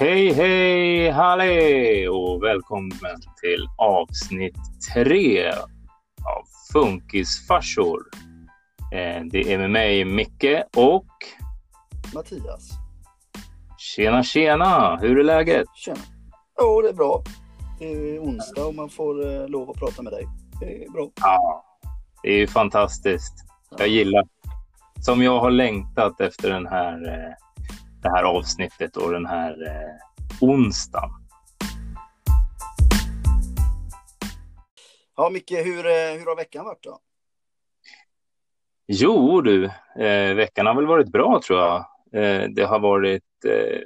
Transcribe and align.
Hej, 0.00 0.32
hej, 0.32 1.10
hallå 1.10 1.44
och 2.12 2.42
välkommen 2.42 3.20
till 3.42 3.66
avsnitt 3.78 4.56
tre 4.94 5.50
av 5.52 6.42
Funkisfarsor. 6.72 8.00
Eh, 8.92 9.24
Det 9.24 9.52
är 9.52 9.58
med 9.58 9.70
mig 9.70 10.04
Micke 10.04 10.62
och 10.76 11.06
Mattias. 12.14 12.70
tjena 13.78 14.22
tjena, 14.22 14.96
hur 14.96 15.18
är 15.18 15.24
läget? 15.24 15.66
Tjena. 15.74 15.98
Jo, 16.60 16.82
det 16.82 16.88
är 16.88 16.92
bra. 16.92 17.22
Det 17.78 17.92
är 17.92 18.18
onsdag 18.20 18.64
och 18.64 18.74
man 18.74 18.88
får 18.88 19.26
eh, 19.26 19.48
lov 19.48 19.70
att 19.70 19.76
prata 19.76 20.02
med 20.02 20.12
dig. 20.12 20.26
Det 20.60 20.84
är 20.84 20.90
bra. 20.90 21.10
Ja, 21.20 21.64
det 22.22 22.28
är 22.28 22.38
ju 22.38 22.46
fantastiskt. 22.46 23.34
Jag 23.78 23.88
gillar, 23.88 24.24
som 25.00 25.22
jag 25.22 25.40
har 25.40 25.50
längtat 25.50 26.20
efter 26.20 26.50
den 26.50 26.66
här, 26.66 27.08
eh, 27.08 27.34
det 28.02 28.08
här 28.08 28.22
avsnittet 28.22 28.96
och 28.96 29.12
den 29.12 29.26
här 29.26 29.66
eh, 29.66 30.48
onsdagen. 30.48 31.10
Ja, 35.16 35.30
Micke, 35.30 35.52
hur, 35.52 35.86
eh, 35.86 36.18
hur 36.18 36.26
har 36.26 36.36
veckan 36.36 36.64
varit 36.64 36.82
då? 36.82 36.98
Jo 38.86 39.40
du, 39.40 39.64
eh, 40.04 40.34
veckan 40.34 40.66
har 40.66 40.74
väl 40.74 40.86
varit 40.86 41.12
bra 41.12 41.40
tror 41.46 41.58
jag. 41.58 41.76
Eh, 42.12 42.48
det 42.48 42.64
har 42.64 42.78
varit 42.78 43.44
eh, 43.44 43.80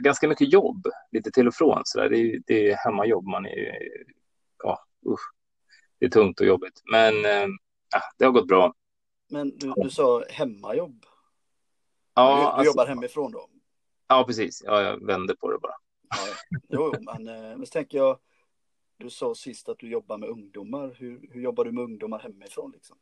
ganska 0.00 0.28
mycket 0.28 0.52
jobb, 0.52 0.86
lite 1.12 1.30
till 1.30 1.48
och 1.48 1.54
från. 1.54 1.82
Så 1.84 2.00
där. 2.00 2.08
Det, 2.08 2.18
är, 2.18 2.40
det 2.46 2.70
är 2.70 2.76
hemmajobb, 2.76 3.24
man 3.24 3.46
är 3.46 3.78
ja, 4.62 4.84
usch. 5.06 5.32
Det 6.00 6.06
är 6.06 6.10
tungt 6.10 6.40
och 6.40 6.46
jobbigt. 6.46 6.82
Men 6.92 7.24
eh, 7.24 7.48
det 8.18 8.24
har 8.24 8.32
gått 8.32 8.48
bra. 8.48 8.74
Men 9.30 9.58
du, 9.58 9.72
du 9.76 9.90
sa 9.90 10.24
hemmajobb. 10.30 11.04
Ja, 12.18 12.36
du, 12.36 12.40
du 12.40 12.46
alltså, 12.46 12.64
jobbar 12.64 12.86
hemifrån 12.86 13.32
då? 13.32 13.48
ja 14.08 14.24
precis. 14.26 14.62
Ja, 14.64 14.82
jag 14.82 15.06
vände 15.06 15.36
på 15.36 15.50
det 15.50 15.58
bara. 15.58 15.74
Ja. 16.10 16.58
Jo, 16.68 16.94
men, 17.00 17.28
eh, 17.28 17.56
men 17.56 17.66
så 17.66 17.70
tänker 17.72 17.98
jag. 17.98 18.18
Du 18.96 19.10
sa 19.10 19.34
sist 19.34 19.68
att 19.68 19.78
du 19.78 19.88
jobbar 19.90 20.18
med 20.18 20.28
ungdomar. 20.28 20.94
Hur, 20.98 21.28
hur 21.32 21.40
jobbar 21.40 21.64
du 21.64 21.72
med 21.72 21.84
ungdomar 21.84 22.18
hemifrån 22.18 22.70
liksom? 22.70 22.96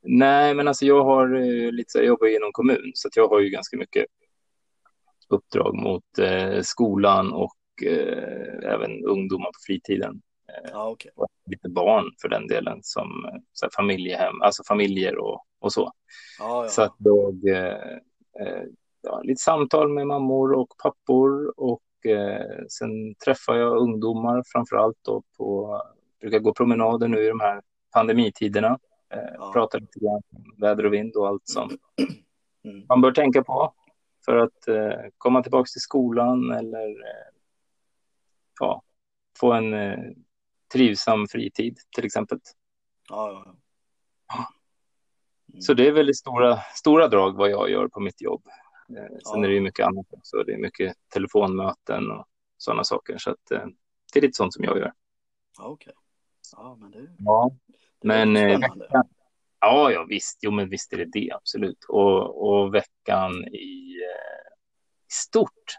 Nej, 0.00 0.54
men 0.54 0.68
alltså 0.68 0.86
jag 0.86 1.04
har 1.04 1.34
eh, 1.34 1.72
lite 1.72 1.98
jag 1.98 2.06
jobbar 2.06 2.36
inom 2.36 2.52
kommun 2.52 2.90
så 2.94 3.08
jag 3.14 3.28
har 3.28 3.40
ju 3.40 3.48
ganska 3.48 3.76
mycket 3.76 4.06
uppdrag 5.28 5.74
mot 5.74 6.18
eh, 6.18 6.60
skolan 6.62 7.32
och 7.32 7.82
eh, 7.86 8.72
även 8.72 9.04
ungdomar 9.04 9.46
på 9.46 9.58
fritiden. 9.66 10.22
Ja, 10.72 10.88
okej. 10.90 11.10
och 11.16 11.26
lite 11.46 11.68
barn 11.68 12.04
för 12.22 12.28
den 12.28 12.46
delen 12.46 12.78
som 12.82 13.08
så 13.52 13.66
här, 13.66 13.70
familjehem, 13.76 14.42
alltså 14.42 14.62
familjer 14.68 15.18
och, 15.18 15.44
och 15.60 15.72
så. 15.72 15.92
Ja, 16.38 16.66
Så 16.68 16.80
ja. 16.80 16.84
att 16.86 16.94
jag 16.98 17.48
eh, 17.56 17.92
eh, 18.40 18.62
ja, 19.02 19.20
lite 19.22 19.42
samtal 19.42 19.88
med 19.88 20.06
mammor 20.06 20.52
och 20.52 20.68
pappor 20.82 21.54
och 21.56 22.06
eh, 22.10 22.64
sen 22.68 23.14
träffar 23.14 23.54
jag 23.54 23.76
ungdomar 23.78 24.42
framför 24.46 24.76
allt 24.76 24.98
då 25.02 25.22
på, 25.36 25.80
brukar 26.20 26.38
gå 26.38 26.54
promenader 26.54 27.08
nu 27.08 27.24
i 27.24 27.28
de 27.28 27.40
här 27.40 27.62
pandemitiderna. 27.92 28.78
Eh, 29.14 29.18
Ja. 29.38 29.50
Pratar 29.52 29.80
lite 29.80 29.98
grann 29.98 30.22
om 30.36 30.54
väder 30.60 30.86
och 30.86 30.92
vind 30.92 31.16
och 31.16 31.28
allt 31.28 31.48
som 31.48 31.70
Mm. 32.64 32.86
man 32.88 33.00
bör 33.00 33.12
tänka 33.12 33.44
på 33.44 33.72
för 34.24 34.36
att 34.36 34.68
eh, 34.68 35.08
komma 35.18 35.42
tillbaka 35.42 35.66
till 35.72 35.80
skolan 35.80 36.50
eller 36.50 36.88
eh, 36.88 37.32
ja, 38.60 38.82
få 39.40 39.52
en 39.52 39.74
eh, 39.74 39.98
trivsam 40.72 41.28
fritid 41.28 41.78
till 41.96 42.04
exempel. 42.04 42.38
Ja, 43.08 43.32
ja, 43.32 43.56
ja. 44.28 44.46
Mm. 45.52 45.62
Så 45.62 45.74
det 45.74 45.86
är 45.86 45.92
väldigt 45.92 46.18
stora, 46.18 46.58
stora 46.74 47.08
drag 47.08 47.36
vad 47.36 47.50
jag 47.50 47.70
gör 47.70 47.88
på 47.88 48.00
mitt 48.00 48.20
jobb. 48.22 48.46
Eh, 48.98 49.18
sen 49.32 49.44
är 49.44 49.48
det 49.48 49.54
ju 49.54 49.60
mycket 49.60 49.86
annat 49.86 50.06
också. 50.10 50.42
Det 50.42 50.52
är 50.52 50.58
mycket 50.58 50.94
telefonmöten 51.14 52.10
och 52.10 52.26
sådana 52.56 52.84
saker. 52.84 53.18
Så 53.18 53.30
att, 53.30 53.50
eh, 53.50 53.66
det 54.12 54.18
är 54.18 54.22
lite 54.22 54.36
sånt 54.36 54.54
som 54.54 54.64
jag 54.64 54.78
gör. 54.78 54.92
ja 55.58 55.64
okej. 55.64 55.92
Ja, 56.56 56.76
men 56.80 56.90
det, 56.90 57.08
Ja, 57.18 57.50
det 58.00 58.08
men 58.08 58.36
är 58.36 58.48
eh, 58.48 58.58
veckan, 58.58 59.08
ja, 59.60 59.92
ja, 59.92 60.04
visst. 60.08 60.38
Jo, 60.42 60.50
men 60.50 60.68
visst 60.68 60.92
är 60.92 60.96
det 60.96 61.04
det, 61.12 61.32
absolut. 61.32 61.84
Och, 61.88 62.48
och 62.48 62.74
veckan 62.74 63.44
i, 63.48 63.94
eh, 63.94 64.52
i 65.08 65.12
stort. 65.12 65.76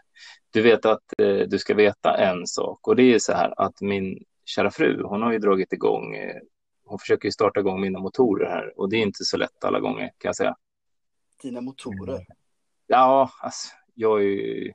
Du 0.50 0.62
vet 0.62 0.84
att 0.84 1.02
eh, 1.18 1.36
du 1.48 1.58
ska 1.58 1.74
veta 1.74 2.16
en 2.16 2.46
sak 2.46 2.88
och 2.88 2.96
det 2.96 3.14
är 3.14 3.18
så 3.18 3.32
här 3.32 3.60
att 3.60 3.80
min 3.80 4.24
kära 4.44 4.70
fru, 4.70 5.02
hon 5.02 5.22
har 5.22 5.32
ju 5.32 5.38
dragit 5.38 5.72
igång, 5.72 6.14
eh, 6.14 6.36
hon 6.84 6.98
försöker 6.98 7.28
ju 7.28 7.32
starta 7.32 7.60
igång 7.60 7.80
mina 7.80 7.98
motorer 7.98 8.50
här 8.50 8.78
och 8.80 8.90
det 8.90 8.96
är 8.96 9.02
inte 9.02 9.24
så 9.24 9.36
lätt 9.36 9.64
alla 9.64 9.80
gånger 9.80 10.06
kan 10.18 10.28
jag 10.28 10.36
säga. 10.36 10.56
Dina 11.42 11.60
motorer. 11.60 12.26
Ja, 12.86 13.30
alltså, 13.40 13.68
jag, 13.94 14.20
är 14.20 14.24
ju, 14.24 14.72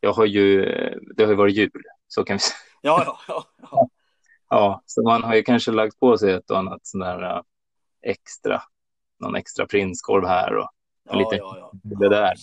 jag 0.00 0.12
har 0.12 0.26
ju, 0.26 0.64
det 1.16 1.22
har 1.24 1.30
ju 1.30 1.36
varit 1.36 1.56
jul, 1.56 1.82
så 2.08 2.24
kan 2.24 2.34
vi 2.34 2.40
säga. 2.40 2.58
Ja, 2.82 3.02
ja, 3.06 3.18
ja. 3.28 3.44
ja. 3.70 3.88
Ja, 4.50 4.82
så 4.86 5.02
man 5.02 5.22
har 5.22 5.34
ju 5.34 5.42
kanske 5.42 5.70
lagt 5.70 6.00
på 6.00 6.18
sig 6.18 6.32
ett 6.32 6.50
och 6.50 6.58
annat 6.58 6.86
sån 6.86 7.00
där 7.00 7.22
äh, 7.22 7.42
extra, 8.02 8.62
någon 9.20 9.36
extra 9.36 9.66
prinskorv 9.66 10.26
här 10.26 10.56
och 10.56 10.70
ja, 11.04 11.18
lite 11.18 11.36
ja, 11.36 11.72
ja. 11.82 12.08
där. 12.08 12.34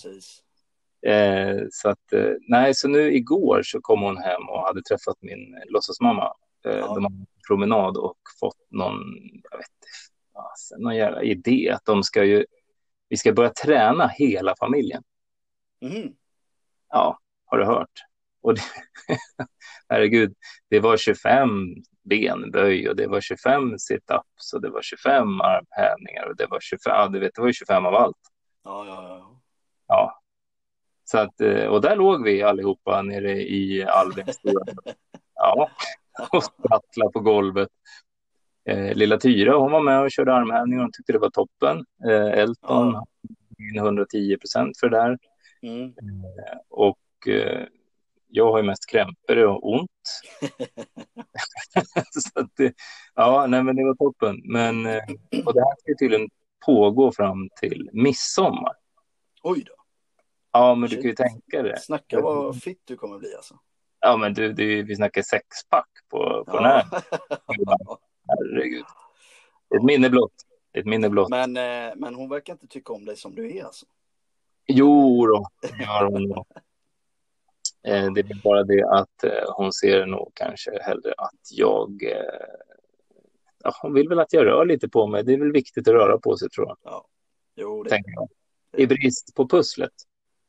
Eh, 1.06 1.62
så 1.70 1.88
att, 1.88 2.12
eh, 2.12 2.32
nej, 2.48 2.74
så 2.74 2.88
nu 2.88 3.14
igår 3.14 3.62
så 3.64 3.80
kom 3.80 4.02
hon 4.02 4.16
hem 4.16 4.48
och 4.48 4.60
hade 4.60 4.82
träffat 4.82 5.16
min 5.20 5.54
eh, 5.54 5.62
låtsasmamma. 5.66 6.32
Ja. 6.70 6.94
De 6.94 7.04
har 7.04 7.10
en 7.10 7.26
promenad 7.48 7.96
och 7.96 8.18
fått 8.40 8.66
någon, 8.70 8.96
jag 9.50 9.58
vet 9.58 9.68
inte, 9.68 10.82
någon 10.82 10.96
jävla 10.96 11.22
idé 11.22 11.70
att 11.70 11.84
de 11.84 12.02
ska 12.02 12.24
ju, 12.24 12.46
vi 13.08 13.16
ska 13.16 13.32
börja 13.32 13.50
träna 13.50 14.08
hela 14.08 14.54
familjen. 14.58 15.02
Mhm. 15.80 16.12
Ja, 16.88 17.18
har 17.46 17.58
du 17.58 17.64
hört? 17.64 18.04
Och 18.40 18.54
det, 18.54 18.60
herregud, 19.88 20.34
det 20.70 20.80
var 20.80 20.96
25 20.96 21.48
benböj 22.02 22.88
och 22.88 22.96
det 22.96 23.06
var 23.06 23.20
25 23.20 23.78
situps 23.78 24.52
och 24.54 24.62
det 24.62 24.70
var 24.70 24.82
25 24.82 25.40
armhävningar 25.40 26.26
och 26.28 26.36
det 26.36 26.46
var 26.46 26.60
25, 26.60 26.92
ja, 26.94 27.08
du 27.08 27.18
vet, 27.18 27.34
det 27.34 27.40
var 27.40 27.48
ju 27.48 27.54
25 27.54 27.86
av 27.86 27.94
allt. 27.94 28.16
Ja, 28.64 28.86
ja, 28.86 29.08
ja. 29.08 29.40
Ja. 29.88 30.22
Så 31.04 31.18
att, 31.18 31.40
eh, 31.40 31.64
och 31.66 31.80
där 31.80 31.96
låg 31.96 32.24
vi 32.24 32.42
allihopa 32.42 33.02
nere 33.02 33.32
i 33.32 33.84
Albins 33.84 34.36
stora, 34.38 34.64
ja, 35.34 35.70
och 36.32 36.44
sprattlade 36.44 37.12
på 37.12 37.20
golvet. 37.20 37.68
Eh, 38.68 38.94
lilla 38.94 39.18
Tyra, 39.18 39.56
hon 39.56 39.72
var 39.72 39.80
med 39.80 40.02
och 40.02 40.10
körde 40.10 40.34
armhävningar 40.34 40.80
och 40.80 40.84
hon 40.84 40.92
tyckte 40.92 41.12
det 41.12 41.18
var 41.18 41.30
toppen. 41.30 41.84
Eh, 42.08 42.38
Elton, 42.40 42.92
Ja. 42.92 43.06
ja. 43.58 43.82
110 43.82 44.36
procent 44.36 44.78
för 44.78 44.88
det 44.88 44.96
där. 44.96 45.18
Mm. 45.62 45.92
Och 46.68 47.28
eh, 47.28 47.66
jag 48.28 48.52
har 48.52 48.58
ju 48.58 48.64
mest 48.64 48.90
krämpor 48.90 49.38
och 49.38 49.72
ont. 49.72 49.90
så 52.10 52.40
att 52.40 52.50
det, 52.56 52.74
ja, 53.14 53.46
nej, 53.48 53.62
men 53.62 53.76
det 53.76 53.84
var 53.84 53.94
toppen. 53.94 54.40
Men, 54.44 54.86
eh, 54.86 55.02
och 55.44 55.54
det 55.54 55.60
här 55.60 55.74
ska 55.78 55.94
tydligen 55.98 56.28
pågå 56.66 57.12
fram 57.12 57.48
till 57.60 57.90
midsommar. 57.92 58.72
Oj 59.42 59.64
då. 59.66 59.72
Ja, 60.52 60.74
men 60.74 60.90
du 60.90 60.96
Shit. 60.96 61.02
kan 61.02 61.08
ju 61.08 61.30
tänka 61.30 61.62
dig. 61.62 61.80
Snacka 61.80 62.20
vad 62.20 62.62
fitt 62.62 62.82
du 62.84 62.96
kommer 62.96 63.18
bli 63.18 63.34
alltså. 63.34 63.58
Ja, 64.06 64.16
men 64.16 64.34
du, 64.34 64.52
du 64.52 64.82
vi 64.82 64.96
snackar 64.96 65.22
sexpack 65.22 65.88
på, 66.08 66.44
på 66.44 66.56
den 66.56 66.64
här. 66.64 66.84
Herregud. 68.28 68.84
Ett 69.76 69.82
minne 69.82 70.10
blott. 70.10 70.32
Ett 70.72 70.86
minne 70.86 71.10
blott. 71.10 71.30
men, 71.30 71.56
eh, 71.56 71.94
men 71.96 72.14
hon 72.14 72.28
verkar 72.28 72.52
inte 72.52 72.66
tycka 72.66 72.92
om 72.92 73.04
dig 73.04 73.16
som 73.16 73.34
du 73.34 73.56
är 73.56 73.64
alltså. 73.64 73.86
Jo 74.66 75.26
då, 75.26 75.46
det 75.62 75.84
gör 75.84 76.04
hon 76.04 76.22
nog. 76.22 76.46
Eh, 77.86 78.12
det 78.12 78.20
är 78.20 78.42
bara 78.42 78.62
det 78.62 78.88
att 78.88 79.24
eh, 79.24 79.54
hon 79.56 79.72
ser 79.72 80.06
nog 80.06 80.32
kanske 80.34 80.82
hellre 80.82 81.14
att 81.18 81.50
jag... 81.50 82.02
Ja, 83.62 83.72
hon 83.82 83.94
vill 83.94 84.08
väl 84.08 84.20
att 84.20 84.32
jag 84.32 84.46
rör 84.46 84.66
lite 84.66 84.88
på 84.88 85.06
mig. 85.06 85.24
Det 85.24 85.32
är 85.32 85.38
väl 85.38 85.52
viktigt 85.52 85.88
att 85.88 85.94
röra 85.94 86.18
på 86.18 86.36
sig 86.36 86.48
tror 86.50 86.66
jag. 86.66 86.76
Ja. 86.82 87.06
Jo, 87.56 87.82
det. 87.82 87.90
Tänker 87.90 88.12
jag. 88.12 88.28
I 88.76 88.86
brist 88.86 89.34
på 89.34 89.48
pusslet. 89.48 89.92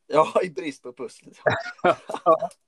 Ja, 0.06 0.42
i 0.42 0.50
brist 0.50 0.82
på 0.82 0.92
pusslet. 0.92 1.36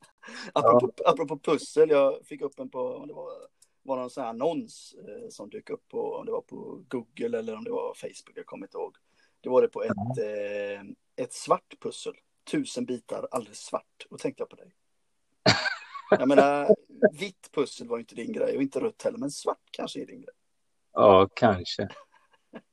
apropå, 0.53 0.93
apropå 1.05 1.39
pussel, 1.39 1.91
jag 1.91 2.27
fick 2.27 2.41
upp 2.41 2.59
en 2.59 2.71
på, 2.71 3.05
det 3.07 3.13
var, 3.13 3.33
var 3.83 3.97
någon 3.97 4.11
sån 4.11 4.23
här 4.23 4.31
annons 4.31 4.95
eh, 5.09 5.29
som 5.29 5.51
dök 5.51 5.71
upp 5.71 5.89
på, 5.89 6.15
om 6.15 6.27
det 6.27 6.33
var 6.33 6.41
på 6.41 6.85
Google 6.89 7.39
eller 7.39 7.57
om 7.57 7.65
det 7.65 7.71
var 7.71 7.95
Facebook, 7.95 8.33
jag 8.35 8.47
kommer 8.47 8.67
inte 8.67 8.79
ihåg. 8.79 8.97
Det 9.41 9.49
var 9.49 9.63
det 9.63 9.69
på 9.69 9.83
ett, 9.83 10.19
eh, 10.19 11.25
ett 11.25 11.33
svart 11.33 11.75
pussel. 11.81 12.15
Tusen 12.51 12.85
bitar 12.85 13.29
alldeles 13.31 13.59
svart. 13.59 14.07
Och 14.11 14.19
tänkte 14.19 14.43
jag 14.43 14.51
på 14.51 14.57
dig. 14.57 14.75
Jag 16.19 16.29
menar, 16.29 16.77
vitt 17.19 17.51
pussel 17.53 17.89
var 17.89 17.99
inte 17.99 18.15
din 18.15 18.33
grej 18.33 18.57
och 18.57 18.63
inte 18.63 18.81
rött 18.81 19.03
heller, 19.03 19.19
men 19.19 19.31
svart 19.31 19.69
kanske 19.71 20.01
är 20.01 20.07
din 20.07 20.21
grej. 20.21 20.35
Ja, 20.93 21.29
kanske. 21.35 21.89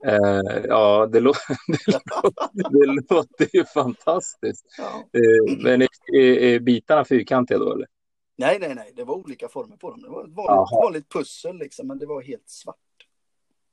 Eh, 0.06 0.66
ja, 0.68 1.06
det, 1.12 1.20
lå 1.20 1.34
det, 1.68 1.78
lå 1.88 2.32
det 2.72 2.86
låter 3.16 3.56
ju 3.56 3.66
fantastiskt. 3.66 4.66
Ja. 4.78 5.20
Eh, 5.20 5.58
men 5.64 5.82
är, 5.82 5.90
är, 6.20 6.60
bitarna 6.60 7.06
fyrkantiga 7.06 7.58
då 7.58 7.74
eller? 7.74 7.88
Nej, 8.36 8.58
nej, 8.60 8.76
nej, 8.76 8.94
det 8.96 9.04
var 9.04 9.16
olika 9.16 9.48
former 9.48 9.78
på 9.78 9.90
dem. 9.90 10.02
Det 10.02 10.10
var 10.10 10.24
ett 10.24 10.34
vanligt, 10.34 10.72
vanligt 10.72 11.10
pussel 11.10 11.58
liksom, 11.58 11.88
men 11.88 12.00
det 12.00 12.06
var 12.06 12.22
helt 12.22 12.50
svart. 12.50 12.76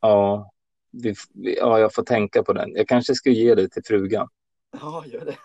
Ja, 0.00 0.50
vi, 0.90 1.14
ja, 1.34 1.78
jag 1.78 1.94
får 1.94 2.02
tänka 2.02 2.42
på 2.42 2.52
den. 2.52 2.72
Jag 2.74 2.88
kanske 2.88 3.14
ska 3.14 3.30
ge 3.30 3.54
det 3.54 3.68
till 3.68 3.82
frugan. 3.84 4.28
Ja, 4.80 5.04
gör 5.06 5.24
det. 5.24 5.36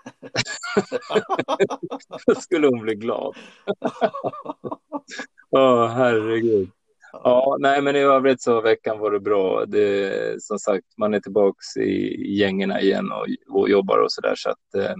Då 2.28 2.36
skulle 2.36 2.68
hon 2.68 2.82
bli 2.82 2.96
glad. 2.96 3.36
Åh, 5.52 5.62
oh, 5.62 5.88
herregud. 5.88 6.70
Ja, 7.24 7.58
nej, 7.60 7.82
men 7.82 7.96
i 7.96 8.00
övrigt 8.00 8.42
så 8.42 8.62
veckan 8.62 9.00
var 9.00 9.12
det 9.12 9.20
bra. 9.20 9.66
Det, 9.66 10.44
som 10.44 10.60
sagt, 10.60 10.86
man 10.98 11.14
är 11.14 11.20
tillbaks 11.20 11.78
i 11.78 12.38
gängerna 12.38 12.82
igen 12.82 13.12
och, 13.12 13.28
och 13.60 13.70
jobbar 13.70 13.98
och 13.98 14.12
så 14.12 14.22
där. 14.22 14.36
Så 14.36 14.50
att, 14.50 14.76
eh, 14.76 14.96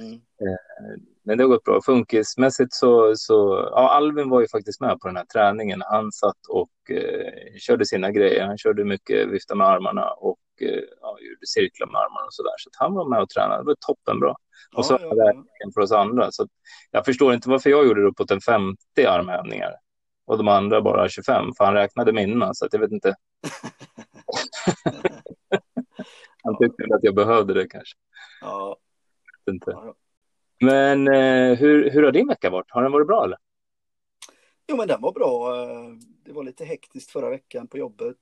mm. 0.00 0.12
eh, 0.12 1.00
men 1.24 1.38
det 1.38 1.44
har 1.44 1.48
gått 1.48 1.64
bra. 1.64 1.80
Funkismässigt 1.86 2.74
så, 2.74 3.12
så, 3.16 3.68
ja, 3.70 3.90
Alvin 3.90 4.30
var 4.30 4.40
ju 4.40 4.48
faktiskt 4.48 4.80
med 4.80 5.00
på 5.00 5.08
den 5.08 5.16
här 5.16 5.24
träningen. 5.24 5.82
Han 5.86 6.12
satt 6.12 6.46
och 6.48 6.90
eh, 6.90 7.58
körde 7.58 7.86
sina 7.86 8.10
grejer. 8.10 8.46
Han 8.46 8.58
körde 8.58 8.84
mycket 8.84 9.28
vifta 9.28 9.54
med 9.54 9.66
armarna 9.66 10.10
och 10.10 10.38
eh, 10.60 10.82
ja, 11.00 11.18
gjorde 11.20 11.46
cirklar 11.46 11.86
med 11.86 12.00
armarna 12.00 12.26
och 12.26 12.34
så 12.34 12.42
där. 12.42 12.54
Så 12.58 12.70
han 12.72 12.94
var 12.94 13.08
med 13.08 13.22
och 13.22 13.28
tränade. 13.28 13.62
Det 13.62 13.66
var 13.66 13.76
toppenbra. 13.86 14.34
Och 14.76 14.86
så 14.86 14.98
ja, 15.00 15.12
ja, 15.16 15.32
ja. 15.34 15.70
för 15.74 15.80
oss 15.80 15.92
andra. 15.92 16.32
Så 16.32 16.48
jag 16.90 17.04
förstår 17.04 17.34
inte 17.34 17.48
varför 17.48 17.70
jag 17.70 17.86
gjorde 17.86 18.02
uppåt 18.02 18.30
en 18.30 18.40
50 18.40 18.76
armhävningar 19.06 19.72
och 20.26 20.38
de 20.38 20.48
andra 20.48 20.82
bara 20.82 21.08
25, 21.08 21.52
för 21.56 21.64
han 21.64 21.74
räknade 21.74 22.12
mina, 22.12 22.54
så 22.54 22.66
att 22.66 22.72
jag 22.72 22.80
vet 22.80 22.92
inte. 22.92 23.08
han 26.42 26.58
tyckte 26.58 26.94
att 26.94 27.04
jag 27.04 27.14
behövde 27.14 27.54
det 27.54 27.66
kanske. 27.68 27.98
Ja. 28.40 28.76
Inte. 29.50 29.76
Men 30.60 31.08
eh, 31.08 31.58
hur, 31.58 31.90
hur 31.90 32.02
har 32.02 32.12
din 32.12 32.28
vecka 32.28 32.50
varit? 32.50 32.70
Har 32.70 32.82
den 32.82 32.92
varit 32.92 33.06
bra 33.06 33.24
eller? 33.24 33.38
Jo, 34.68 34.76
men 34.76 34.88
den 34.88 35.00
var 35.00 35.12
bra. 35.12 35.52
Det 36.24 36.32
var 36.32 36.44
lite 36.44 36.64
hektiskt 36.64 37.10
förra 37.10 37.30
veckan 37.30 37.66
på 37.68 37.78
jobbet. 37.78 38.16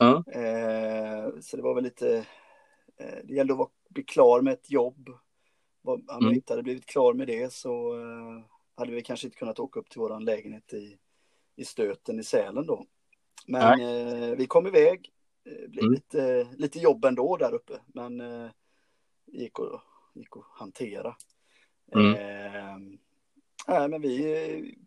Mm. 0.00 0.14
Eh, 0.14 1.40
så 1.40 1.56
det 1.56 1.62
var 1.62 1.74
väl 1.74 1.84
lite, 1.84 2.16
eh, 2.96 3.18
det 3.24 3.34
gällde 3.34 3.52
att 3.52 3.58
vara, 3.58 3.70
bli 3.88 4.02
klar 4.02 4.40
med 4.40 4.52
ett 4.52 4.70
jobb. 4.70 5.08
Om 5.82 6.04
jag 6.06 6.22
mm. 6.22 6.34
inte 6.34 6.52
hade 6.52 6.62
blivit 6.62 6.86
klar 6.86 7.14
med 7.14 7.26
det 7.26 7.52
så 7.52 8.00
eh, 8.00 8.44
hade 8.78 8.92
vi 8.92 9.02
kanske 9.02 9.26
inte 9.26 9.38
kunnat 9.38 9.58
åka 9.58 9.80
upp 9.80 9.90
till 9.90 10.00
vår 10.00 10.20
lägenhet 10.20 10.72
i, 10.72 10.98
i 11.56 11.64
Stöten 11.64 12.20
i 12.20 12.24
Sälen 12.24 12.66
då. 12.66 12.86
Men 13.46 13.80
eh, 13.80 14.36
vi 14.36 14.46
kom 14.46 14.66
iväg. 14.66 15.12
Det 15.44 15.64
eh, 15.64 15.68
blev 15.68 15.84
mm. 15.84 15.94
lite, 15.94 16.48
lite 16.56 16.78
jobb 16.78 17.04
ändå 17.04 17.36
där 17.36 17.54
uppe, 17.54 17.80
men 17.86 18.20
eh, 18.20 18.50
gick, 19.26 19.60
att, 19.60 19.82
gick 20.14 20.36
att 20.36 20.44
hantera. 20.58 21.16
Mm. 21.94 22.14
Eh, 22.14 22.98
nej, 23.68 23.88
men 23.88 24.00
vi 24.02 24.32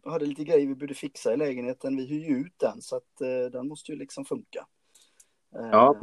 eh, 0.04 0.12
hade 0.12 0.26
lite 0.26 0.44
grejer 0.44 0.68
vi 0.68 0.76
borde 0.76 0.94
fixa 0.94 1.34
i 1.34 1.38
lägenheten. 1.38 1.98
Vi 1.98 2.06
hyr 2.06 2.30
ju 2.30 2.38
ut 2.38 2.60
den 2.60 2.82
så 2.82 2.96
att 2.96 3.22
eh, 3.22 3.52
den 3.52 3.68
måste 3.68 3.92
ju 3.92 3.98
liksom 3.98 4.26
funka. 4.26 4.68
Ja, 5.54 6.00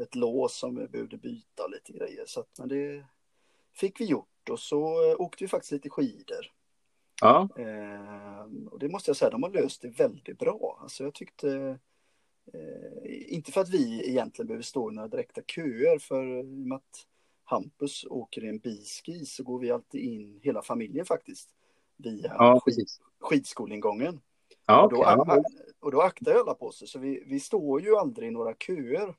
ett 0.00 0.14
lås 0.14 0.58
som 0.58 0.76
vi 0.76 0.88
behövde 0.88 1.16
byta 1.16 1.64
och 1.64 1.70
lite 1.70 1.92
grejer. 1.92 2.24
Så 2.26 2.40
att, 2.40 2.58
men 2.58 2.68
det 2.68 3.06
fick 3.72 4.00
vi 4.00 4.04
gjort 4.04 4.48
och 4.50 4.60
så 4.60 5.14
åkte 5.16 5.44
vi 5.44 5.48
faktiskt 5.48 5.72
lite 5.72 5.90
skidor. 5.90 6.52
Ja. 7.20 7.48
Eh, 7.56 8.68
och 8.70 8.78
det 8.78 8.88
måste 8.88 9.10
jag 9.10 9.16
säga, 9.16 9.30
de 9.30 9.42
har 9.42 9.50
löst 9.50 9.82
det 9.82 9.88
väldigt 9.88 10.38
bra. 10.38 10.78
Alltså 10.82 11.04
jag 11.04 11.14
tyckte, 11.14 11.78
eh, 12.52 13.34
inte 13.34 13.52
för 13.52 13.60
att 13.60 13.68
vi 13.68 14.10
egentligen 14.10 14.46
behöver 14.46 14.62
stå 14.62 14.90
i 14.90 14.94
några 14.94 15.08
direkta 15.08 15.42
köer, 15.46 15.98
för 15.98 16.38
i 16.38 16.42
och 16.42 16.46
med 16.46 16.76
att 16.76 17.06
Hampus 17.44 18.06
åker 18.10 18.44
i 18.44 18.48
en 18.48 18.58
biski 18.58 19.26
så 19.26 19.42
går 19.42 19.58
vi 19.58 19.70
alltid 19.70 20.00
in, 20.00 20.40
hela 20.42 20.62
familjen 20.62 21.06
faktiskt, 21.06 21.48
via 21.96 22.34
ja, 22.38 22.60
skid, 22.64 22.86
skidskoleingången. 23.20 24.20
Ja, 24.66 24.82
och, 24.82 24.90
då, 24.90 24.96
ja. 24.96 25.42
och 25.80 25.90
då 25.90 26.00
aktar 26.00 26.34
alla 26.34 26.54
på 26.54 26.72
sig, 26.72 26.88
så 26.88 26.98
vi, 26.98 27.22
vi 27.26 27.40
står 27.40 27.82
ju 27.82 27.96
aldrig 27.96 28.28
i 28.28 28.32
några 28.32 28.54
köer. 28.54 29.14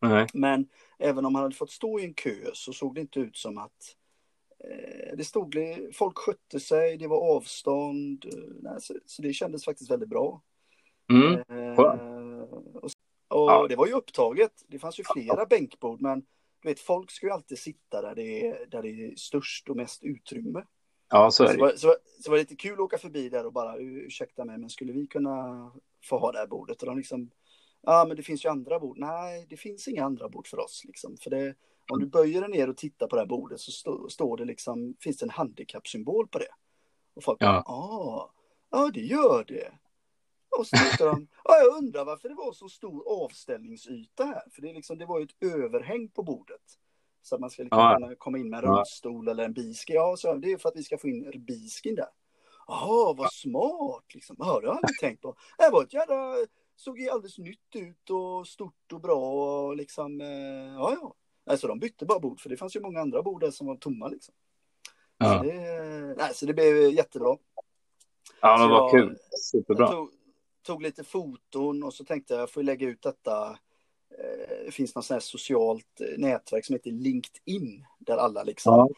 Nej. 0.00 0.26
Men 0.34 0.68
även 0.98 1.24
om 1.26 1.34
han 1.34 1.42
hade 1.42 1.54
fått 1.54 1.70
stå 1.70 2.00
i 2.00 2.04
en 2.04 2.14
kö 2.14 2.50
så 2.52 2.72
såg 2.72 2.94
det 2.94 3.00
inte 3.00 3.20
ut 3.20 3.36
som 3.36 3.58
att 3.58 3.96
det 5.16 5.24
stod, 5.24 5.56
folk 5.92 6.18
skötte 6.18 6.60
sig, 6.60 6.96
det 6.96 7.06
var 7.06 7.36
avstånd, 7.36 8.24
eh, 8.24 8.40
nej, 8.60 8.80
så, 8.80 8.94
så, 9.06 9.22
det 9.22 9.32
kändes 9.32 9.64
faktiskt 9.64 9.90
väldigt 9.90 10.08
bra. 10.08 10.42
Mm. 11.10 11.34
Eh, 11.34 11.80
och, 11.80 12.84
och 12.84 12.90
ja. 13.28 13.66
det 13.68 13.76
var 13.76 13.86
ju 13.86 13.92
upptaget, 13.92 14.52
det 14.66 14.78
fanns 14.78 15.00
ju 15.00 15.04
flera 15.12 15.36
ja. 15.38 15.46
bänkbord, 15.46 16.00
men 16.00 16.20
du 16.62 16.68
vet, 16.68 16.80
folk 16.80 17.10
ska 17.10 17.26
ju 17.26 17.32
alltid 17.32 17.58
sitta 17.58 18.02
där 18.02 18.14
det 18.14 18.46
är, 18.46 18.66
där 18.66 18.82
det 18.82 18.88
är 18.88 19.16
störst 19.16 19.68
och 19.68 19.76
mest 19.76 20.02
utrymme. 20.02 20.64
Ja, 21.08 21.30
så 21.30 21.44
är 21.44 21.48
det. 21.48 21.54
Så, 21.54 21.60
var, 21.60 21.70
så, 21.70 21.96
så 22.20 22.30
var 22.30 22.36
det 22.36 22.42
lite 22.42 22.56
kul 22.56 22.72
att 22.72 22.80
åka 22.80 22.98
förbi 22.98 23.28
där 23.28 23.46
och 23.46 23.52
bara, 23.52 23.76
ursäkta 23.78 24.44
mig, 24.44 24.58
men 24.58 24.70
skulle 24.70 24.92
vi 24.92 25.06
kunna 25.06 25.70
få 26.04 26.18
ha 26.18 26.32
det 26.32 26.38
här 26.38 26.46
bordet? 26.46 26.82
Och 26.82 26.86
de 26.86 26.96
liksom, 26.96 27.30
ja, 27.82 28.04
men 28.08 28.16
det 28.16 28.22
finns 28.22 28.44
ju 28.44 28.48
andra 28.48 28.80
bord. 28.80 28.98
Nej, 28.98 29.46
det 29.50 29.56
finns 29.56 29.88
inga 29.88 30.04
andra 30.04 30.28
bord 30.28 30.46
för 30.46 30.60
oss, 30.60 30.82
liksom, 30.84 31.16
för 31.16 31.30
det 31.30 31.54
om 31.90 32.00
du 32.00 32.06
böjer 32.06 32.40
dig 32.40 32.50
ner 32.50 32.70
och 32.70 32.76
tittar 32.76 33.06
på 33.06 33.16
det 33.16 33.22
här 33.22 33.26
bordet 33.26 33.60
så 33.60 33.72
stå, 33.72 34.08
står 34.08 34.36
det 34.36 34.44
liksom, 34.44 34.96
finns 35.00 35.16
det 35.16 35.26
en 35.26 35.30
handikappsymbol 35.30 36.28
på 36.28 36.38
det. 36.38 36.48
Och 37.14 37.24
folk 37.24 37.42
ja. 37.42 37.62
ah, 37.66 38.32
ja 38.70 38.90
det 38.94 39.00
gör 39.00 39.44
det. 39.48 39.72
Och 40.58 40.66
så 40.66 40.76
tyckte 40.76 41.04
de, 41.04 41.28
ja 41.44 41.56
jag 41.56 41.78
undrar 41.78 42.04
varför 42.04 42.28
det 42.28 42.34
var 42.34 42.52
så 42.52 42.68
stor 42.68 43.24
avställningsyta 43.24 44.24
här. 44.24 44.42
För 44.52 44.62
det, 44.62 44.72
liksom, 44.72 44.98
det 44.98 45.06
var 45.06 45.18
ju 45.18 45.24
ett 45.24 45.54
överhäng 45.54 46.08
på 46.08 46.22
bordet. 46.22 46.78
Så 47.22 47.34
att 47.34 47.40
man 47.40 47.50
ska 47.50 47.62
liksom 47.62 47.78
ja. 47.78 47.96
kunna 48.00 48.14
komma 48.14 48.38
in 48.38 48.50
med 48.50 48.64
en 48.64 48.70
rullstol 48.70 49.28
eller 49.28 49.44
en 49.44 49.52
biski. 49.52 49.92
Ja, 49.92 50.16
så 50.16 50.34
det 50.34 50.52
är 50.52 50.58
för 50.58 50.68
att 50.68 50.76
vi 50.76 50.82
ska 50.82 50.98
få 50.98 51.08
in 51.08 51.44
biskin 51.46 51.94
där. 51.94 52.08
Jaha, 52.66 53.14
vad 53.14 53.32
smart 53.32 54.14
liksom. 54.14 54.36
Ja, 54.38 54.60
det 54.60 54.68
har 54.68 54.78
jag 54.82 54.98
tänkt 55.00 55.22
på. 55.22 55.36
Det 55.58 55.70
var 55.72 55.82
ett 55.82 55.92
jävla, 55.92 56.34
såg 56.76 56.98
ju 56.98 57.08
alldeles 57.08 57.38
nytt 57.38 57.76
ut 57.76 58.10
och 58.10 58.48
stort 58.48 58.92
och 58.92 59.00
bra 59.00 59.32
och 59.32 59.76
liksom, 59.76 60.20
eh, 60.20 60.74
ja 60.74 60.96
ja. 61.00 61.14
Alltså 61.46 61.66
de 61.66 61.78
bytte 61.78 62.06
bara 62.06 62.18
bord, 62.18 62.40
för 62.40 62.50
det 62.50 62.56
fanns 62.56 62.76
ju 62.76 62.80
många 62.80 63.00
andra 63.00 63.22
bord 63.22 63.40
där 63.40 63.50
som 63.50 63.66
var 63.66 63.76
tomma 63.76 64.08
liksom. 64.08 64.34
Ja. 65.18 65.38
Så, 65.38 65.44
det, 65.44 66.14
nej, 66.16 66.34
så 66.34 66.46
det 66.46 66.54
blev 66.54 66.90
jättebra. 66.90 67.36
Ja, 68.40 68.56
men 68.58 68.70
vad 68.70 68.90
kul. 68.90 69.18
Superbra. 69.40 69.88
Tog, 69.88 70.10
tog, 70.62 70.82
lite 70.82 71.04
foton 71.04 71.82
och 71.82 71.94
så 71.94 72.04
tänkte 72.04 72.34
jag, 72.34 72.42
jag 72.42 72.50
får 72.50 72.62
lägga 72.62 72.88
ut 72.88 73.02
detta. 73.02 73.58
Eh, 74.18 74.64
det 74.64 74.70
finns 74.70 74.94
något 74.94 75.04
sånt 75.04 75.14
här 75.14 75.20
socialt 75.20 76.00
eh, 76.00 76.18
nätverk 76.18 76.64
som 76.66 76.74
heter 76.74 76.90
LinkedIn, 76.90 77.84
där 77.98 78.16
alla 78.16 78.42
liksom 78.42 78.74
ja. 78.74 78.88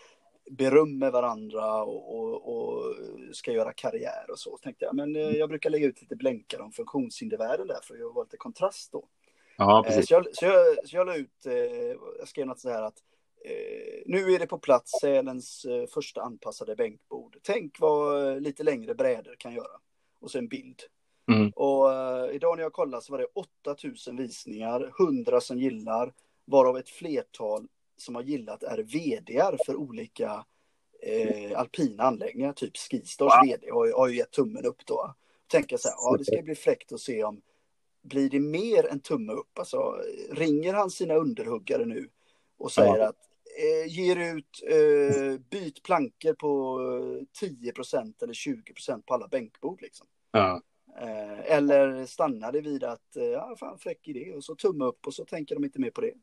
berömmer 0.51 1.11
varandra 1.11 1.83
och, 1.83 2.19
och, 2.19 2.57
och, 2.57 2.95
ska 3.33 3.53
göra 3.53 3.73
karriär 3.73 4.31
och 4.31 4.39
så. 4.39 4.59
Tänkte 4.59 4.85
jag, 4.85 4.95
men 4.95 5.17
eh, 5.17 5.23
jag 5.23 5.49
brukar 5.49 5.71
lägga 5.71 5.87
ut 5.87 6.01
lite 6.01 6.17
blänkar 6.17 6.61
om 6.61 6.73
funktionshindervärlden 6.73 7.67
där 7.67 7.81
för 7.83 7.95
att 7.95 8.15
vara 8.15 8.25
lite 8.25 8.37
kontrast 8.37 8.93
då. 8.93 9.09
Ja, 9.57 9.79
eh, 9.79 9.83
precis. 9.83 10.09
Så 10.09 10.15
jag, 10.15 10.27
så 10.33 10.45
jag, 10.45 10.89
så 10.89 10.97
jag 10.97 11.07
la 11.07 11.17
ut, 11.17 11.47
eh, 11.47 11.55
jag 12.19 12.29
skrev 12.29 12.47
något 12.47 12.61
så 12.61 12.71
här 12.71 12.83
att 12.83 12.99
eh, 13.45 14.03
nu 14.07 14.33
är 14.33 14.39
det 14.39 14.47
på 14.47 14.59
plats 14.59 15.01
Sälens 15.01 15.67
första 15.95 16.23
anpassade 16.23 16.77
bänkbord. 16.77 17.37
Tänk 17.43 17.81
vad 17.81 18.43
lite 18.43 18.63
längre 18.63 18.95
brädor 18.95 19.35
kan 19.39 19.55
göra. 19.55 19.81
Och 20.21 20.31
så 20.31 20.39
en 20.39 20.49
bild. 20.49 20.83
Mm. 21.33 21.51
Och 21.51 21.91
idag 22.33 22.57
när 22.57 22.63
jag 22.63 22.73
kollade 22.73 23.03
så 23.03 23.13
var 23.13 23.19
det 23.19 23.27
8000 23.35 24.17
visningar, 24.17 24.93
100 25.01 25.41
som 25.41 25.59
gillar, 25.59 26.13
varav 26.45 26.79
ett 26.79 26.89
flertal 26.89 27.67
som 27.97 28.15
har 28.15 28.23
gillat 28.23 28.63
är 28.63 28.79
vdar 28.79 29.59
för 29.67 29.77
olika 29.77 30.45
eh, 31.03 31.59
alpina 31.59 32.03
anläggningar, 32.03 32.53
typ 32.53 32.77
Skistars 32.77 33.33
wow. 33.33 33.47
vd 33.47 33.71
har, 33.71 33.93
har 33.99 34.09
ju 34.09 34.17
gett 34.17 34.31
tummen 34.31 34.65
upp 34.65 34.87
då. 34.87 35.15
Tänka 35.47 35.79
så 35.79 35.89
här, 35.89 35.97
ja 35.99 36.17
det 36.17 36.25
ska 36.25 36.43
bli 36.43 36.55
fräckt 36.55 36.93
att 36.93 37.01
se 37.01 37.25
om 37.25 37.43
blir 38.05 38.31
det 38.31 38.41
mer 38.41 38.87
än 38.87 39.01
tumme 39.01 39.33
upp? 39.33 39.59
Alltså, 39.59 40.01
ringer 40.31 40.75
han 40.75 40.91
sina 40.91 41.15
underhuggare 41.15 41.85
nu 41.85 42.09
och 42.59 42.73
säger 42.73 42.99
ja. 42.99 43.09
att 43.09 43.19
eh, 43.59 43.93
ger 43.93 44.37
ut 44.37 44.63
eh, 44.69 45.41
byt 45.51 45.83
plankor 45.83 46.35
på 46.35 46.79
10% 47.41 48.23
eller 48.23 48.33
20% 48.33 49.03
på 49.07 49.15
alla 49.15 49.29
bänkbord 49.29 49.83
liksom. 49.83 50.07
Ja. 50.33 50.63
Eh, 51.01 51.53
eller 51.57 52.07
stannar 52.07 52.53
det 52.53 52.61
vid 52.61 52.85
att, 52.85 53.17
eh, 53.17 53.25
ja 53.25 53.57
fan 53.59 53.79
fräck 53.79 54.09
idé 54.09 54.33
och 54.37 54.45
så 54.45 54.55
tumme 54.55 54.85
upp 54.85 55.07
och 55.07 55.15
så 55.15 55.25
tänker 55.25 55.55
de 55.55 55.65
inte 55.65 55.81
mer 55.81 55.91
på 55.91 56.01
det. 56.01 56.15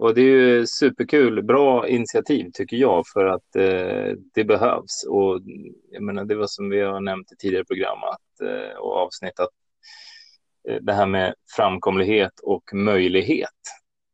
Och 0.00 0.14
det 0.14 0.20
är 0.20 0.24
ju 0.24 0.66
superkul, 0.66 1.42
bra 1.42 1.88
initiativ 1.88 2.50
tycker 2.52 2.76
jag 2.76 3.04
för 3.06 3.26
att 3.26 3.56
eh, 3.56 4.16
det 4.34 4.44
behövs. 4.44 5.04
Och 5.08 5.40
jag 5.90 6.02
menar, 6.02 6.24
det 6.24 6.34
var 6.34 6.46
som 6.46 6.70
vi 6.70 6.80
har 6.80 7.00
nämnt 7.00 7.32
i 7.32 7.36
tidigare 7.36 7.64
program 7.64 7.98
att, 8.02 8.40
eh, 8.48 8.78
och 8.78 8.96
avsnitt 8.96 9.40
att 9.40 9.50
eh, 10.68 10.76
det 10.82 10.92
här 10.92 11.06
med 11.06 11.34
framkomlighet 11.56 12.40
och 12.42 12.74
möjlighet 12.74 13.60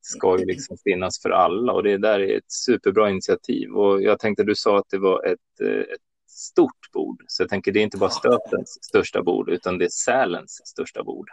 ska 0.00 0.38
ju 0.38 0.44
liksom 0.44 0.76
finnas 0.84 1.22
för 1.22 1.30
alla 1.30 1.72
och 1.72 1.82
det 1.82 1.98
där 1.98 2.20
är 2.20 2.36
ett 2.36 2.52
superbra 2.52 3.10
initiativ. 3.10 3.70
Och 3.70 4.02
jag 4.02 4.18
tänkte 4.18 4.44
du 4.44 4.54
sa 4.54 4.78
att 4.78 4.88
det 4.90 4.98
var 4.98 5.26
ett, 5.26 5.60
eh, 5.60 5.80
ett 5.80 6.30
stort 6.30 6.92
bord, 6.92 7.24
så 7.26 7.42
jag 7.42 7.50
tänker 7.50 7.72
det 7.72 7.80
är 7.80 7.84
inte 7.84 7.98
bara 7.98 8.10
Stötens 8.10 8.78
största 8.82 9.22
bord 9.22 9.50
utan 9.50 9.78
det 9.78 9.84
är 9.84 9.88
Sälens 9.88 10.60
största 10.64 11.02
bord. 11.02 11.28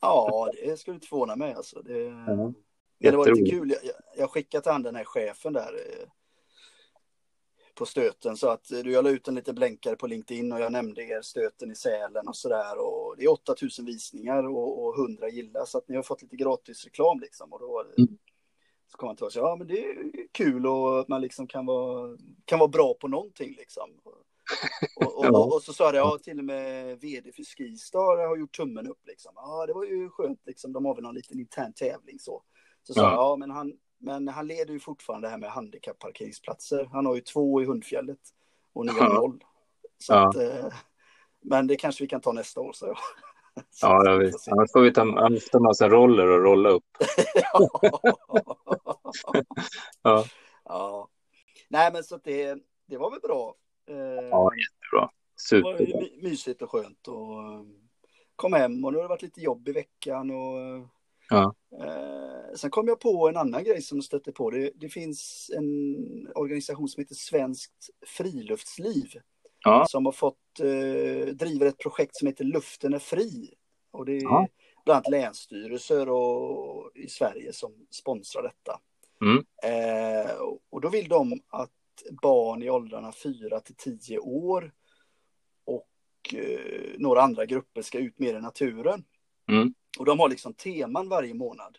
ja, 0.00 0.50
det 0.64 0.76
skulle 0.76 0.94
inte 0.94 1.06
förvåna 1.06 1.36
mig 1.36 1.54
alltså. 1.54 1.82
Det... 1.82 2.06
Mm. 2.06 2.54
Men 3.00 3.12
det 3.12 3.18
var 3.18 3.34
lite 3.34 3.50
kul. 3.50 3.70
Jag, 3.70 3.94
jag 4.16 4.30
skickade 4.30 4.62
till 4.62 4.72
han 4.72 4.82
den 4.82 4.96
här 4.96 5.04
chefen 5.04 5.52
där. 5.52 5.74
Eh, 5.74 6.08
på 7.80 7.86
stöten 7.86 8.36
så 8.36 8.48
att 8.48 8.64
du 8.68 8.92
jag 8.92 9.04
la 9.04 9.10
ut 9.10 9.28
en 9.28 9.34
liten 9.34 9.54
blänkare 9.54 9.96
på 9.96 10.06
LinkedIn 10.06 10.52
och 10.52 10.60
jag 10.60 10.72
nämnde 10.72 11.02
er 11.02 11.22
stöten 11.22 11.70
i 11.70 11.74
Sälen 11.74 12.28
och 12.28 12.36
sådär 12.36 12.78
och 12.78 13.14
det 13.18 13.24
är 13.24 13.32
8000 13.32 13.84
visningar 13.84 14.48
och, 14.48 14.84
och 14.84 14.98
100 14.98 15.28
gillar 15.28 15.64
så 15.64 15.78
att 15.78 15.88
ni 15.88 15.96
har 15.96 16.02
fått 16.02 16.22
lite 16.22 16.36
gratis 16.36 16.84
reklam 16.84 17.20
liksom 17.20 17.52
och 17.52 17.60
då 17.60 17.84
mm. 17.98 18.18
så 18.90 18.96
kom 18.96 19.06
han 19.06 19.16
till 19.16 19.26
oss, 19.26 19.36
ja 19.36 19.56
men 19.56 19.66
det 19.66 19.84
är 19.84 19.96
kul 20.32 20.66
och 20.66 21.00
att 21.00 21.08
man 21.08 21.20
liksom 21.20 21.46
kan 21.46 21.66
vara, 21.66 22.18
kan 22.44 22.58
vara 22.58 22.68
bra 22.68 22.94
på 22.94 23.08
någonting 23.08 23.54
liksom. 23.58 23.90
Och, 24.04 24.14
och, 25.06 25.26
och, 25.26 25.52
och 25.54 25.62
så 25.62 25.72
sa 25.72 25.92
det, 25.92 25.98
ja 25.98 26.18
till 26.22 26.38
och 26.38 26.44
med 26.44 27.00
vd 27.00 27.32
för 27.32 27.42
Skistar 27.42 28.28
har 28.28 28.36
gjort 28.36 28.56
tummen 28.56 28.86
upp 28.86 29.06
liksom. 29.06 29.32
Ja 29.36 29.66
det 29.66 29.72
var 29.72 29.84
ju 29.84 30.10
skönt 30.10 30.40
liksom, 30.46 30.72
de 30.72 30.84
har 30.84 30.94
väl 30.94 31.04
någon 31.04 31.14
liten 31.14 31.40
intern 31.40 31.72
tävling 31.72 32.18
så. 32.18 32.42
Så 32.82 32.94
sa 32.94 33.00
ja. 33.00 33.12
ja 33.12 33.36
men 33.36 33.50
han, 33.50 33.72
men 33.98 34.28
han 34.28 34.46
leder 34.46 34.72
ju 34.72 34.80
fortfarande 34.80 35.26
det 35.26 35.30
här 35.30 35.38
med 35.38 35.50
handikapparkeringsplatser. 35.50 36.88
Han 36.92 37.06
har 37.06 37.14
ju 37.14 37.20
två 37.20 37.62
i 37.62 37.64
Hundfjället 37.64 38.18
och 38.72 38.86
ni 38.86 38.92
har 38.92 39.14
noll. 39.14 39.44
Så 39.98 40.12
ja. 40.12 40.28
att, 40.28 40.36
eh, 40.36 40.72
men 41.40 41.66
det 41.66 41.76
kanske 41.76 42.04
vi 42.04 42.08
kan 42.08 42.20
ta 42.20 42.32
nästa 42.32 42.60
år. 42.60 42.72
Så. 42.72 42.86
så 43.70 43.86
ja, 43.86 44.04
jag 44.04 44.18
vet. 44.18 44.34
Annars 44.50 44.72
får 44.72 44.80
vi 44.80 44.92
ta, 44.92 45.04
ta 45.52 45.60
massa 45.60 45.88
roller 45.88 46.26
och 46.26 46.42
rolla 46.44 46.68
upp. 46.68 46.96
ja. 50.02 50.24
ja. 50.64 51.08
Nej, 51.68 51.92
men 51.92 52.04
så 52.04 52.16
det, 52.16 52.58
det 52.86 52.96
var 52.96 53.10
väl 53.10 53.20
bra. 53.20 53.54
Eh, 53.88 54.28
ja, 54.30 54.50
jättebra. 54.54 55.10
Superbra. 55.36 55.76
Det 55.76 55.92
var 55.92 56.22
mysigt 56.22 56.62
och 56.62 56.70
skönt 56.70 57.08
och 57.08 57.42
eh, 57.42 57.62
kom 58.36 58.52
hem 58.52 58.84
och 58.84 58.92
nu 58.92 58.98
har 58.98 59.02
det 59.02 59.08
varit 59.08 59.22
lite 59.22 59.40
jobb 59.40 59.68
i 59.68 59.72
veckan 59.72 60.30
och 60.30 60.86
Ja. 61.30 61.54
Eh, 61.80 62.54
sen 62.56 62.70
kom 62.70 62.88
jag 62.88 63.00
på 63.00 63.28
en 63.28 63.36
annan 63.36 63.64
grej 63.64 63.82
som 63.82 64.02
stötte 64.02 64.32
på. 64.32 64.50
Det, 64.50 64.70
det 64.74 64.88
finns 64.88 65.50
en 65.56 66.28
organisation 66.34 66.88
som 66.88 67.00
heter 67.00 67.14
Svenskt 67.14 67.90
friluftsliv. 68.06 69.12
Ja. 69.64 69.86
Som 69.88 70.04
har 70.04 70.12
fått, 70.12 70.60
eh, 70.60 71.34
driver 71.34 71.66
ett 71.66 71.78
projekt 71.78 72.16
som 72.16 72.28
heter 72.28 72.44
Luften 72.44 72.94
är 72.94 72.98
fri. 72.98 73.54
Och 73.90 74.04
det 74.06 74.12
är 74.12 74.22
ja. 74.22 74.48
bland 74.84 74.96
annat 74.96 75.10
länsstyrelser 75.10 76.08
och, 76.08 76.90
i 76.94 77.08
Sverige 77.08 77.52
som 77.52 77.72
sponsrar 77.90 78.42
detta. 78.42 78.80
Mm. 79.24 79.44
Eh, 79.62 80.30
och 80.70 80.80
då 80.80 80.88
vill 80.88 81.08
de 81.08 81.40
att 81.48 81.70
barn 82.22 82.62
i 82.62 82.70
åldrarna 82.70 83.12
4 83.12 83.60
till 83.60 83.76
10 83.76 84.18
år 84.18 84.72
och 85.64 86.34
eh, 86.34 86.94
några 86.98 87.22
andra 87.22 87.46
grupper 87.46 87.82
ska 87.82 87.98
ut 87.98 88.18
mer 88.18 88.34
i 88.34 88.40
naturen. 88.40 89.04
Mm. 89.48 89.74
Och 89.98 90.04
de 90.04 90.20
har 90.20 90.28
liksom 90.28 90.54
teman 90.54 91.08
varje 91.08 91.34
månad. 91.34 91.78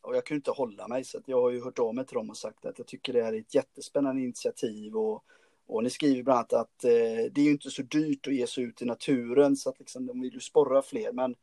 Och 0.00 0.16
jag 0.16 0.24
kunde 0.24 0.38
inte 0.38 0.50
hålla 0.50 0.88
mig 0.88 1.04
så 1.04 1.20
jag 1.26 1.42
har 1.42 1.50
ju 1.50 1.64
hört 1.64 1.78
av 1.78 1.94
mig 1.94 2.06
till 2.06 2.14
dem 2.14 2.30
och 2.30 2.36
sagt 2.36 2.66
att 2.66 2.78
jag 2.78 2.86
tycker 2.86 3.12
det 3.12 3.22
här 3.22 3.32
är 3.32 3.38
ett 3.38 3.54
jättespännande 3.54 4.22
initiativ 4.22 4.96
och, 4.96 5.24
och 5.66 5.82
ni 5.82 5.90
skriver 5.90 6.22
bland 6.22 6.38
annat 6.38 6.52
att 6.52 6.84
eh, 6.84 6.90
det 7.32 7.36
är 7.36 7.44
ju 7.44 7.50
inte 7.50 7.70
så 7.70 7.82
dyrt 7.82 8.26
att 8.26 8.34
ge 8.34 8.46
sig 8.46 8.64
ut 8.64 8.82
i 8.82 8.84
naturen 8.84 9.56
så 9.56 9.70
att 9.70 9.78
liksom, 9.78 10.06
de 10.06 10.20
vill 10.20 10.34
ju 10.34 10.40
sporra 10.40 10.82
fler 10.82 11.12
men 11.12 11.34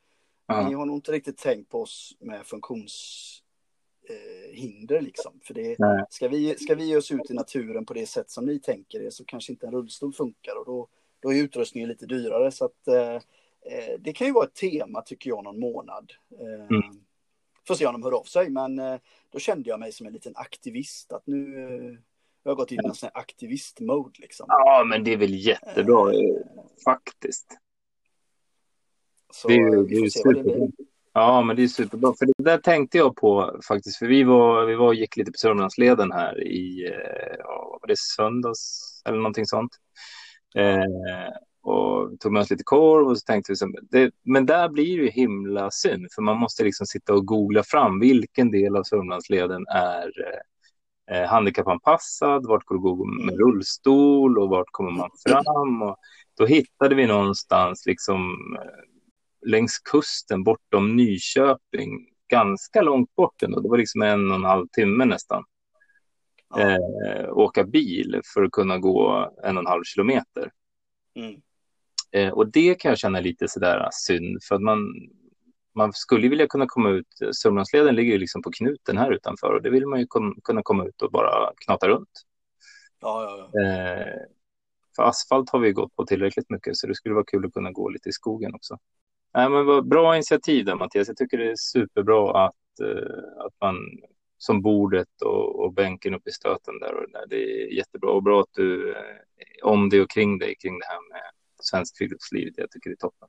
Aha. 0.47 0.67
ni 0.67 0.73
har 0.73 0.85
nog 0.85 0.97
inte 0.97 1.11
riktigt 1.11 1.37
tänkt 1.37 1.69
på 1.69 1.81
oss 1.81 2.17
med 2.19 2.45
funktionshinder 2.45 4.95
eh, 4.95 5.01
liksom. 5.01 5.39
För 5.43 5.53
det, 5.53 5.77
ska, 6.09 6.27
vi, 6.27 6.55
ska 6.57 6.75
vi 6.75 6.85
ge 6.85 6.97
oss 6.97 7.11
ut 7.11 7.31
i 7.31 7.33
naturen 7.33 7.85
på 7.85 7.93
det 7.93 8.05
sätt 8.05 8.29
som 8.29 8.45
ni 8.45 8.59
tänker 8.59 9.01
er 9.01 9.09
så 9.09 9.25
kanske 9.25 9.51
inte 9.51 9.67
en 9.67 9.73
rullstol 9.73 10.13
funkar 10.13 10.55
och 10.59 10.65
då, 10.65 10.87
då 11.19 11.33
är 11.33 11.43
utrustningen 11.43 11.89
lite 11.89 12.05
dyrare 12.05 12.51
så 12.51 12.65
att 12.65 12.87
eh, 12.87 13.19
Eh, 13.65 13.99
det 13.99 14.13
kan 14.13 14.27
ju 14.27 14.33
vara 14.33 14.45
ett 14.45 14.53
tema 14.53 15.01
tycker 15.01 15.29
jag 15.29 15.43
någon 15.43 15.59
månad. 15.59 16.11
Eh, 16.39 16.67
mm. 16.67 16.81
Får 17.67 17.75
se 17.75 17.85
om 17.85 17.93
de 17.93 18.03
hör 18.03 18.19
av 18.19 18.23
sig, 18.23 18.49
men 18.49 18.79
eh, 18.79 18.99
då 19.29 19.39
kände 19.39 19.69
jag 19.69 19.79
mig 19.79 19.91
som 19.91 20.07
en 20.07 20.13
liten 20.13 20.33
aktivist. 20.35 21.13
Att 21.13 21.27
nu 21.27 21.97
jag 22.43 22.51
har 22.51 22.55
gått 22.55 22.71
in 22.71 22.79
i 22.83 22.87
en 22.87 22.95
sån 22.95 23.09
här 23.13 23.21
aktivist-mode 23.21 24.19
liksom. 24.19 24.45
Ja, 24.49 24.83
men 24.87 25.03
det 25.03 25.13
är 25.13 25.17
väl 25.17 25.33
jättebra 25.33 26.13
eh, 26.13 26.37
faktiskt. 26.83 27.57
Så 29.33 29.47
det 29.47 29.53
är, 29.53 29.83
det 29.83 29.95
är 29.95 30.09
superbra. 30.09 30.67
Ja, 31.13 31.41
men 31.41 31.55
det 31.55 31.63
är 31.63 31.67
superbra. 31.67 32.13
För 32.19 32.25
det 32.25 32.43
där 32.43 32.57
tänkte 32.57 32.97
jag 32.97 33.15
på 33.15 33.59
faktiskt. 33.67 33.97
För 33.97 34.05
vi 34.05 34.23
var, 34.23 34.65
vi 34.65 34.75
var 34.75 34.87
och 34.87 34.95
gick 34.95 35.17
lite 35.17 35.31
på 35.31 35.37
Sörmlandsleden 35.37 36.11
här 36.11 36.47
i, 36.47 36.93
ja, 37.39 37.79
var 37.81 37.87
det 37.87 37.99
söndags 37.99 39.01
eller 39.05 39.17
någonting 39.17 39.45
sånt. 39.45 39.71
Eh, 40.55 41.33
och 41.63 42.19
tog 42.19 42.31
med 42.31 42.41
oss 42.41 42.49
lite 42.49 42.63
korv 42.63 43.07
och 43.07 43.17
så 43.17 43.25
tänkte 43.25 43.51
vi 43.51 43.55
så, 43.55 43.73
det, 43.81 44.11
men 44.23 44.45
där 44.45 44.69
blir 44.69 44.97
det 44.97 45.03
ju 45.03 45.09
himla 45.09 45.71
synd 45.71 46.07
för 46.15 46.21
man 46.21 46.37
måste 46.37 46.63
liksom 46.63 46.87
sitta 46.87 47.13
och 47.13 47.25
googla 47.25 47.63
fram 47.63 47.99
vilken 47.99 48.51
del 48.51 48.75
av 48.75 48.83
Sörmlandsleden 48.83 49.65
är 49.67 50.11
eh, 51.11 51.29
handikappanpassad, 51.29 52.45
vart 52.47 52.65
går 52.65 52.75
det 52.75 52.79
att 52.79 52.97
gå 52.97 53.05
med 53.05 53.37
rullstol 53.37 54.37
och 54.39 54.49
vart 54.49 54.71
kommer 54.71 54.91
man 54.91 55.09
fram 55.27 55.81
och 55.81 55.97
då 56.37 56.45
hittade 56.45 56.95
vi 56.95 57.07
någonstans 57.07 57.85
liksom 57.85 58.37
eh, 58.59 59.49
längs 59.49 59.79
kusten 59.79 60.43
bortom 60.43 60.95
Nyköping, 60.95 62.07
ganska 62.29 62.81
långt 62.81 63.15
bort 63.15 63.43
ändå, 63.43 63.59
det 63.59 63.69
var 63.69 63.77
liksom 63.77 64.01
en 64.01 64.29
och 64.29 64.35
en 64.35 64.43
halv 64.43 64.67
timme 64.67 65.05
nästan. 65.05 65.43
Eh, 66.57 67.29
åka 67.37 67.63
bil 67.63 68.21
för 68.33 68.43
att 68.43 68.51
kunna 68.51 68.77
gå 68.77 69.31
en 69.43 69.57
och 69.57 69.63
en 69.63 69.67
halv 69.67 69.83
kilometer. 69.83 70.51
Mm. 71.15 71.41
Eh, 72.13 72.29
och 72.29 72.47
det 72.47 72.75
kan 72.75 72.89
jag 72.89 72.99
känna 72.99 73.19
lite 73.19 73.47
sådär 73.47 73.89
synd, 73.91 74.43
för 74.43 74.55
att 74.55 74.61
man, 74.61 74.79
man 75.75 75.93
skulle 75.93 76.27
vilja 76.27 76.47
kunna 76.47 76.65
komma 76.67 76.89
ut. 76.89 77.07
Sörmlandsleden 77.31 77.95
ligger 77.95 78.13
ju 78.13 78.19
liksom 78.19 78.41
på 78.41 78.51
knuten 78.51 78.97
här 78.97 79.11
utanför 79.11 79.53
och 79.53 79.61
det 79.61 79.69
vill 79.69 79.87
man 79.87 79.99
ju 79.99 80.07
kom, 80.07 80.39
kunna 80.43 80.61
komma 80.63 80.85
ut 80.85 81.01
och 81.01 81.11
bara 81.11 81.53
knata 81.65 81.87
runt. 81.87 82.21
Ja, 83.01 83.23
ja, 83.23 83.49
ja. 83.53 83.61
Eh, 83.61 84.15
för 84.95 85.03
asfalt 85.03 85.49
har 85.49 85.59
vi 85.59 85.71
gått 85.71 85.95
på 85.95 86.05
tillräckligt 86.05 86.49
mycket 86.49 86.77
så 86.77 86.87
det 86.87 86.95
skulle 86.95 87.15
vara 87.15 87.25
kul 87.25 87.45
att 87.45 87.53
kunna 87.53 87.71
gå 87.71 87.89
lite 87.89 88.09
i 88.09 88.11
skogen 88.11 88.55
också. 88.55 88.77
Nej, 89.33 89.49
men 89.49 89.65
vad 89.65 89.87
bra 89.87 90.15
initiativ 90.15 90.65
där 90.65 90.75
Mattias. 90.75 91.07
Jag 91.07 91.17
tycker 91.17 91.37
det 91.37 91.51
är 91.51 91.55
superbra 91.55 92.45
att, 92.45 92.79
eh, 92.81 93.45
att 93.45 93.53
man 93.61 93.75
som 94.37 94.61
bordet 94.61 95.21
och, 95.21 95.63
och 95.63 95.73
bänken 95.73 96.13
uppe 96.13 96.29
i 96.29 96.33
stöten 96.33 96.79
där 96.79 96.93
och 96.93 97.11
där. 97.11 97.25
Det 97.29 97.35
är 97.35 97.73
jättebra 97.73 98.11
och 98.11 98.23
bra 98.23 98.41
att 98.41 98.53
du 98.53 98.91
eh, 98.91 99.17
om 99.63 99.89
dig 99.89 100.01
och 100.01 100.09
kring 100.09 100.39
dig 100.39 100.55
kring 100.55 100.79
det 100.79 100.85
här 100.85 101.09
med 101.09 101.23
Svenskt 101.63 101.97
friluftsliv. 101.97 102.53
Jag 102.57 102.71
tycker 102.71 102.89
det 102.89 102.93
är 102.93 102.97
toppen. 102.97 103.27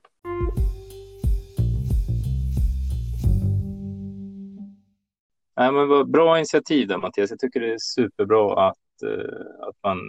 Nej, 5.57 5.71
men 5.71 5.87
vad 5.87 6.11
bra 6.11 6.37
initiativ 6.37 6.87
där 6.87 6.97
Mattias. 6.97 7.29
Jag 7.29 7.39
tycker 7.39 7.59
det 7.59 7.73
är 7.73 7.77
superbra 7.77 8.67
att, 8.69 9.03
uh, 9.03 9.67
att 9.67 9.75
man 9.83 9.99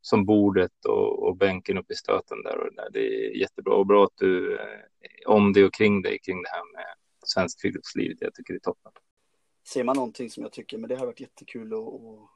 som 0.00 0.24
bordet 0.24 0.84
och, 0.88 1.28
och 1.28 1.36
bänken 1.36 1.78
uppe 1.78 1.92
i 1.92 1.96
stöten 1.96 2.42
där 2.42 2.58
och 2.58 2.74
där. 2.74 2.88
Det 2.92 3.00
är 3.00 3.36
jättebra 3.36 3.74
och 3.74 3.86
bra 3.86 4.04
att 4.04 4.16
du 4.16 4.52
uh, 4.52 4.58
om 5.26 5.52
dig 5.52 5.64
och 5.64 5.74
kring 5.74 6.02
dig 6.02 6.18
kring 6.18 6.42
det 6.42 6.48
här 6.48 6.72
med 6.72 6.86
svenskt 7.24 7.60
friluftsliv. 7.60 8.16
Jag 8.20 8.34
tycker 8.34 8.52
det 8.54 8.58
är 8.58 8.60
toppen. 8.60 8.92
Ser 9.68 9.84
man 9.84 9.96
någonting 9.96 10.30
som 10.30 10.42
jag 10.42 10.52
tycker, 10.52 10.78
men 10.78 10.88
det 10.88 10.96
har 10.96 11.06
varit 11.06 11.20
jättekul 11.20 11.72
att, 11.72 11.78
att 11.78 12.30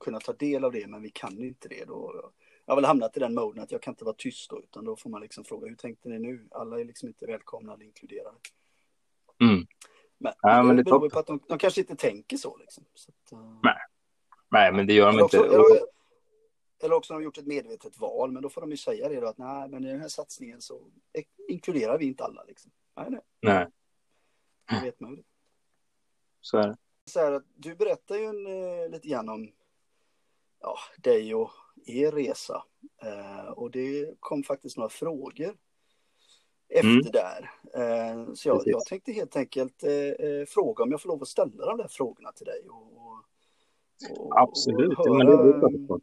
kunna 0.00 0.20
ta 0.20 0.32
del 0.32 0.64
av 0.64 0.72
det, 0.72 0.86
men 0.86 1.02
vi 1.02 1.10
kan 1.10 1.38
inte 1.38 1.68
det 1.68 1.84
då 1.84 2.32
jag 2.66 2.72
har 2.72 2.76
väl 2.76 2.84
hamnat 2.84 3.16
i 3.16 3.20
den 3.20 3.34
moden 3.34 3.62
att 3.62 3.72
jag 3.72 3.82
kan 3.82 3.92
inte 3.92 4.04
vara 4.04 4.14
tyst 4.18 4.50
då, 4.50 4.58
utan 4.58 4.84
då 4.84 4.96
får 4.96 5.10
man 5.10 5.20
liksom 5.20 5.44
fråga 5.44 5.68
hur 5.68 5.76
tänkte 5.76 6.08
ni 6.08 6.18
nu? 6.18 6.48
Alla 6.50 6.80
är 6.80 6.84
liksom 6.84 7.08
inte 7.08 7.26
välkomna 7.26 7.74
eller 7.74 7.84
inkluderade. 7.84 8.36
Mm. 9.40 9.66
Men, 10.18 10.32
ja, 10.42 10.62
men 10.62 10.76
det 10.76 10.84
beror 10.84 11.10
på 11.10 11.18
att 11.18 11.26
de, 11.26 11.40
de, 11.48 11.58
kanske 11.58 11.80
inte 11.80 11.96
tänker 11.96 12.36
så 12.36 12.56
liksom. 12.56 12.84
Så 12.94 13.10
att, 13.10 13.32
uh... 13.32 13.60
Nej. 13.62 13.76
Nej, 14.48 14.72
men 14.72 14.86
det 14.86 14.92
gör 14.92 15.12
de 15.12 15.22
också, 15.22 15.36
inte. 15.36 15.48
Eller, 15.48 15.64
eller 16.82 16.94
också 16.94 17.12
har 17.12 17.20
de 17.20 17.24
gjort 17.24 17.38
ett 17.38 17.46
medvetet 17.46 17.98
val, 17.98 18.32
men 18.32 18.42
då 18.42 18.48
får 18.48 18.60
de 18.60 18.70
ju 18.70 18.76
säga 18.76 19.08
det 19.08 19.20
då 19.20 19.26
att 19.26 19.38
nej, 19.38 19.68
men 19.68 19.84
i 19.84 19.88
den 19.88 20.00
här 20.00 20.08
satsningen 20.08 20.60
så 20.60 20.80
inkluderar 21.48 21.98
vi 21.98 22.04
inte 22.04 22.24
alla 22.24 22.44
liksom. 22.44 22.70
Nej, 22.96 23.10
nej. 23.10 23.20
Nej. 23.40 23.66
Det 24.70 24.86
vet 24.86 25.00
man 25.00 25.16
ju. 25.16 25.22
Så 26.40 26.58
är 26.58 26.68
det. 26.68 26.76
Så 27.04 27.20
här, 27.20 27.42
du 27.54 27.74
berättar 27.74 28.16
ju 28.16 28.24
en, 28.24 28.46
eh, 28.46 28.90
lite 28.90 29.08
grann 29.08 29.28
om 29.28 29.52
ja, 30.60 30.78
dig 30.98 31.34
och 31.34 31.50
er 31.86 32.12
resa. 32.12 32.62
Eh, 33.02 33.50
och 33.50 33.70
det 33.70 34.14
kom 34.20 34.42
faktiskt 34.42 34.76
några 34.76 34.88
frågor 34.88 35.54
efter 36.68 36.88
mm. 36.88 37.10
där. 37.12 37.50
Eh, 37.74 38.32
så 38.34 38.48
jag, 38.48 38.62
jag, 38.64 38.84
tänkte 38.84 39.12
helt 39.12 39.36
enkelt 39.36 39.82
eh, 39.82 40.46
fråga 40.48 40.84
om 40.84 40.90
jag 40.90 41.02
får 41.02 41.08
lov 41.08 41.22
att 41.22 41.28
ställa 41.28 41.66
de 41.66 41.78
där 41.78 41.88
frågorna 41.88 42.32
till 42.32 42.46
dig. 42.46 42.62
Och, 42.68 42.96
och, 42.96 44.40
Absolut, 44.40 44.98
och 44.98 45.06
höra, 45.06 45.42
men 45.42 45.86
det 45.88 46.00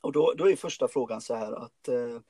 Och 0.00 0.12
då, 0.12 0.34
då 0.36 0.50
är 0.50 0.56
första 0.56 0.88
frågan 0.88 1.20
så 1.20 1.34
här 1.34 1.52
att 1.52 1.88
eh, 1.88 2.20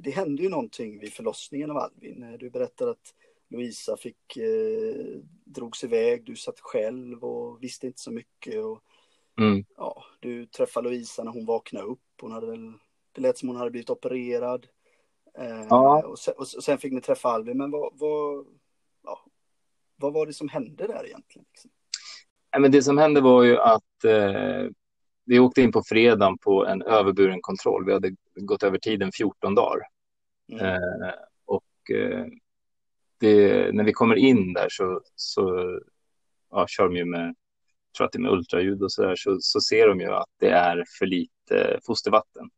det 0.00 0.10
hände 0.10 0.42
ju 0.42 0.48
någonting 0.48 0.98
vid 1.00 1.12
förlossningen 1.12 1.70
av 1.70 1.76
Alvin. 1.76 2.36
Du 2.38 2.50
berättade 2.50 2.90
att 2.90 3.14
Louisa 3.48 3.96
fick, 3.96 4.36
eh, 4.36 5.20
drogs 5.44 5.84
iväg, 5.84 6.24
du 6.24 6.36
satt 6.36 6.60
själv 6.60 7.24
och 7.24 7.62
visste 7.62 7.86
inte 7.86 8.00
så 8.00 8.10
mycket. 8.10 8.64
Och, 8.64 8.82
mm. 9.38 9.64
ja, 9.76 10.04
du 10.20 10.46
träffade 10.46 10.88
Louisa 10.88 11.24
när 11.24 11.32
hon 11.32 11.46
vaknade 11.46 11.86
upp. 11.86 12.00
Hon 12.20 12.32
hade 12.32 12.46
väl, 12.46 12.72
det 13.12 13.20
lät 13.20 13.38
som 13.38 13.48
hon 13.48 13.58
hade 13.58 13.70
blivit 13.70 13.90
opererad. 13.90 14.66
Eh, 15.38 15.66
ja. 15.68 16.06
och, 16.06 16.18
sen, 16.18 16.34
och, 16.36 16.48
sen, 16.48 16.78
fick 16.78 16.92
ni 16.92 17.00
träffa 17.00 17.28
Alvin, 17.28 17.58
men 17.58 17.70
vad, 17.70 17.98
vad, 17.98 18.46
ja, 19.04 19.20
vad 19.96 20.12
var 20.12 20.26
det 20.26 20.32
som 20.32 20.48
hände 20.48 20.86
där 20.86 21.06
egentligen? 21.06 21.46
Liksom? 21.50 21.70
men 22.58 22.70
det 22.70 22.82
som 22.82 22.98
hände 22.98 23.20
var 23.20 23.42
ju 23.42 23.58
att 23.58 24.04
eh, 24.04 24.70
vi 25.24 25.38
åkte 25.38 25.62
in 25.62 25.72
på 25.72 25.82
fredagen 25.82 26.38
på 26.38 26.66
en 26.66 26.82
överburen 26.82 27.40
kontroll. 27.40 27.84
Vi 27.86 27.92
hade 27.92 28.16
gått 28.34 28.62
över 28.62 28.78
tiden 28.78 29.12
14 29.12 29.54
dagar. 29.54 29.80
Mm. 30.52 30.64
Eh, 30.66 31.14
och 31.44 31.90
eh, 31.90 32.26
det, 33.18 33.74
när 33.74 33.84
vi 33.84 33.92
kommer 33.92 34.16
in 34.16 34.52
där 34.52 34.66
så, 34.70 35.00
så 35.14 35.70
ja, 36.50 36.66
kör 36.68 36.84
de 36.84 36.96
ju 36.96 37.04
med, 37.04 37.34
tror 37.96 38.06
att 38.06 38.12
det 38.12 38.18
är 38.18 38.22
med 38.22 38.32
ultraljud 38.32 38.82
och 38.82 38.92
så 38.92 39.02
där, 39.02 39.16
så, 39.16 39.36
så 39.40 39.60
ser 39.60 39.88
de 39.88 40.00
ju 40.00 40.06
att 40.06 40.30
det 40.40 40.50
är 40.50 40.84
för 40.98 41.06
lite 41.06 41.80
fostervatten. 41.86 42.50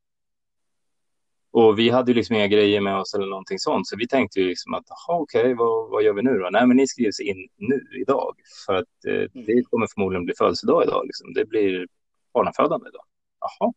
Och 1.51 1.79
vi 1.79 1.91
hade 1.91 2.11
ju 2.11 2.15
liksom 2.15 2.37
inga 2.37 2.47
grejer 2.47 2.81
med 2.81 2.97
oss 2.97 3.15
eller 3.15 3.27
någonting 3.27 3.59
sånt, 3.59 3.89
så 3.89 3.97
vi 3.97 4.09
tänkte 4.09 4.41
ju 4.41 4.49
liksom 4.49 4.75
att 4.75 4.85
okej, 5.09 5.41
okay, 5.41 5.55
vad, 5.55 5.91
vad 5.91 6.03
gör 6.03 6.13
vi 6.13 6.23
nu 6.23 6.39
då? 6.39 6.49
Nej, 6.51 6.67
men 6.67 6.77
ni 6.77 6.87
skrivs 6.87 7.21
in 7.21 7.49
nu 7.57 7.87
idag 8.01 8.37
för 8.67 8.75
att 8.75 9.05
eh, 9.07 9.15
mm. 9.15 9.29
det 9.47 9.63
kommer 9.71 9.87
förmodligen 9.95 10.25
bli 10.25 10.35
födelsedag 10.39 10.85
idag. 10.85 11.07
Liksom. 11.07 11.33
Det 11.33 11.45
blir 11.45 11.87
barnafödande 12.35 12.89
idag. 12.89 13.05
Jaha, 13.41 13.73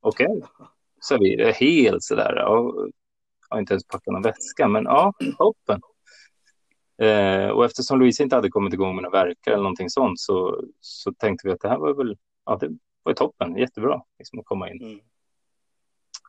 okej. 0.00 0.26
Okay. 0.26 0.66
Så 1.00 1.18
vi 1.18 1.34
är 1.34 1.52
helt 1.52 2.02
sådär. 2.02 2.36
Jag 2.36 2.90
har 3.48 3.58
inte 3.58 3.72
ens 3.72 3.86
packat 3.86 4.12
någon 4.12 4.22
väska, 4.22 4.68
men 4.68 4.84
ja, 4.84 5.12
toppen. 5.38 5.80
Eh, 6.98 7.48
och 7.48 7.64
eftersom 7.64 7.98
Louise 7.98 8.22
inte 8.22 8.36
hade 8.36 8.50
kommit 8.50 8.74
igång 8.74 8.94
med 8.94 9.02
några 9.02 9.24
verkar 9.24 9.52
eller 9.52 9.62
någonting 9.62 9.90
sånt 9.90 10.20
så, 10.20 10.64
så 10.80 11.12
tänkte 11.12 11.48
vi 11.48 11.52
att 11.52 11.60
det 11.60 11.68
här 11.68 11.78
var 11.78 11.94
väl, 11.94 12.16
ja, 12.46 12.56
det 12.60 12.70
var 13.02 13.12
toppen, 13.12 13.56
jättebra 13.56 14.02
liksom, 14.18 14.38
att 14.38 14.44
komma 14.44 14.70
in. 14.70 14.82
Mm. 14.82 15.00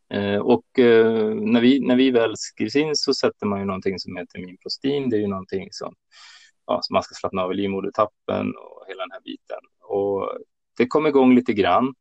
Eh, 0.10 0.40
och 0.42 0.80
eh, 0.80 1.36
när, 1.36 1.62
vi, 1.62 1.80
när 1.80 1.96
vi 1.96 2.12
väl 2.12 2.34
skrivs 2.38 2.76
in 2.76 2.96
så 2.96 3.14
sätter 3.14 3.46
man 3.46 3.60
ju 3.60 3.66
någonting 3.66 4.00
som 4.00 4.18
heter 4.18 4.40
minprostin. 4.40 5.10
Det 5.10 5.18
är 5.18 5.22
ju 5.22 5.28
någonting 5.28 5.68
som, 5.72 5.96
ja, 6.66 6.80
som 6.84 6.94
man 6.94 7.04
ska 7.04 7.14
slappna 7.14 7.44
av 7.44 7.52
i 7.52 7.56
livmodertappen 7.56 8.56
och 8.56 8.86
hela 8.88 9.04
den 9.04 9.12
här 9.12 9.22
biten. 9.22 9.60
Och 9.82 10.32
det 10.78 10.88
kom 10.88 11.08
igång 11.08 11.36
lite 11.36 11.54
grann 11.54 11.94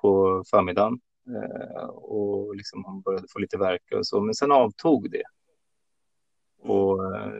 på 0.00 0.42
förmiddagen 0.50 1.00
eh, 1.26 1.84
och 1.88 2.56
liksom 2.56 2.84
hon 2.84 3.00
började 3.00 3.28
få 3.32 3.38
lite 3.38 3.58
värk 3.58 3.92
och 3.94 4.06
så, 4.06 4.20
men 4.20 4.34
sen 4.34 4.52
avtog 4.52 5.10
det. 5.10 5.24
Och 6.62 7.16
eh, 7.16 7.32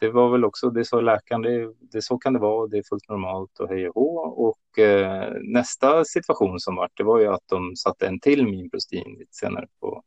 det 0.00 0.10
var 0.10 0.30
väl 0.30 0.44
också, 0.44 0.70
det 0.70 0.84
sa 0.84 1.00
läkaren, 1.00 1.42
det, 1.42 1.72
det 1.80 2.02
så 2.02 2.18
kan 2.18 2.32
det 2.32 2.38
vara, 2.38 2.66
det 2.66 2.78
är 2.78 2.82
fullt 2.82 3.08
normalt 3.08 3.58
och 3.58 3.68
hej 3.68 3.88
och 3.88 3.94
hå. 3.94 4.18
Och 4.18 4.78
eh, 4.78 5.32
nästa 5.40 6.04
situation 6.04 6.60
som 6.60 6.76
var, 6.76 6.88
det 6.94 7.02
var 7.02 7.18
ju 7.18 7.26
att 7.26 7.48
de 7.48 7.76
satte 7.76 8.06
en 8.06 8.20
till 8.20 8.46
minprostin 8.46 9.16
lite 9.18 9.34
senare 9.34 9.66
på, 9.80 10.02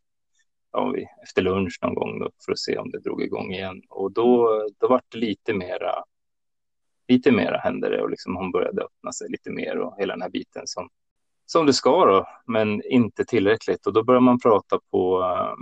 ja, 0.71 0.95
efter 1.23 1.41
lunch 1.41 1.79
någon 1.81 1.95
gång 1.95 2.19
då, 2.19 2.29
för 2.45 2.51
att 2.51 2.59
se 2.59 2.77
om 2.77 2.89
det 2.89 2.99
drog 2.99 3.21
igång 3.21 3.51
igen. 3.53 3.81
Och 3.89 4.11
då, 4.11 4.61
då 4.79 4.87
var 4.87 5.01
det 5.09 5.17
lite 5.17 5.53
mera, 5.53 6.03
lite 7.07 7.31
mera 7.31 7.57
hände 7.57 7.89
det 7.89 8.01
och 8.01 8.09
liksom 8.09 8.35
hon 8.35 8.51
började 8.51 8.81
öppna 8.81 9.11
sig 9.11 9.29
lite 9.29 9.51
mer 9.51 9.77
och 9.77 9.95
hela 9.97 10.13
den 10.13 10.21
här 10.21 10.29
biten 10.29 10.67
som, 10.67 10.89
som 11.45 11.65
det 11.65 11.73
ska 11.73 12.05
då, 12.05 12.27
men 12.45 12.83
inte 12.83 13.25
tillräckligt. 13.25 13.87
Och 13.87 13.93
då 13.93 14.03
börjar 14.03 14.21
man 14.21 14.39
prata 14.39 14.79
på 14.91 15.21
eh, 15.21 15.55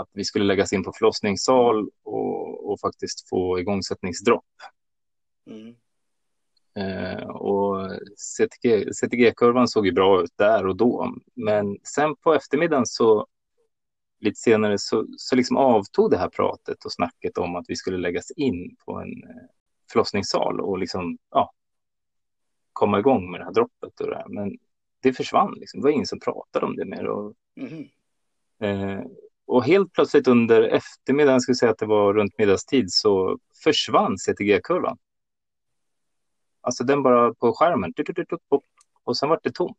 att 0.00 0.08
vi 0.12 0.24
skulle 0.24 0.44
läggas 0.44 0.72
in 0.72 0.84
på 0.84 0.92
förlossningssal 0.92 1.88
och, 2.02 2.70
och 2.70 2.80
faktiskt 2.80 3.28
få 3.28 3.60
igångsättningsdropp. 3.60 4.44
Mm. 5.46 5.74
Eh, 6.74 7.26
och 7.28 7.90
CTG, 8.16 8.94
CTG-kurvan 8.94 9.68
såg 9.68 9.86
ju 9.86 9.92
bra 9.92 10.22
ut 10.22 10.32
där 10.36 10.66
och 10.66 10.76
då, 10.76 11.14
men 11.34 11.78
sen 11.82 12.16
på 12.16 12.34
eftermiddagen 12.34 12.86
så 12.86 13.26
lite 14.20 14.40
senare 14.40 14.78
så, 14.78 15.06
så 15.16 15.36
liksom 15.36 15.56
avtog 15.56 16.10
det 16.10 16.18
här 16.18 16.28
pratet 16.28 16.84
och 16.84 16.92
snacket 16.92 17.38
om 17.38 17.56
att 17.56 17.64
vi 17.68 17.76
skulle 17.76 17.98
läggas 17.98 18.30
in 18.30 18.76
på 18.84 18.98
en 18.98 19.22
eh, 19.22 19.46
förlossningssal 19.92 20.60
och 20.60 20.78
liksom, 20.78 21.18
ja, 21.30 21.52
komma 22.72 22.98
igång 22.98 23.30
med 23.30 23.40
det 23.40 23.44
här 23.44 23.52
droppet 23.52 24.00
och 24.00 24.10
det 24.10 24.16
här. 24.16 24.28
Men 24.28 24.58
det 25.02 25.12
försvann, 25.12 25.54
liksom. 25.56 25.80
det 25.80 25.84
var 25.84 25.90
ingen 25.90 26.06
som 26.06 26.20
pratade 26.20 26.66
om 26.66 26.76
det 26.76 26.84
mer. 26.84 27.06
Och, 27.06 27.34
mm. 27.56 27.88
eh, 28.60 29.04
och 29.50 29.64
helt 29.64 29.92
plötsligt 29.92 30.28
under 30.28 30.62
eftermiddagen, 30.62 31.40
skulle 31.40 31.54
säga 31.54 31.72
att 31.72 31.78
det 31.78 31.86
var 31.86 32.14
runt 32.14 32.38
middagstid, 32.38 32.92
så 32.92 33.38
försvann 33.64 34.18
CTG-kurvan. 34.18 34.98
Alltså 36.60 36.84
den 36.84 37.02
bara 37.02 37.34
på 37.34 37.52
skärmen. 37.52 37.92
Och 39.04 39.16
sen 39.16 39.28
var 39.28 39.40
det 39.42 39.54
tomt. 39.54 39.78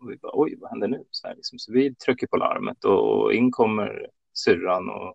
Och 0.00 0.10
vi 0.10 0.16
bara, 0.16 0.32
oj, 0.34 0.56
vad 0.60 0.70
händer 0.70 0.88
nu? 0.88 1.04
Så, 1.10 1.28
här, 1.28 1.34
liksom. 1.34 1.58
så 1.58 1.72
vi 1.72 1.94
trycker 1.94 2.26
på 2.26 2.36
larmet 2.36 2.84
och 2.84 3.32
in 3.32 3.50
kommer 3.50 4.06
syrran. 4.34 4.88
Och 4.88 5.14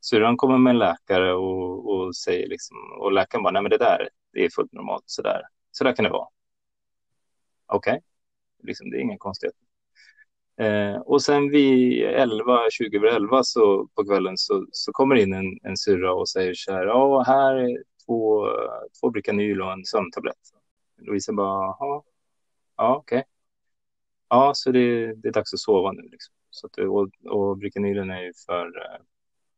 syrran 0.00 0.36
kommer 0.36 0.58
med 0.58 0.70
en 0.70 0.78
läkare 0.78 1.34
och, 1.34 1.94
och 1.94 2.16
säger 2.16 2.48
liksom, 2.48 2.76
och 3.00 3.12
läkaren 3.12 3.42
bara, 3.42 3.50
nej 3.50 3.62
men 3.62 3.70
det 3.70 3.78
där, 3.78 4.08
det 4.32 4.44
är 4.44 4.50
fullt 4.50 4.72
normalt, 4.72 5.04
så 5.06 5.22
där, 5.22 5.42
så 5.70 5.84
där 5.84 5.92
kan 5.92 6.04
det 6.04 6.10
vara. 6.10 6.28
Okej, 7.66 7.92
okay. 7.92 8.00
liksom, 8.68 8.90
det 8.90 8.96
är 8.96 9.00
inga 9.00 9.18
konstigheter. 9.18 9.69
Eh, 10.60 10.96
och 10.96 11.22
sen 11.22 11.50
vid 11.50 12.04
11, 12.04 12.70
20 12.70 12.96
över 12.96 13.08
11 13.08 13.44
så 13.44 13.88
på 13.94 14.04
kvällen 14.04 14.38
så, 14.38 14.66
så 14.72 14.92
kommer 14.92 15.14
in 15.14 15.32
en, 15.32 15.58
en 15.62 15.76
syrra 15.76 16.14
och 16.14 16.28
säger 16.28 16.54
så 16.54 16.72
här, 16.72 16.86
ja 16.86 17.22
här 17.26 17.54
är 17.54 17.82
två, 18.06 18.46
två 19.00 19.10
Bricanyl 19.10 19.62
och 19.62 19.72
en 19.72 19.84
sömntablett. 19.84 20.36
Louisa 20.96 21.32
bara, 21.32 21.76
ja, 21.78 22.04
ja 22.76 22.96
okej. 22.96 23.24
Ja, 24.28 24.52
så 24.54 24.70
det, 24.70 25.14
det, 25.14 25.28
är 25.28 25.32
dags 25.32 25.54
att 25.54 25.60
sova 25.60 25.92
nu. 25.92 26.02
Liksom. 26.02 26.34
Så 26.50 26.66
att, 26.66 26.78
och, 26.78 27.08
och 27.32 27.58
Bricanylen 27.58 28.10
är 28.10 28.22
ju 28.22 28.32
för, 28.46 28.66
eh, 28.66 29.00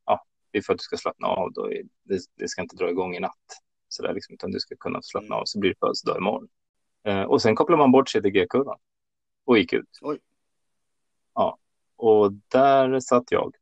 ja, 0.06 0.24
det 0.50 0.58
är 0.58 0.62
för 0.62 0.72
att 0.72 0.78
du 0.78 0.82
ska 0.82 0.96
slappna 0.96 1.26
av. 1.26 1.52
Då. 1.52 1.66
Det, 2.02 2.20
det 2.36 2.48
ska 2.48 2.62
inte 2.62 2.76
dra 2.76 2.90
igång 2.90 3.16
i 3.16 3.20
natt, 3.20 3.62
så 3.88 4.02
där, 4.02 4.14
liksom, 4.14 4.34
utan 4.34 4.50
du 4.50 4.60
ska 4.60 4.76
kunna 4.76 5.02
slappna 5.02 5.36
av 5.36 5.44
så 5.44 5.58
blir 5.58 5.70
det 5.70 5.78
födelsedag 5.78 6.16
imorgon. 6.16 6.48
Eh, 7.04 7.22
och 7.22 7.42
sen 7.42 7.54
kopplar 7.54 7.76
man 7.76 7.92
bort 7.92 8.08
CTG-kurvan 8.08 8.78
och 9.44 9.58
gick 9.58 9.72
ut. 9.72 9.98
Oj. 10.00 10.18
Ja, 11.34 11.58
och 11.96 12.32
där 12.32 13.00
satt 13.00 13.24
jag 13.30 13.54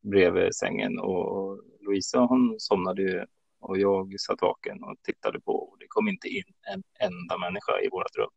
bredvid 0.00 0.54
sängen 0.54 0.98
och 0.98 1.60
Louisa 1.80 2.18
hon 2.18 2.54
somnade 2.58 3.02
ju 3.02 3.24
och 3.60 3.78
jag 3.78 4.20
satt 4.20 4.42
vaken 4.42 4.82
och 4.82 4.96
tittade 5.02 5.40
på 5.40 5.52
och 5.52 5.78
det 5.78 5.86
kom 5.88 6.08
inte 6.08 6.28
in 6.28 6.44
en 6.72 6.82
enda 6.98 7.38
människa 7.38 7.80
i 7.80 7.88
vårt 7.88 8.16
rum 8.16 8.30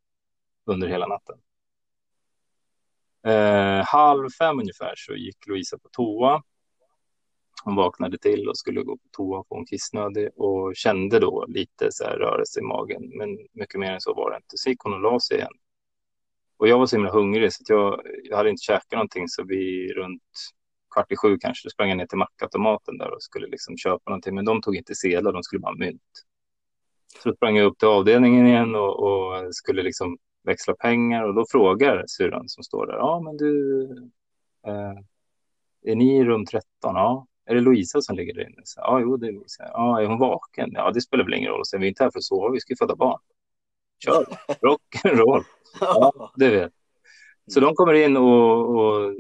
under 0.65 0.87
hela 0.87 1.07
natten. 1.07 1.37
Eh, 3.25 3.85
halv 3.85 4.29
fem 4.29 4.59
ungefär 4.59 4.93
så 4.95 5.13
gick 5.13 5.47
Louisa 5.47 5.77
på 5.77 5.89
toa. 5.91 6.43
Hon 7.63 7.75
vaknade 7.75 8.17
till 8.17 8.49
och 8.49 8.57
skulle 8.57 8.83
gå 8.83 8.97
på 8.97 9.07
toa 9.11 9.43
för 9.47 9.55
hon 9.55 9.65
kissnödig 9.65 10.29
och 10.35 10.75
kände 10.75 11.19
då 11.19 11.45
lite 11.47 11.91
så 11.91 12.03
här 12.03 12.17
rörelse 12.17 12.59
i 12.59 12.63
magen. 12.63 13.11
Men 13.17 13.37
mycket 13.51 13.79
mer 13.79 13.91
än 13.91 14.01
så 14.01 14.13
var 14.13 14.31
det 14.31 14.37
inte. 14.37 14.57
Så 14.57 14.69
gick 14.69 14.79
hon 14.79 14.93
och 14.93 15.01
la 15.01 15.19
sig 15.19 15.37
igen. 15.37 15.53
Och 16.57 16.67
jag 16.67 16.79
var 16.79 16.85
så 16.85 16.95
himla 16.95 17.11
hungrig 17.11 17.53
så 17.53 17.63
jag, 17.67 18.01
jag 18.23 18.37
hade 18.37 18.49
inte 18.49 18.63
käkat 18.63 18.91
någonting 18.91 19.27
så 19.27 19.43
vi 19.43 19.93
runt 19.93 20.21
kvart 20.93 21.11
i 21.11 21.15
sju 21.15 21.37
kanske 21.37 21.69
sprang 21.69 21.89
jag 21.89 21.97
ner 21.97 22.05
till 22.05 22.17
mackautomaten 22.17 22.97
där 22.97 23.13
och 23.13 23.23
skulle 23.23 23.47
liksom 23.47 23.77
köpa 23.77 24.11
någonting. 24.11 24.35
Men 24.35 24.45
de 24.45 24.61
tog 24.61 24.75
inte 24.75 24.95
sedlar, 24.95 25.33
de 25.33 25.43
skulle 25.43 25.59
bara 25.59 25.71
ha 25.71 25.77
mynt. 25.77 26.01
Så 27.23 27.33
sprang 27.33 27.57
jag 27.57 27.65
upp 27.65 27.77
till 27.77 27.87
avdelningen 27.87 28.47
igen 28.47 28.75
och, 28.75 28.99
och 28.99 29.55
skulle 29.55 29.83
liksom 29.83 30.17
växla 30.43 30.73
pengar 30.73 31.23
och 31.23 31.33
då 31.33 31.45
frågar 31.51 32.03
syrran 32.07 32.49
som 32.49 32.63
står 32.63 32.87
där. 32.87 32.93
Ja, 32.93 33.21
men 33.21 33.37
du, 33.37 33.83
eh, 34.67 34.99
är 35.91 35.95
ni 35.95 36.17
i 36.17 36.23
rum 36.23 36.45
13? 36.45 36.65
Ja. 36.81 37.27
Är 37.45 37.55
det 37.55 37.61
Louisa 37.61 38.01
som 38.01 38.15
ligger 38.15 38.33
där 38.33 38.41
inne? 38.41 38.61
Så, 38.63 38.79
ja, 38.79 38.99
jo, 38.99 39.17
det 39.17 39.27
är 39.27 39.31
Louisa. 39.31 39.63
Ja, 39.63 40.01
är 40.01 40.05
hon 40.05 40.19
vaken? 40.19 40.69
Ja, 40.73 40.91
det 40.91 41.01
spelar 41.01 41.23
väl 41.23 41.33
ingen 41.33 41.51
roll. 41.51 41.65
Sen 41.65 41.79
vi 41.79 41.87
är 41.87 41.89
inte 41.89 42.03
här 42.03 42.11
för 42.11 42.19
att 42.19 42.23
sova, 42.23 42.49
vi 42.49 42.59
ska 42.59 42.73
ju 42.73 42.77
föda 42.77 42.95
barn. 42.95 43.19
Kör, 44.05 44.25
rock'n'roll. 44.47 45.43
Ja, 45.79 46.31
det 46.35 46.49
vet. 46.49 46.73
Så 47.47 47.59
de 47.59 47.75
kommer 47.75 47.93
in 47.93 48.17
och, 48.17 48.75
och, 48.75 49.15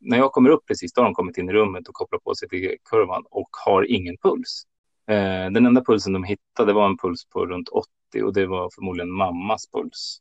när 0.00 0.18
jag 0.18 0.32
kommer 0.32 0.50
upp 0.50 0.66
precis, 0.66 0.92
då 0.92 1.00
har 1.00 1.04
de 1.04 1.14
kommit 1.14 1.38
in 1.38 1.48
i 1.48 1.52
rummet 1.52 1.88
och 1.88 1.94
kopplat 1.94 2.24
på 2.24 2.34
sig 2.34 2.48
till 2.48 2.76
kurvan 2.90 3.24
och 3.30 3.48
har 3.66 3.90
ingen 3.90 4.16
puls. 4.22 4.62
Eh, 5.08 5.50
den 5.50 5.66
enda 5.66 5.84
pulsen 5.84 6.12
de 6.12 6.24
hittade 6.24 6.72
var 6.72 6.86
en 6.86 6.98
puls 6.98 7.26
på 7.26 7.46
runt 7.46 7.68
80 7.68 8.22
och 8.22 8.32
det 8.34 8.46
var 8.46 8.70
förmodligen 8.74 9.10
mammas 9.12 9.70
puls. 9.70 10.18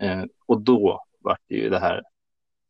Eh, 0.00 0.24
och 0.46 0.60
då 0.60 1.04
var 1.20 1.38
det 1.48 1.54
ju 1.54 1.68
det 1.68 1.78
här 1.78 2.02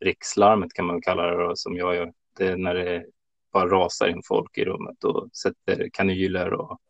rikslarmet 0.00 0.72
kan 0.72 0.86
man 0.86 1.02
kalla 1.02 1.22
det 1.22 1.56
som 1.56 1.76
jag 1.76 1.94
gör. 1.94 2.12
Det 2.38 2.46
är 2.46 2.56
när 2.56 2.74
det 2.74 3.04
bara 3.52 3.68
rasar 3.68 4.08
in 4.08 4.22
folk 4.24 4.58
i 4.58 4.64
rummet 4.64 5.04
och 5.04 5.28
sätter 5.32 5.88
kanyler 5.92 6.52
och 6.52 6.80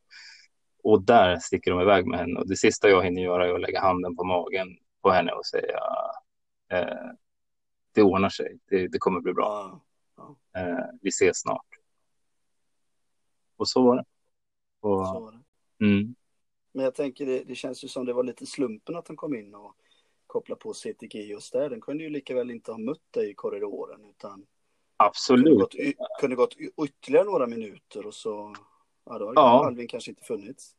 och 0.82 1.02
där 1.02 1.36
sticker 1.36 1.70
de 1.70 1.80
iväg 1.80 2.06
med 2.06 2.18
henne. 2.18 2.40
Och 2.40 2.48
det 2.48 2.56
sista 2.56 2.88
jag 2.88 3.04
hinner 3.04 3.22
göra 3.22 3.46
är 3.46 3.54
att 3.54 3.60
lägga 3.60 3.80
handen 3.80 4.16
på 4.16 4.24
magen 4.24 4.78
på 5.02 5.10
henne 5.10 5.32
och 5.32 5.46
säga 5.46 5.80
eh, 6.72 7.10
det 7.92 8.02
ordnar 8.02 8.28
sig, 8.28 8.58
det, 8.64 8.88
det 8.88 8.98
kommer 8.98 9.20
bli 9.20 9.32
bra. 9.32 9.80
Eh, 10.56 10.84
vi 11.02 11.08
ses 11.08 11.40
snart. 11.40 11.66
Och 13.56 13.68
så 13.68 13.82
var 13.82 13.96
det. 13.96 14.04
Och, 14.80 15.06
så 15.06 15.20
var 15.20 15.32
det. 15.32 15.40
Mm. 15.84 16.14
Men 16.72 16.84
jag 16.84 16.94
tänker, 16.94 17.26
det, 17.26 17.44
det, 17.44 17.54
känns 17.54 17.84
ju 17.84 17.88
som 17.88 18.06
det 18.06 18.12
var 18.12 18.24
lite 18.24 18.46
slumpen 18.46 18.96
att 18.96 19.08
han 19.08 19.16
kom 19.16 19.34
in 19.34 19.54
och 19.54 19.76
kopplade 20.26 20.60
på 20.60 20.74
CTG 20.74 21.22
just 21.22 21.52
där. 21.52 21.70
Den 21.70 21.80
kunde 21.80 22.04
ju 22.04 22.10
lika 22.10 22.34
väl 22.34 22.50
inte 22.50 22.72
ha 22.72 22.78
mött 22.78 23.12
dig 23.12 23.30
i 23.30 23.34
korridoren 23.34 24.04
utan 24.04 24.46
Absolut. 24.96 25.44
Kunde 25.44 25.60
gått, 25.60 25.74
kunde 26.20 26.36
gått 26.36 26.56
ytterligare 26.84 27.24
några 27.24 27.46
minuter 27.46 28.06
och 28.06 28.14
så 28.14 28.54
Ja, 29.04 29.18
då 29.18 29.26
hade 29.26 29.40
ja. 29.40 29.66
Alvin 29.66 29.88
kanske 29.88 30.10
inte 30.10 30.24
funnits. 30.24 30.76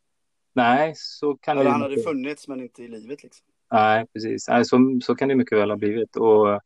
Nej, 0.54 0.94
så 0.96 1.38
kan 1.38 1.58
Eller 1.58 1.66
det 1.66 1.72
han 1.72 1.82
hade 1.82 2.02
funnits 2.02 2.48
men 2.48 2.62
inte 2.62 2.84
i 2.84 2.88
livet 2.88 3.24
liksom. 3.24 3.46
Nej, 3.72 4.08
precis. 4.14 4.48
Nej, 4.48 4.66
så, 4.66 5.00
så 5.04 5.16
kan 5.16 5.30
det 5.30 5.36
mycket 5.36 5.58
väl 5.58 5.70
ha 5.70 5.78
blivit. 5.78 6.16
Och 6.16 6.62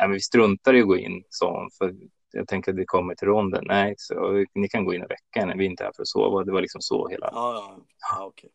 nej, 0.00 0.08
vi 0.08 0.20
struntar 0.20 0.74
i 0.74 0.80
att 0.80 0.86
gå 0.86 0.96
in, 0.96 1.24
så, 1.28 1.68
för 1.78 1.94
jag 2.32 2.48
tänker 2.48 2.72
att 2.72 2.78
vi 2.78 2.84
kommer 2.86 3.14
till 3.14 3.28
ronden. 3.28 3.64
Nej, 3.66 3.94
så, 3.98 4.44
ni 4.54 4.68
kan 4.68 4.84
gå 4.84 4.94
in 4.94 5.02
och 5.02 5.10
väcka 5.10 5.40
henne. 5.40 5.54
Vi 5.56 5.64
är 5.64 5.70
inte 5.70 5.84
här 5.84 5.92
för 5.96 6.02
att 6.02 6.08
sova. 6.08 6.44
Det 6.44 6.52
var 6.52 6.60
liksom 6.60 6.80
så 6.80 7.08
hela. 7.08 7.28
Ja, 7.32 7.54
ja, 7.54 7.84
ja 8.00 8.24
okej. 8.24 8.50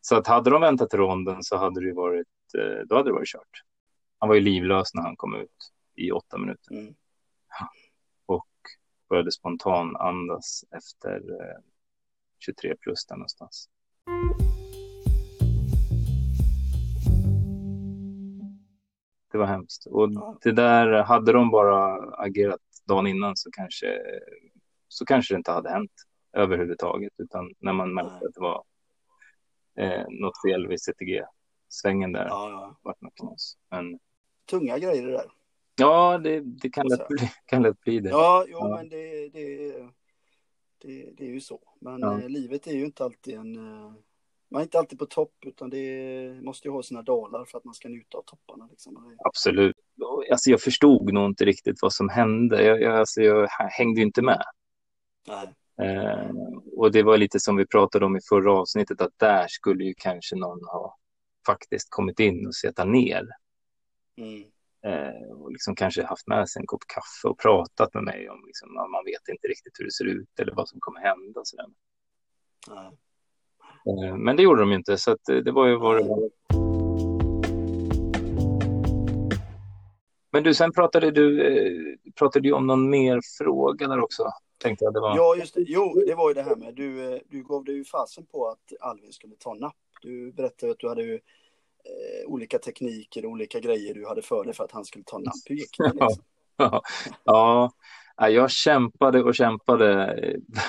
Så 0.00 0.16
att 0.16 0.26
hade 0.26 0.50
de 0.50 0.60
väntat 0.60 0.90
till 0.90 0.98
ronden 0.98 1.42
så 1.42 1.56
hade 1.56 1.86
det 1.86 1.92
varit, 1.92 2.26
eh, 2.58 2.86
då 2.86 2.96
hade 2.96 3.08
det 3.08 3.14
varit 3.14 3.28
kört. 3.28 3.62
Han 4.18 4.28
var 4.28 4.34
ju 4.34 4.40
livlös 4.40 4.94
när 4.94 5.02
han 5.02 5.16
kom 5.16 5.34
ut 5.34 5.72
i 5.94 6.10
åtta 6.10 6.38
minuter. 6.38 6.72
Mm. 6.72 6.86
Och 6.88 6.94
började 9.08 9.32
spontan 9.32 9.96
andas 9.96 10.64
efter 10.70 11.22
23 12.38 12.70
eh, 12.70 12.76
plus 12.76 13.06
där 13.06 13.16
någonstans. 13.16 13.68
Det 19.32 19.38
var 19.38 19.46
hemskt. 19.46 19.86
Och 19.86 20.10
det 20.42 20.52
där, 20.52 21.02
hade 21.02 21.32
de 21.32 21.50
bara 21.50 21.94
agerat 22.12 22.60
dagen 22.88 23.06
innan 23.06 23.36
så 23.36 23.50
kanske, 23.52 24.00
så 24.88 25.04
kanske 25.04 25.34
det 25.34 25.38
inte 25.38 25.52
hade 25.52 25.70
hänt 25.70 25.92
överhuvudtaget. 26.32 27.12
Utan 27.18 27.52
när 27.58 27.72
man 27.72 27.94
märkte 27.94 28.26
att 28.26 28.34
det 28.34 28.40
var 28.40 28.64
eh, 29.78 30.04
något 30.08 30.42
fel 30.46 30.66
vid 30.68 30.78
CTG-svängen 30.80 32.12
där, 32.12 32.26
Ja, 32.26 32.50
ja. 32.50 32.76
vart 32.82 33.00
något 33.00 33.14
knas. 33.14 33.56
Men 33.70 33.98
Tunga 34.50 34.78
grejer 34.78 35.06
det 35.06 35.12
där. 35.12 35.30
Ja, 35.76 36.18
det, 36.18 36.40
det 36.40 36.70
kan, 36.70 36.88
lätt 36.88 37.08
bli, 37.08 37.30
kan 37.46 37.62
lätt 37.62 37.80
bli 37.80 38.00
det. 38.00 38.08
Ja, 38.10 38.44
jo, 38.48 38.58
Ja. 38.60 38.76
men 38.76 38.88
det, 38.88 39.28
det, 39.28 39.72
det, 40.78 41.10
det 41.16 41.24
är 41.24 41.30
ju 41.30 41.40
så. 41.40 41.60
Men 41.80 42.00
Ja. 42.00 42.20
eh, 42.20 42.28
livet 42.28 42.66
är 42.66 42.72
ju 42.72 42.84
inte 42.84 43.04
alltid 43.04 43.34
en... 43.34 43.56
eh, 43.56 43.92
man 44.48 44.60
är 44.60 44.64
inte 44.64 44.78
alltid 44.78 44.98
på 44.98 45.06
topp, 45.06 45.34
utan 45.46 45.70
det 45.70 46.40
måste 46.42 46.68
ju 46.68 46.72
ha 46.72 46.82
sina 46.82 47.02
dalar 47.02 47.44
för 47.44 47.58
att 47.58 47.64
man 47.64 47.74
ska 47.74 47.88
njuta 47.88 48.18
av 48.18 48.22
topparna. 48.22 48.66
Liksom. 48.70 49.16
Absolut. 49.24 49.76
Alltså, 50.30 50.50
jag 50.50 50.60
förstod 50.60 51.12
nog 51.12 51.26
inte 51.26 51.44
riktigt 51.44 51.82
vad 51.82 51.92
som 51.92 52.08
hände. 52.08 52.62
Jag, 52.64 52.82
jag, 52.82 52.96
alltså, 52.96 53.22
jag 53.22 53.48
hängde 53.48 54.00
ju 54.00 54.06
inte 54.06 54.22
med. 54.22 54.42
Nej. 55.28 55.54
Eh, 55.88 56.30
och 56.76 56.92
det 56.92 57.02
var 57.02 57.16
lite 57.18 57.40
som 57.40 57.56
vi 57.56 57.66
pratade 57.66 58.04
om 58.06 58.16
i 58.16 58.20
förra 58.28 58.52
avsnittet, 58.52 59.00
att 59.00 59.12
där 59.18 59.46
skulle 59.48 59.84
ju 59.84 59.94
kanske 59.96 60.36
någon 60.36 60.64
ha 60.64 60.96
faktiskt 61.46 61.90
kommit 61.90 62.20
in 62.20 62.46
och 62.46 62.54
sätta 62.54 62.84
ner. 62.84 63.28
Mm. 64.16 64.44
Eh, 64.86 65.32
och 65.32 65.52
liksom 65.52 65.74
kanske 65.74 66.04
haft 66.04 66.26
med 66.26 66.48
sig 66.48 66.60
en 66.60 66.66
kopp 66.66 66.82
kaffe 66.86 67.28
och 67.28 67.38
pratat 67.38 67.94
med 67.94 68.02
mig 68.02 68.30
om, 68.30 68.42
liksom, 68.46 68.74
man 68.74 69.04
vet 69.04 69.28
inte 69.28 69.48
riktigt 69.48 69.80
hur 69.80 69.84
det 69.84 69.92
ser 69.92 70.04
ut 70.04 70.40
eller 70.40 70.54
vad 70.54 70.68
som 70.68 70.80
kommer 70.80 71.00
hända. 71.00 71.40
och 71.40 71.48
sådär. 71.48 71.66
Eh, 73.86 74.16
men 74.16 74.36
det 74.36 74.42
gjorde 74.42 74.60
de 74.60 74.70
ju 74.70 74.76
inte, 74.76 74.98
så 74.98 75.10
eh, 75.10 75.36
det 75.44 75.52
var 75.52 75.66
ju 75.66 75.76
vad 75.76 75.96
det 75.96 76.08
var. 76.08 76.30
Men 80.32 80.42
du, 80.42 80.54
sen 80.54 80.72
pratade 80.72 81.10
du, 81.10 81.98
pratade 82.18 82.48
du 82.48 82.52
om 82.52 82.66
någon 82.66 82.90
mer 82.90 83.20
fråga 83.38 83.88
där 83.88 84.00
också. 84.00 84.24
Tänkte 84.58 84.84
jag 84.84 84.94
det 84.94 85.00
var. 85.00 85.16
Ja, 85.16 85.36
just 85.36 85.54
det. 85.54 85.64
Jo, 85.66 86.02
det 86.06 86.14
var 86.14 86.30
ju 86.30 86.34
det 86.34 86.42
här 86.42 86.56
med, 86.56 86.74
du, 86.74 87.20
du 87.28 87.42
gav 87.42 87.64
dig 87.64 87.74
ju 87.74 87.84
fasen 87.84 88.26
på 88.26 88.48
att 88.48 88.80
Alvin 88.80 89.12
skulle 89.12 89.34
ta 89.36 89.54
napp. 89.54 89.76
Du 90.02 90.32
berättade 90.32 90.72
att 90.72 90.78
du 90.78 90.88
hade 90.88 91.02
ju 91.02 91.20
eh, 91.86 92.26
olika 92.26 92.58
tekniker 92.58 93.24
och 93.24 93.30
olika 93.30 93.60
grejer 93.60 93.94
du 93.94 94.06
hade 94.06 94.22
för 94.22 94.44
dig 94.44 94.54
för 94.54 94.64
att 94.64 94.72
han 94.72 94.84
skulle 94.84 95.04
ta 95.04 95.18
napp. 95.18 95.34
Hur 95.46 95.56
gick 95.56 95.78
det 95.78 95.84
liksom? 95.84 96.24
ja, 97.24 97.70
ja, 98.16 98.28
jag 98.28 98.50
kämpade 98.50 99.22
och 99.22 99.34
kämpade 99.34 100.12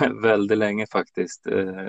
eh, 0.01 0.12
väldigt 0.21 0.58
länge 0.58 0.88
faktiskt. 0.88 1.47
Eh, 1.47 1.88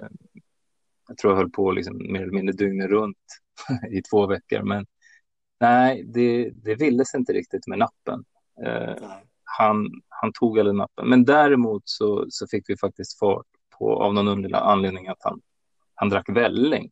Jag 1.09 1.19
tror 1.19 1.33
jag 1.33 1.37
höll 1.39 1.51
på 1.51 1.73
liksom 1.73 1.97
mer 2.13 2.23
eller 2.23 2.33
mindre 2.33 2.53
dygnet 2.57 2.91
runt 2.91 3.17
i 3.91 4.03
två 4.03 4.27
veckor. 4.27 4.63
Men 4.63 4.87
nej, 5.61 6.05
det, 6.05 6.51
det 6.51 6.75
ville 6.75 7.05
sig 7.05 7.19
inte 7.21 7.33
riktigt 7.33 7.67
med 7.67 7.79
nappen. 7.79 8.25
Han, 9.45 9.87
han 10.09 10.33
tog 10.33 10.59
aldrig 10.59 10.77
nappen. 10.77 11.09
Men 11.09 11.25
däremot 11.25 11.83
så, 11.85 12.27
så 12.31 12.47
fick 12.47 12.65
vi 12.71 12.77
faktiskt 12.77 13.19
fart 13.19 13.47
på, 13.79 14.03
av 14.03 14.15
någon 14.15 14.29
underlig 14.29 14.57
anledning, 14.57 15.09
att 15.09 15.19
han, 15.21 15.41
han 15.95 16.09
drack 16.09 16.29
välling. 16.29 16.91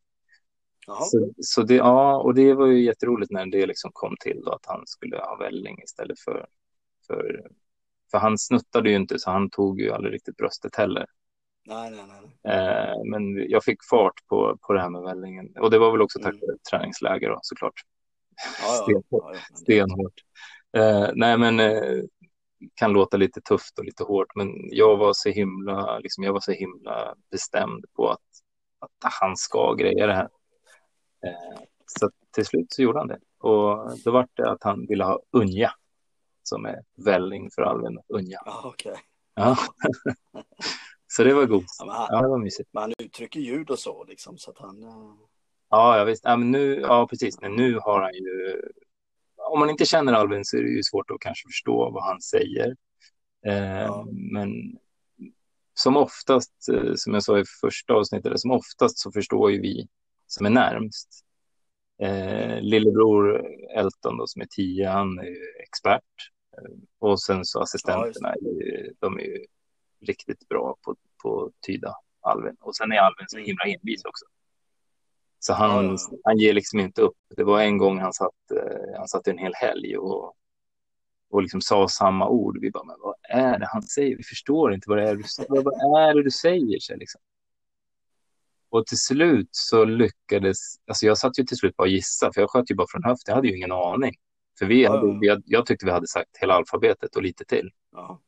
Jaha. 0.87 1.01
Så, 1.01 1.33
så 1.41 1.63
det, 1.63 1.75
ja, 1.75 2.17
och 2.17 2.33
det 2.33 2.53
var 2.53 2.67
ju 2.67 2.83
jätteroligt 2.83 3.31
när 3.31 3.45
det 3.45 3.65
liksom 3.65 3.91
kom 3.93 4.15
till 4.19 4.41
då, 4.45 4.51
att 4.51 4.65
han 4.65 4.87
skulle 4.87 5.17
ha 5.17 5.35
välling 5.35 5.81
istället 5.83 6.19
för, 6.19 6.47
för, 7.07 7.47
för 8.11 8.17
han 8.17 8.37
snuttade 8.37 8.89
ju 8.89 8.95
inte 8.95 9.19
så 9.19 9.31
han 9.31 9.49
tog 9.49 9.81
ju 9.81 9.91
aldrig 9.91 10.13
riktigt 10.13 10.37
bröstet 10.37 10.75
heller. 10.75 11.05
Nej, 11.65 11.91
nej, 11.91 12.05
nej. 12.43 12.55
Eh, 12.55 13.03
men 13.05 13.49
jag 13.49 13.63
fick 13.63 13.77
fart 13.89 14.27
på, 14.29 14.57
på 14.61 14.73
det 14.73 14.81
här 14.81 14.89
med 14.89 15.01
vällingen 15.01 15.57
och 15.59 15.71
det 15.71 15.79
var 15.79 15.91
väl 15.91 16.01
också 16.01 16.19
tack 16.19 16.33
Mm. 16.33 16.47
vare 16.47 16.57
träningsläger 16.71 17.29
då, 17.29 17.39
såklart. 17.41 17.81
Ja, 18.61 18.85
ja. 18.87 19.01
Ja, 19.09 19.31
ja. 19.33 19.57
Stenhårt. 19.57 20.13
Eh, 20.77 21.09
nej, 21.15 21.37
men 21.37 21.59
eh, 21.59 22.03
kan 22.73 22.93
låta 22.93 23.17
lite 23.17 23.41
tufft 23.41 23.79
och 23.79 23.85
lite 23.85 24.03
hårt, 24.03 24.35
men 24.35 24.47
jag 24.71 24.97
var 24.97 25.13
så 25.13 25.29
himla, 25.29 25.99
liksom, 25.99 26.23
jag 26.23 26.33
var 26.33 26.39
så 26.39 26.51
himla 26.51 27.15
bestämd 27.31 27.85
på 27.95 28.09
att, 28.09 28.19
att 28.79 29.13
han 29.13 29.37
ska 29.37 29.73
greja 29.73 30.07
det 30.07 30.13
här. 30.13 30.29
Eh, 31.25 31.61
så 31.85 32.09
till 32.31 32.45
slut 32.45 32.73
så 32.73 32.81
gjorde 32.81 32.99
han 32.99 33.07
det. 33.07 33.19
Och 33.39 33.99
då 34.03 34.11
var 34.11 34.27
det 34.33 34.49
att 34.51 34.63
han 34.63 34.85
ville 34.85 35.03
ha 35.03 35.19
unja, 35.31 35.71
som 36.43 36.65
är 36.65 36.83
välling 37.05 37.49
för 37.55 37.61
Alvin. 37.61 37.99
Unja. 38.07 38.41
Ja, 38.45 38.61
okej. 38.65 38.95
Ja. 39.35 39.57
så 41.07 41.23
det 41.23 41.33
var 41.33 41.45
gott. 41.45 41.63
Ja, 41.79 41.91
han, 41.93 42.07
Ja, 42.09 42.21
det 42.21 42.27
var 42.27 42.37
mysigt. 42.37 42.69
men 42.73 42.81
han 42.83 42.93
uttrycker 42.99 43.39
ljud 43.39 43.69
och 43.69 43.79
så 43.79 44.03
liksom, 44.03 44.37
så 44.37 44.51
att 44.51 44.57
han... 44.57 44.83
eh, 44.83 45.13
Ja, 45.69 45.97
ja 45.97 46.03
visst. 46.03 46.23
Ja, 46.25 46.37
men 46.37 46.51
nu, 46.51 46.79
ja, 46.79 47.07
precis. 47.09 47.41
Men 47.41 47.51
nu 47.55 47.75
har 47.79 48.01
han 48.01 48.13
ju... 48.13 48.61
Om 49.51 49.59
man 49.59 49.69
inte 49.69 49.85
känner 49.85 50.13
Alvin 50.13 50.45
så 50.45 50.57
är 50.57 50.61
det 50.63 50.69
ju 50.69 50.83
svårt 50.83 51.11
att 51.11 51.19
kanske 51.19 51.47
förstå 51.47 51.89
vad 51.89 52.03
han 52.03 52.21
säger. 52.21 52.75
Eh, 53.45 53.81
Ja. 53.81 54.07
Men 54.11 54.49
som 55.73 55.97
oftast, 55.97 56.69
eh, 56.73 56.91
som 56.95 57.13
jag 57.13 57.23
sa 57.23 57.39
i 57.39 57.43
första 57.61 57.93
avsnittet, 57.93 58.39
som 58.39 58.51
oftast 58.51 58.99
så 58.99 59.11
förstår 59.11 59.51
ju 59.51 59.61
vi 59.61 59.87
som 60.27 60.45
är 60.45 60.49
närmst. 60.49 61.23
Eh, 62.01 62.61
lillebror 62.61 63.45
Elton 63.75 64.17
då, 64.17 64.27
som 64.27 64.41
är 64.41 64.45
tio, 64.45 64.87
han 64.89 65.19
är 65.19 65.61
expert. 65.63 66.03
Eh, 66.57 66.71
och 66.99 67.21
sen 67.21 67.45
så 67.45 67.61
assistenterna, 67.61 68.33
är 68.33 68.37
ju- 68.41 68.93
de 68.99 69.19
är 69.19 69.23
ju 69.23 69.45
riktigt 70.01 70.47
bra 70.47 70.75
på, 70.85 70.95
på 71.23 71.43
att 71.45 71.61
tyda 71.67 71.95
Alvin. 72.21 72.55
Och 72.59 72.75
sen 72.75 72.91
är 72.91 72.97
Alvin 72.97 73.25
så 73.27 73.37
himla 73.37 73.63
envis 73.65 74.05
också. 74.05 74.25
Så 75.39 75.53
han, 75.53 75.85
Ja, 75.85 75.91
ja, 75.91 75.97
ja. 76.11 76.17
han 76.23 76.37
ger 76.37 76.53
liksom 76.53 76.79
inte 76.79 77.01
upp. 77.01 77.17
Det 77.35 77.43
var 77.43 77.61
en 77.61 77.77
gång 77.77 77.99
han 77.99 78.13
satt, 78.13 78.51
eh, 78.55 78.97
han 78.97 79.07
satt 79.07 79.27
en 79.27 79.37
hel 79.37 79.53
helg 79.55 79.97
och, 79.97 80.35
och 81.29 81.41
liksom 81.41 81.61
sa 81.61 81.87
samma 81.87 82.29
ord. 82.29 82.57
Vi 82.61 82.71
bara, 82.71 82.83
men 82.83 82.95
vad 82.99 83.15
är 83.29 83.59
det 83.59 83.67
han 83.69 83.81
säger? 83.81 84.17
Vi 84.17 84.23
förstår 84.23 84.73
inte 84.73 84.89
vad 84.89 84.97
det 84.97 85.09
är 85.09 85.15
du 85.15 85.23
säger. 85.23 85.49
Vad, 85.49 85.63
vad 85.63 86.03
är 86.09 86.13
det 86.13 86.23
du 86.23 86.31
säger? 86.31 86.79
Så 86.79 86.95
liksom. 86.95 87.21
Och 88.69 88.85
till 88.85 88.97
slut 88.97 89.49
så 89.51 89.85
lyckades, 89.85 90.57
alltså 90.87 91.05
jag 91.05 91.17
satt 91.17 91.39
ju 91.39 91.43
till 91.43 91.57
slut 91.57 91.75
bara 91.77 91.83
och 91.83 91.89
gissa, 91.89 92.33
för 92.33 92.41
jag 92.41 92.49
sköt 92.49 92.71
ju 92.71 92.75
bara 92.75 92.87
från 92.89 93.03
höften. 93.03 93.31
Jag 93.31 93.35
hade 93.35 93.47
ju 93.47 93.57
ingen 93.57 93.71
aning. 93.71 94.13
För 94.59 94.65
vi 94.65 94.85
hade, 94.85 95.07
ja. 95.07 95.17
vi 95.21 95.29
hade, 95.29 95.41
jag 95.45 95.65
tyckte 95.65 95.85
vi 95.85 95.91
hade 95.91 96.07
sagt 96.07 96.37
hela 96.39 96.53
alfabetet 96.53 97.15
och 97.15 97.21
lite 97.21 97.45
till. 97.45 97.71
Ja. 97.91 98.21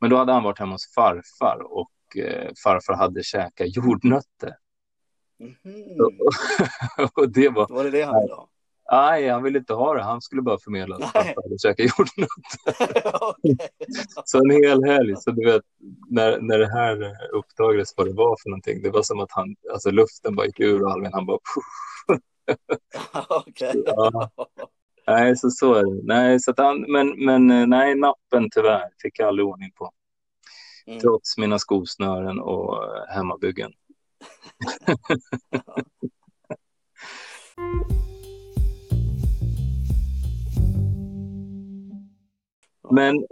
Men 0.00 0.10
då 0.10 0.16
hade 0.16 0.32
han 0.32 0.42
varit 0.42 0.58
hemma 0.58 0.72
hos 0.72 0.94
farfar 0.94 1.58
och 1.60 2.16
eh, 2.16 2.50
farfar 2.64 2.94
hade 2.94 3.22
käkat 3.22 3.76
jordnötter. 3.76 4.56
Mhm. 5.38 5.54
och 7.14 7.32
det 7.32 7.48
var, 7.48 7.68
Var 7.68 7.84
det 7.84 7.90
det 7.90 8.02
han 8.02 8.22
ville 8.22 8.34
ha? 8.34 8.48
Nej, 8.90 9.28
han 9.28 9.42
ville 9.42 9.58
inte 9.58 9.74
ha 9.74 9.94
det. 9.94 10.02
Han 10.02 10.20
skulle 10.20 10.42
bara 10.42 10.58
förmedla 10.58 10.96
att 10.96 11.12
farfar 11.12 11.42
hade 11.42 11.58
käkat 11.58 11.86
jordnötter. 11.98 12.30
Så 14.24 14.38
en 14.38 14.50
hel 14.50 14.84
helg, 14.84 15.16
så 15.16 15.30
du 15.30 15.44
vet, 15.52 15.62
när, 16.10 16.40
när 16.40 16.58
det 16.58 16.72
här 16.72 17.16
uppdagades 17.32 17.94
vad 17.96 18.06
det 18.06 18.12
var 18.14 18.36
för 18.42 18.50
någonting, 18.50 18.82
det 18.82 18.90
var 18.90 19.02
som 19.02 19.20
att 19.20 19.32
han, 19.32 19.56
alltså 19.72 19.90
luften 19.90 20.36
bara 20.36 20.46
gick 20.46 20.60
ur 20.60 20.90
Alvin, 20.92 21.10
han 21.12 21.26
bara. 21.26 21.38
Okej. 23.28 23.82
Ja. 23.86 24.30
nej, 25.06 25.36
så 25.36 25.50
så 25.50 25.74
är 25.74 25.82
det. 25.84 26.00
Nej, 26.02 26.40
så 26.40 26.50
att 26.50 26.58
han, 26.58 26.80
men, 26.88 27.24
men 27.24 27.50
eh, 27.50 27.66
nej, 27.66 27.94
nappen 27.94 28.48
tyvärr 28.50 28.88
fick 29.02 29.18
jag 29.18 29.28
aldrig 29.28 29.46
ordning 29.46 29.72
på, 29.74 29.90
Mm. 30.86 31.00
trots 31.00 31.38
mina 31.38 31.58
skosnören 31.58 32.40
och 32.40 32.84
eh, 32.84 33.14
hemmabyggen. 33.14 33.72
Men 42.90 43.26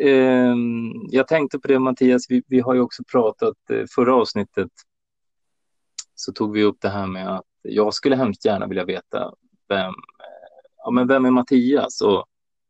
eh, 0.00 0.54
jag 1.10 1.28
tänkte 1.28 1.58
på 1.58 1.68
det 1.68 1.78
Mattias, 1.78 2.30
vi, 2.30 2.42
vi 2.46 2.60
har 2.60 2.74
ju 2.74 2.80
också 2.80 3.02
pratat, 3.12 3.70
eh, 3.70 3.84
förra 3.94 4.14
avsnittet 4.14 4.70
så 6.14 6.32
tog 6.32 6.52
vi 6.52 6.62
upp 6.64 6.76
det 6.80 6.88
här 6.88 7.06
med 7.06 7.34
att 7.36 7.44
jag 7.62 7.94
skulle 7.94 8.16
hemskt 8.16 8.44
gärna 8.44 8.66
vilja 8.66 8.84
veta 8.84 9.34
vem, 9.68 9.88
eh, 9.88 10.58
ja, 10.76 10.90
men 10.90 11.08
vem 11.08 11.24
är 11.24 11.30
Mattias 11.30 12.00
och, 12.00 12.24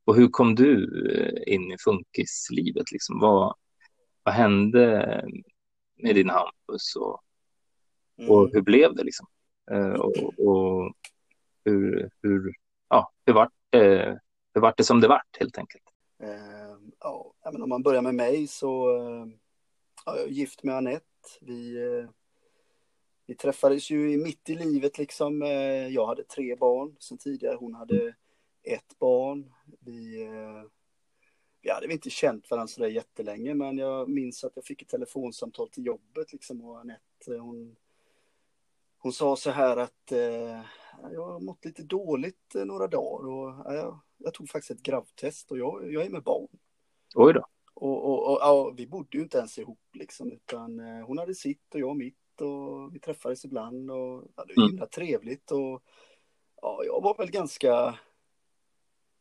och 0.04 0.16
hur 0.16 0.28
kom 0.28 0.54
du 0.54 0.74
eh, 1.14 1.54
in 1.54 1.72
i 1.72 1.76
funkislivet? 1.84 2.92
Liksom? 2.92 3.18
Vad, 3.20 3.54
vad 4.22 4.34
hände 4.34 5.24
med 5.96 6.14
din 6.14 6.30
Hampus? 6.30 6.96
Och, 6.96 7.20
Och 8.28 8.40
Mm. 8.40 8.50
hur 8.52 8.60
blev 8.60 8.94
det 8.94 9.04
liksom? 9.04 9.26
Eh, 9.70 9.92
och, 9.92 10.16
och 10.46 10.92
hur, 11.64 12.10
hur, 12.22 12.52
ja, 12.88 13.12
hur 13.26 13.34
vart 13.34 13.52
det, 13.70 14.18
hur 14.54 14.60
vart 14.60 14.76
det 14.76 14.84
som 14.84 15.00
det 15.00 15.08
vart 15.08 15.36
helt 15.38 15.58
enkelt? 15.58 15.81
Eh, 16.22 16.76
ja, 17.00 17.34
men 17.52 17.62
om 17.62 17.68
man 17.68 17.82
börjar 17.82 18.02
med 18.02 18.14
mig 18.14 18.46
så 18.46 18.96
eh, 18.96 19.26
ja, 20.06 20.16
jag 20.16 20.24
är 20.24 20.28
gift 20.28 20.62
med 20.62 20.76
Anette. 20.76 21.06
Vi, 21.40 21.76
eh, 21.76 22.10
vi 23.26 23.34
träffades 23.34 23.90
ju 23.90 24.16
mitt 24.16 24.50
i 24.50 24.54
livet 24.54 24.98
liksom. 24.98 25.42
Eh, 25.42 25.88
jag 25.88 26.06
hade 26.06 26.24
tre 26.24 26.56
barn 26.56 26.96
sen 26.98 27.18
tidigare. 27.18 27.56
Hon 27.56 27.74
hade 27.74 28.14
ett 28.62 28.98
barn. 28.98 29.52
Vi, 29.80 30.22
eh, 30.22 30.62
vi 31.62 31.70
hade 31.70 31.92
inte 31.92 32.10
känt 32.10 32.50
varandra 32.50 32.68
sådär 32.68 32.88
jättelänge 32.88 33.54
men 33.54 33.78
jag 33.78 34.08
minns 34.08 34.44
att 34.44 34.52
jag 34.54 34.64
fick 34.64 34.82
ett 34.82 34.88
telefonsamtal 34.88 35.68
till 35.68 35.86
jobbet 35.86 36.32
liksom 36.32 36.64
och 36.64 36.80
Anette 36.80 37.34
eh, 37.34 37.38
hon, 37.38 37.76
hon 38.98 39.12
sa 39.12 39.36
så 39.36 39.50
här 39.50 39.76
att 39.76 40.12
eh, 40.12 40.60
jag 41.12 41.26
har 41.26 41.40
mått 41.40 41.64
lite 41.64 41.82
dåligt 41.82 42.54
eh, 42.54 42.64
några 42.64 42.86
dagar 42.86 43.28
och 43.28 43.74
ja, 43.74 44.00
jag, 44.24 44.34
tog 44.34 44.48
faktiskt 44.48 44.70
ett 44.70 44.82
gravtest 44.82 45.50
och 45.50 45.58
jag, 45.58 45.92
jag 45.92 46.04
är 46.04 46.10
med 46.10 46.22
barn. 46.22 46.48
Oj 47.14 47.32
då. 47.32 47.46
Och, 47.74 48.04
och, 48.04 48.32
och 48.32 48.38
ja, 48.40 48.70
vi 48.76 48.86
bodde 48.86 49.16
ju 49.16 49.22
inte 49.22 49.38
ens 49.38 49.58
ihop 49.58 49.80
liksom, 49.92 50.32
utan 50.32 50.80
eh, 50.80 51.06
hon 51.06 51.18
hade 51.18 51.34
sitt 51.34 51.74
och 51.74 51.80
jag 51.80 51.96
mitt 51.96 52.40
och 52.40 52.94
vi 52.94 52.98
träffades 53.00 53.44
ibland 53.44 53.90
och 53.90 54.24
ja, 54.36 54.44
det 54.44 54.54
var 54.56 54.62
Mm. 54.62 54.70
himla 54.70 54.86
trevligt 54.86 55.50
och 55.50 55.82
ja, 56.62 56.82
jag 56.84 57.02
var 57.02 57.16
väl 57.18 57.30
ganska 57.30 57.98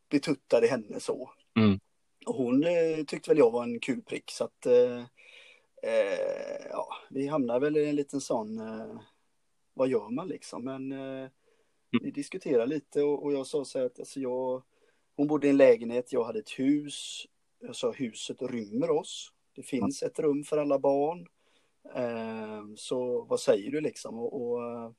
betuttad 0.10 0.64
i 0.64 0.68
henne 0.68 1.00
så. 1.00 1.32
Mm. 1.60 1.80
Och 2.26 2.36
hon 2.36 2.64
eh, 2.64 3.04
tyckte 3.08 3.30
väl 3.30 3.38
jag 3.38 3.52
var 3.52 3.64
en 3.64 3.80
kul 3.80 4.02
prick 4.02 4.32
så 4.32 4.44
att 4.44 4.66
eh, 4.66 5.00
eh, 5.84 6.68
ja, 6.70 6.88
vi 7.10 7.28
hamnade 7.28 7.60
väl 7.60 7.78
i 7.78 7.90
en 7.90 7.96
liten 7.96 8.22
sån, 8.22 8.60
eh, 8.60 9.02
vad 9.74 9.88
gör 9.88 10.10
man 10.10 10.28
liksom? 10.28 10.64
Men 10.64 10.92
eh, 10.92 11.30
vi 12.02 12.12
diskuterade 12.12 12.66
lite 12.66 13.04
och, 13.04 13.24
och 13.24 13.34
jag 13.34 13.48
sa 13.48 13.66
så 13.66 13.80
här 13.80 13.86
att 13.86 14.00
alltså 14.00 14.20
jag, 14.20 14.64
hon 15.15 15.28
bodde 15.28 15.47
i 15.47 15.50
en 15.50 15.58
lägenhet, 15.58 16.13
jag 16.13 16.24
hade 16.24 16.39
ett 16.39 16.60
hus. 16.60 17.26
Jag 17.60 17.76
sa 17.76 17.91
huset 17.91 18.41
rymmer 18.41 18.89
oss. 18.89 19.32
Det 19.56 19.63
finns 19.63 20.04
ett 20.04 20.19
rum 20.19 20.43
för 20.43 20.58
alla 20.58 20.80
barn. 20.80 21.28
Eh, 21.95 22.63
så 22.76 23.21
vad 23.21 23.39
säger 23.39 23.71
du 23.71 23.82
liksom? 23.82 24.19
Och, 24.19 24.41
och, 24.41 24.63
eh, 24.63 24.91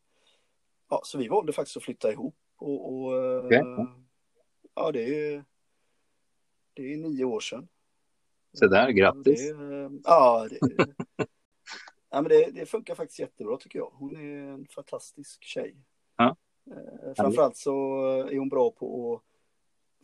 ja, 0.89 1.01
så 1.05 1.19
vi 1.19 1.29
valde 1.29 1.53
faktiskt 1.53 1.77
att 1.77 1.83
flytta 1.83 2.13
ihop. 2.13 2.37
Och, 2.57 2.93
och 2.95 3.25
eh, 3.25 3.45
Okej. 3.45 3.63
ja, 4.75 4.93
det 4.93 5.33
är, 5.33 5.45
det 6.75 6.93
är 6.93 6.97
nio 6.97 7.25
år 7.25 7.41
sedan. 7.41 7.69
Så 8.53 8.67
där, 8.67 8.91
grattis. 8.91 9.41
Det, 9.41 9.51
eh, 9.51 9.91
ja, 10.05 10.49
det, 10.51 10.59
ja, 12.11 12.23
men 12.23 12.25
det, 12.25 12.51
det 12.51 12.67
funkar 12.67 12.95
faktiskt 12.95 13.21
jättebra 13.21 13.57
tycker 13.57 13.79
jag. 13.79 13.93
Hon 13.95 14.17
är 14.17 14.53
en 14.53 14.67
fantastisk 14.67 15.43
tjej. 15.43 15.77
Ja. 16.17 16.37
Eh, 16.71 17.15
Framförallt 17.17 17.57
så 17.57 18.05
är 18.07 18.39
hon 18.39 18.49
bra 18.49 18.71
på 18.71 19.15
att 19.15 19.32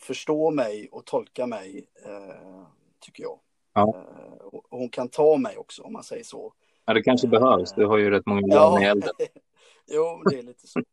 förstå 0.00 0.50
mig 0.50 0.88
och 0.92 1.04
tolka 1.04 1.46
mig, 1.46 1.88
eh, 2.04 2.66
tycker 3.00 3.22
jag. 3.22 3.38
Ja. 3.74 3.94
Eh, 3.96 4.46
och 4.46 4.64
hon 4.70 4.88
kan 4.88 5.08
ta 5.08 5.36
mig 5.36 5.56
också, 5.56 5.82
om 5.82 5.92
man 5.92 6.02
säger 6.02 6.24
så. 6.24 6.52
Ja, 6.84 6.94
det 6.94 7.02
kanske 7.02 7.28
behövs. 7.28 7.72
Du 7.72 7.86
har 7.86 7.98
ju 7.98 8.10
rätt 8.10 8.26
många 8.26 8.40
barn 8.40 8.50
Ja, 8.50 8.82
i 8.82 8.84
elden. 8.84 9.10
jo, 9.86 10.22
det 10.30 10.38
är 10.38 10.42
lite 10.42 10.66
så. 10.66 10.80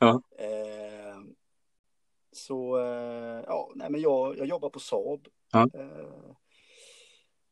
Ja. 0.00 0.22
Eh, 0.38 1.20
så, 2.32 2.78
eh, 2.78 3.44
ja, 3.46 3.70
nej 3.74 3.90
men 3.90 4.00
jag, 4.00 4.38
jag 4.38 4.46
jobbar 4.46 4.70
på 4.70 4.80
Saab. 4.80 5.28
Ja. 5.52 5.68
Eh, 5.74 6.34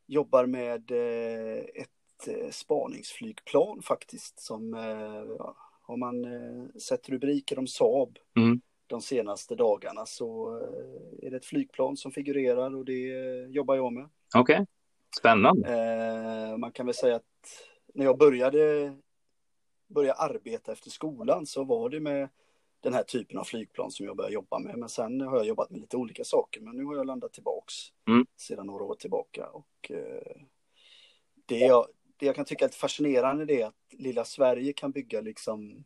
jobbar 0.07 0.47
med 0.47 0.91
eh, 0.91 1.59
ett 1.59 2.29
eh, 2.29 2.51
spaningsflygplan 2.51 3.83
faktiskt 3.83 4.41
som, 4.41 4.75
eh, 4.75 5.47
har 5.83 5.97
man 5.97 6.25
eh, 6.25 6.69
sett 6.81 7.09
rubriker 7.09 7.59
om 7.59 7.67
Saab 7.67 8.19
Mm. 8.37 8.61
De 8.93 9.01
senaste 9.03 9.55
dagarna 9.55 10.07
så 10.07 10.59
eh, 10.59 11.27
är 11.27 11.31
det 11.31 11.37
ett 11.37 11.45
flygplan 11.45 11.97
som 11.97 12.13
figurerar 12.13 12.77
och 12.77 12.85
det 12.85 13.13
eh, 13.13 13.47
jobbar 13.51 13.75
jag 13.75 13.93
med. 13.93 14.09
Okej, 14.35 14.67
spännande. 15.19 15.69
Eh, 15.69 16.57
man 16.57 16.73
kan 16.73 16.87
väl 16.87 16.95
säga 16.95 17.17
att 17.17 17.23
när 17.95 18.05
jag 18.05 18.19
började, 18.19 18.97
började 19.89 20.19
arbeta 20.19 20.73
efter 20.73 20.91
skolan 20.91 21.47
så 21.47 21.65
var 21.65 21.89
det 21.91 22.01
med 22.01 22.29
den 22.81 22.95
här 22.95 23.03
typen 23.03 23.39
av 23.39 23.45
flygplan 23.45 23.91
som 23.91 24.07
jag 24.07 24.17
började 24.17 24.35
jobba 24.35 24.59
med. 24.59 24.79
Men 24.79 24.89
sen 24.89 25.21
har 25.21 25.37
jag 25.37 25.47
jobbat 25.47 25.71
med 25.71 25.81
lite 25.81 25.97
olika 25.97 26.25
saker. 26.25 26.61
Men 26.61 26.77
nu 26.77 26.85
har 26.85 26.97
jag 26.97 27.07
landat 27.07 27.33
tillbaks 27.33 27.75
Mm. 28.09 28.27
sedan 28.37 28.67
några 28.67 28.85
år 28.85 28.95
tillbaka. 28.95 29.47
Och 29.47 29.91
det, 31.47 31.59
jag, 31.59 31.87
det 32.17 32.27
jag 32.27 32.35
kan 32.35 32.45
tycka 32.45 32.65
är 32.65 32.69
lite 32.69 32.79
fascinerande 32.79 33.55
är 33.55 33.67
att 33.67 33.75
lilla 33.91 34.25
Sverige 34.25 34.73
kan 34.73 34.91
bygga 34.91 35.21
liksom 35.21 35.85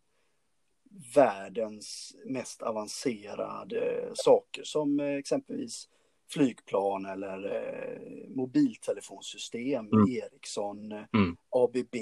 världens 1.14 2.16
mest 2.24 2.62
avancerade 2.62 4.10
saker 4.14 4.62
som 4.64 5.00
eh, 5.00 5.14
exempelvis 5.14 5.88
flygplan 6.32 7.06
eller 7.06 7.54
eh, 7.54 8.28
mobiltelefonsystem, 8.36 9.86
Mm. 9.92 10.10
Ericsson, 10.10 10.92
eh, 10.92 11.02
Mm. 11.14 11.36
ABB. 11.50 11.96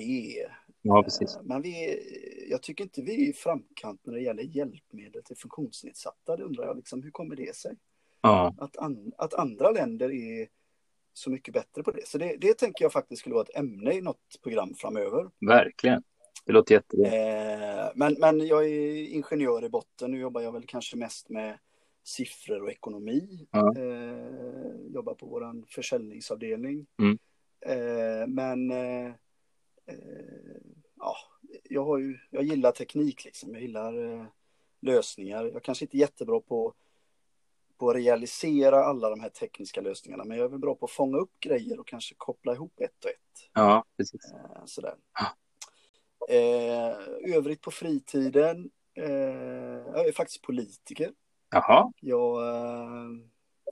Ja, 0.83 1.03
precis. 1.03 1.37
Eh, 1.37 1.43
Men 1.43 1.63
vi, 1.63 1.99
jag 2.51 2.63
tycker 2.63 2.85
inte 2.85 3.03
vi 3.03 3.25
är 3.27 3.31
i 3.31 3.33
framkant 3.33 4.01
när 4.07 4.15
det 4.15 4.21
gäller 4.21 4.43
hjälpmedel 4.43 5.23
till 5.23 5.37
funktionsnedsatta. 5.37 6.37
Det 6.37 6.43
undrar 6.43 6.67
jag 6.67 6.77
liksom, 6.77 7.03
hur 7.03 7.11
kommer 7.11 7.37
det 7.37 7.57
sig? 7.57 7.77
Ja, 8.21 8.55
Att, 8.59 8.77
an, 8.77 9.13
att 9.19 9.35
andra 9.35 9.71
länder 9.71 10.13
är 10.13 10.49
så 11.13 11.31
mycket 11.31 11.55
bättre 11.55 11.83
på 11.83 11.91
det. 11.91 12.07
Så 12.09 12.19
det, 12.19 12.37
det 12.37 12.55
tänker 12.59 12.85
jag 12.85 12.93
faktiskt 12.93 13.21
skulle 13.21 13.35
vara 13.35 13.45
ett 13.45 13.57
ämne 13.57 13.93
i 13.93 14.01
något 14.01 14.41
program 14.43 14.75
framöver. 14.75 15.31
verkligen. 15.41 16.03
Det 16.45 16.53
låter 16.53 16.75
jättebra. 16.75 17.07
Eh, 17.07 17.91
men, 17.95 18.17
men 18.19 18.47
jag 18.47 18.65
är 18.65 19.09
ingenjör 19.09 19.65
i 19.65 19.69
botten. 19.69 20.11
Nu 20.11 20.19
jobbar 20.19 20.41
jag 20.41 20.53
väl 20.53 20.67
kanske 20.67 20.97
mest 20.97 21.29
med 21.29 21.59
siffror 22.05 22.63
och 22.63 22.71
ekonomi. 22.71 23.47
Ja. 23.51 23.77
Eh, 23.77 24.95
jobbar 24.95 25.15
på 25.15 25.27
vår 25.27 25.65
försäljningsavdelning. 25.67 26.87
Mm. 26.99 27.19
Eh, 27.67 28.27
men 28.27 28.71
eh, 28.71 29.07
eh, 29.87 30.57
ja, 30.99 31.17
jag, 31.63 31.85
har 31.85 31.99
ju, 31.99 32.19
jag 32.31 32.43
gillar 32.45 32.73
teknik 32.73 33.25
liksom. 33.25 33.53
Jag 33.53 33.63
gillar 33.63 34.13
eh, 34.13 34.27
lösningar. 34.81 35.45
Jag 35.45 35.63
kanske 35.63 35.85
inte 35.85 35.97
är 35.97 35.99
jättebra 35.99 36.41
på, 36.41 36.75
på 37.79 37.91
att 37.91 37.97
realisera 37.97 38.85
alla 38.85 39.11
de 39.11 39.21
här 39.21 39.29
tekniska 39.29 39.81
lösningarna. 39.81 40.25
Men 40.25 40.37
jag 40.37 40.45
är 40.45 40.49
väl 40.49 40.59
bra 40.59 40.75
på 40.75 40.85
att 40.85 40.91
fånga 40.91 41.19
upp 41.19 41.41
grejer 41.41 41.81
och 41.81 41.87
kanske 41.87 42.15
koppla 42.19 42.53
ihop 42.53 42.81
ett 42.81 43.05
och 43.05 43.11
ett. 43.11 43.51
Ja, 43.53 43.85
precis. 43.97 44.33
Sådär. 44.65 44.95
Ja. 45.15 45.27
Eh, 46.29 47.35
övrigt 47.37 47.61
på 47.61 47.71
fritiden, 47.71 48.71
eh, 48.95 49.05
jag 49.95 50.09
är 50.09 50.13
faktiskt 50.13 50.43
politiker. 50.43 51.13
Jaha, 51.51 51.93
Jag, 52.01 52.49
eh, 52.49 53.11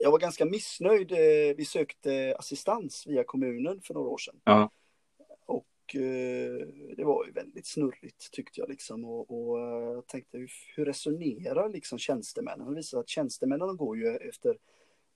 jag 0.01 0.11
var 0.11 0.19
ganska 0.19 0.45
missnöjd. 0.45 1.11
Eh, 1.11 1.55
vi 1.57 1.65
sökte 1.65 2.35
assistans 2.39 3.03
via 3.07 3.23
kommunen 3.23 3.81
för 3.81 3.93
några 3.93 4.09
år 4.09 4.17
sedan. 4.17 4.35
Ja. 4.43 4.69
Och 5.45 5.95
eh, 5.95 6.67
det 6.97 7.03
var 7.03 7.25
ju 7.25 7.31
väldigt 7.31 7.67
snurrigt 7.67 8.31
tyckte 8.31 8.59
jag 8.59 8.69
liksom. 8.69 9.05
Och, 9.05 9.31
och 9.31 9.59
jag 9.59 10.07
tänkte 10.07 10.37
hur, 10.37 10.85
resonerar 10.85 11.69
liksom 11.69 11.97
tjänstemännen? 11.99 12.69
Det 12.69 12.75
visar 12.75 12.99
att 12.99 13.09
tjänstemännen 13.09 13.77
går 13.77 13.97
ju 13.97 14.15
efter 14.15 14.57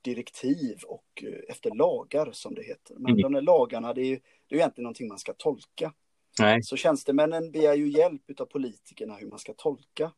direktiv 0.01 0.79
och 0.87 1.23
efter 1.47 1.71
lagar 1.75 2.31
som 2.31 2.55
det 2.55 2.63
heter. 2.63 2.95
Men 2.95 3.11
Mm. 3.11 3.21
de 3.21 3.33
där 3.33 3.41
lagarna 3.41 3.93
det 3.93 4.01
är 4.01 4.05
ju 4.05 4.19
det 4.47 4.55
är 4.55 4.59
egentligen 4.59 4.83
någonting 4.83 5.07
man 5.07 5.19
ska 5.19 5.33
tolka 5.33 5.93
nej, 6.39 6.63
Så 6.63 6.75
tjänstemännen 6.75 7.51
begär 7.51 7.73
ju 7.73 7.89
hjälp 7.89 8.39
av 8.39 8.45
politikerna 8.45 9.15
hur 9.15 9.27
man 9.27 9.39
ska 9.39 9.53
tolka 9.53 10.11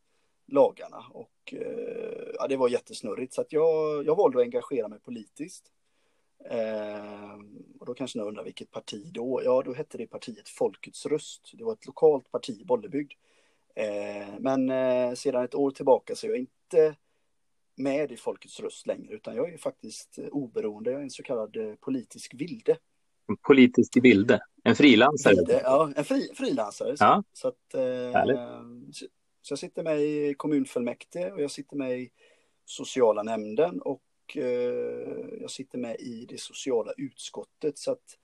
lagarna 0.48 1.06
och 1.10 1.54
eh, 1.54 2.34
ja, 2.34 2.48
det 2.48 2.58
var 2.58 2.70
jättesnurrigt 2.70 3.34
så 3.34 3.42
att 3.42 3.54
jag, 3.54 4.06
jag 4.06 4.16
valde 4.16 4.38
att 4.38 4.44
engagera 4.44 4.88
mig 4.88 5.00
politiskt. 5.00 5.72
Eh, 6.46 7.34
och 7.80 7.86
då 7.86 7.94
kanske 7.94 8.20
ni 8.20 8.26
undrar 8.26 8.44
vilket 8.44 8.72
parti 8.72 9.12
då? 9.14 9.42
Ja, 9.44 9.62
då 9.66 9.74
hette 9.74 9.98
det 9.98 10.08
partiet 10.08 10.50
Folkets 10.50 11.06
röst. 11.06 11.52
Det 11.54 11.64
var 11.64 11.74
ett 11.74 11.86
lokalt 11.86 12.32
parti 12.32 12.62
i 12.62 12.66
Bollebygd. 12.66 13.14
Eh, 13.76 14.40
men 14.40 14.70
eh, 14.70 15.14
sedan 15.14 15.44
ett 15.44 15.56
år 15.56 15.72
tillbaka 15.72 16.16
så 16.16 16.28
är 16.28 16.30
jag 16.30 16.40
inte 16.40 16.96
med 17.76 18.12
i 18.12 18.18
Folkets 18.18 18.60
röst 18.60 18.88
längre 18.88 19.14
utan 19.14 19.36
jag 19.36 19.54
är 19.54 19.58
faktiskt 19.58 20.20
oberoende. 20.32 20.92
Jag 20.92 21.00
är 21.00 21.04
en 21.04 21.10
så 21.10 21.24
kallad 21.24 21.58
eh, 21.58 21.76
politisk 21.76 22.34
vilde 22.34 22.78
en 23.30 23.38
politisk 23.38 24.02
bilde. 24.02 24.40
En 24.64 24.76
frilansare. 24.76 25.62
Ja, 25.64 25.92
en 25.96 26.04
fri, 26.04 26.30
frilansare. 26.36 26.96
Ja. 27.00 27.24
så, 27.34 27.48
att, 27.48 27.74
eh, 27.74 28.12
så 29.42 29.52
jag 29.52 29.60
sitter 29.60 29.84
med 29.84 30.00
i 30.02 30.34
kommunfullmäktige 30.38 31.32
och 31.32 31.42
jag 31.42 31.52
sitter 31.52 31.76
med 31.76 32.00
i 32.00 32.10
sociala 32.66 33.24
nämnden 33.24 33.82
och 33.82 34.02
eh, 34.36 34.44
jag 35.42 35.52
sitter 35.52 35.78
med 35.78 35.96
i 36.00 36.26
det 36.30 36.40
sociala 36.40 36.92
utskottet. 36.98 37.78
Så 37.78 37.92
att 37.92 38.18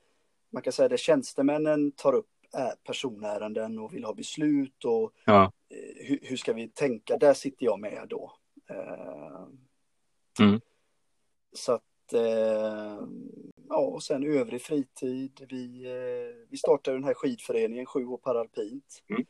man 0.52 0.62
kan 0.62 0.72
säga 0.72 0.94
att 0.94 1.00
tjänstemännen 1.00 1.92
tar 1.92 2.12
upp 2.12 2.30
eh, 2.58 2.70
personärenden 2.84 3.78
och 3.78 3.94
vill 3.94 4.04
ha 4.04 4.14
beslut 4.14 4.84
och 4.84 5.12
Ja. 5.24 5.52
eh, 5.70 6.06
hur, 6.06 6.18
hur 6.22 6.36
ska 6.36 6.52
vi 6.52 6.68
tänka? 6.68 7.16
Där 7.18 7.34
sitter 7.34 7.64
jag 7.64 7.80
med 7.80 8.06
då. 8.08 8.32
Eh, 8.70 9.46
Mm. 10.40 10.60
Så 11.52 11.72
att, 11.72 12.12
eh, 12.12 13.06
ja, 13.68 13.76
och 13.76 14.02
sen 14.02 14.24
övrig 14.38 14.62
fritid. 14.62 15.46
Vi, 15.48 15.84
eh, 15.86 16.48
vi 16.50 16.56
startade 16.56 16.96
den 16.96 17.04
här 17.04 17.14
skidföreningen, 17.14 17.86
Sju 17.86 18.06
år 18.06 18.18
paralpint. 18.18 19.02
Mm. 19.08 19.26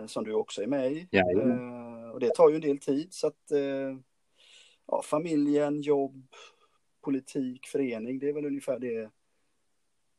eh, 0.00 0.06
som 0.06 0.24
du 0.24 0.32
också 0.34 0.62
är 0.62 0.66
med 0.66 0.92
i. 0.92 1.08
Jajamän. 1.10 1.50
Eh, 2.04 2.10
och 2.10 2.20
det 2.20 2.34
tar 2.34 2.48
ju 2.48 2.54
en 2.54 2.60
del 2.60 2.78
tid 2.78 3.08
så 3.14 3.26
att 3.26 3.50
eh, 3.50 3.96
ja, 4.86 5.02
familjen, 5.04 5.80
jobb, 5.82 6.26
politik, 7.04 7.66
förening, 7.66 8.18
det 8.18 8.28
är 8.28 8.32
väl 8.32 8.46
ungefär 8.46 8.78
det. 8.78 9.10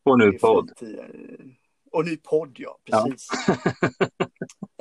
Och 0.03 0.17
nu 0.19 0.31
podd. 0.31 0.71
Eh, 0.81 1.45
Och 1.91 2.05
ny 2.05 2.17
podd, 2.17 2.55
ja, 2.59 2.79
precis. 2.83 3.27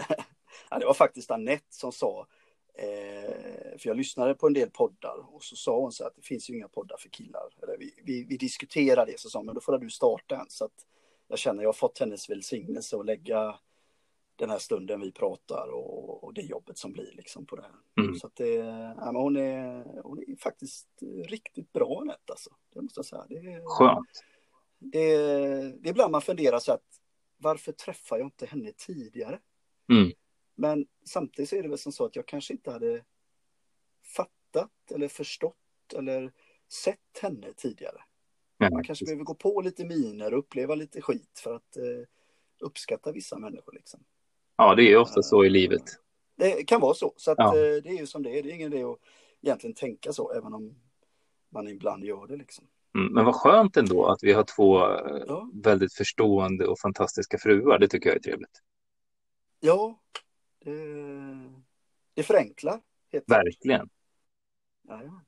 Ja. 0.70 0.78
det 0.78 0.86
var 0.86 0.94
faktiskt 0.94 1.30
Annette 1.30 1.66
som 1.68 1.92
sa, 1.92 2.26
eh, 2.74 3.78
för 3.78 3.88
jag 3.88 3.96
lyssnade 3.96 4.34
på 4.34 4.46
en 4.46 4.52
del 4.52 4.70
poddar 4.70 5.34
och 5.34 5.42
så 5.44 5.56
sa 5.56 5.80
hon 5.80 5.92
så 5.92 6.06
att 6.06 6.16
det 6.16 6.22
finns 6.22 6.50
ju 6.50 6.54
inga 6.54 6.68
poddar 6.68 6.96
för 6.96 7.08
killar. 7.08 7.48
Eller 7.62 7.78
vi, 7.78 7.94
vi, 8.04 8.24
vi 8.24 8.36
diskuterar 8.36 9.06
det, 9.06 9.20
så 9.20 9.30
sa 9.30 9.42
men 9.42 9.54
då 9.54 9.60
får 9.60 9.78
du 9.78 9.90
starta 9.90 10.36
en. 10.36 10.46
Så 10.48 10.64
att 10.64 10.86
jag 11.28 11.38
känner 11.38 11.62
jag 11.62 11.68
har 11.68 11.72
fått 11.72 11.98
hennes 11.98 12.30
välsignelse 12.30 12.96
att 12.96 13.06
lägga 13.06 13.58
den 14.36 14.50
här 14.50 14.58
stunden 14.58 15.00
vi 15.00 15.12
pratar 15.12 15.68
och, 15.72 16.24
och 16.24 16.34
det 16.34 16.42
jobbet 16.42 16.78
som 16.78 16.92
blir 16.92 17.12
liksom 17.12 17.46
på 17.46 17.56
det 17.56 17.62
här. 17.62 18.04
Mm. 18.04 18.14
Så 18.16 18.26
att 18.26 18.36
det, 18.36 18.54
ja, 18.96 19.12
men 19.12 19.16
hon, 19.16 19.36
är, 19.36 19.84
hon 20.02 20.18
är 20.18 20.36
faktiskt 20.36 20.88
riktigt 21.24 21.72
bra 21.72 22.00
Anette 22.00 22.32
alltså. 22.32 22.50
Det 22.74 22.80
måste 22.82 22.98
jag 22.98 23.06
säga. 23.06 23.24
Det, 23.28 23.34
är- 23.36 23.62
Skönt. 23.64 24.08
det, 24.78 25.16
det 25.72 25.88
är 25.88 25.90
ibland 25.90 26.12
man 26.12 26.22
funderar 26.22 26.58
så 26.58 26.72
att 26.72 26.84
varför 27.36 27.72
träffar 27.72 28.18
jag 28.18 28.26
inte 28.26 28.46
henne 28.46 28.72
tidigare? 28.76 29.38
Mm. 29.90 30.12
Men 30.54 30.86
samtidigt 31.04 31.48
så 31.48 31.56
är 31.56 31.62
det 31.62 31.68
väl 31.68 31.78
som 31.78 31.92
så 31.92 32.04
att 32.04 32.16
jag 32.16 32.26
kanske 32.26 32.52
inte 32.52 32.70
hade 32.70 33.04
fattat 34.16 34.70
eller 34.94 35.08
förstått 35.08 35.56
eller 35.96 36.32
sett 36.84 37.18
henne 37.22 37.52
tidigare. 37.56 38.00
Ja, 38.58 38.70
Man 38.70 38.84
kanske 38.84 39.04
behöver 39.04 39.24
gå 39.24 39.34
på 39.34 39.60
lite 39.60 39.84
miner 39.84 40.32
och 40.32 40.38
uppleva 40.38 40.74
lite 40.74 41.02
skit 41.02 41.40
för 41.42 41.54
att 41.54 41.76
eh, 41.76 41.82
uppskatta 42.60 43.12
vissa 43.12 43.38
människor. 43.38 43.72
Liksom. 43.72 44.00
ja, 44.56 44.74
det 44.74 44.82
är 44.92 44.96
ofta 44.96 45.22
så 45.22 45.44
i 45.44 45.50
livet. 45.50 45.82
Det 46.36 46.64
kan 46.64 46.80
vara 46.80 46.94
så, 46.94 47.14
så 47.16 47.30
att, 47.30 47.38
Ja. 47.38 47.56
eh, 47.56 47.82
det 47.82 47.88
är 47.88 47.98
ju 47.98 48.06
som 48.06 48.22
det 48.22 48.38
är. 48.38 48.42
Det 48.42 48.50
är 48.50 48.54
ingen 48.54 48.72
idé 48.72 48.82
att 48.84 48.98
egentligen 49.42 49.74
tänka 49.74 50.12
så, 50.12 50.32
även 50.32 50.54
om 50.54 50.74
man 51.48 51.68
ibland 51.68 52.04
gör 52.04 52.26
det. 52.26 52.36
Liksom. 52.36 52.66
Mm. 52.94 53.12
Men 53.12 53.24
vad 53.24 53.34
skönt 53.34 53.76
ändå 53.76 54.06
att 54.06 54.22
vi 54.22 54.32
har 54.32 54.44
två 54.56 54.78
eh, 54.94 55.22
Ja. 55.26 55.50
väldigt 55.54 55.94
förstående 55.94 56.66
och 56.66 56.78
fantastiska 56.78 57.38
fruar. 57.38 57.78
Det 57.78 57.88
tycker 57.88 58.08
jag 58.10 58.16
är 58.16 58.20
trevligt. 58.22 58.62
Ja, 59.60 60.00
det, 60.64 60.72
det 62.14 62.22
förenklar. 62.22 62.80
Verkligen. 63.26 63.88
Jajamän. 64.88 65.20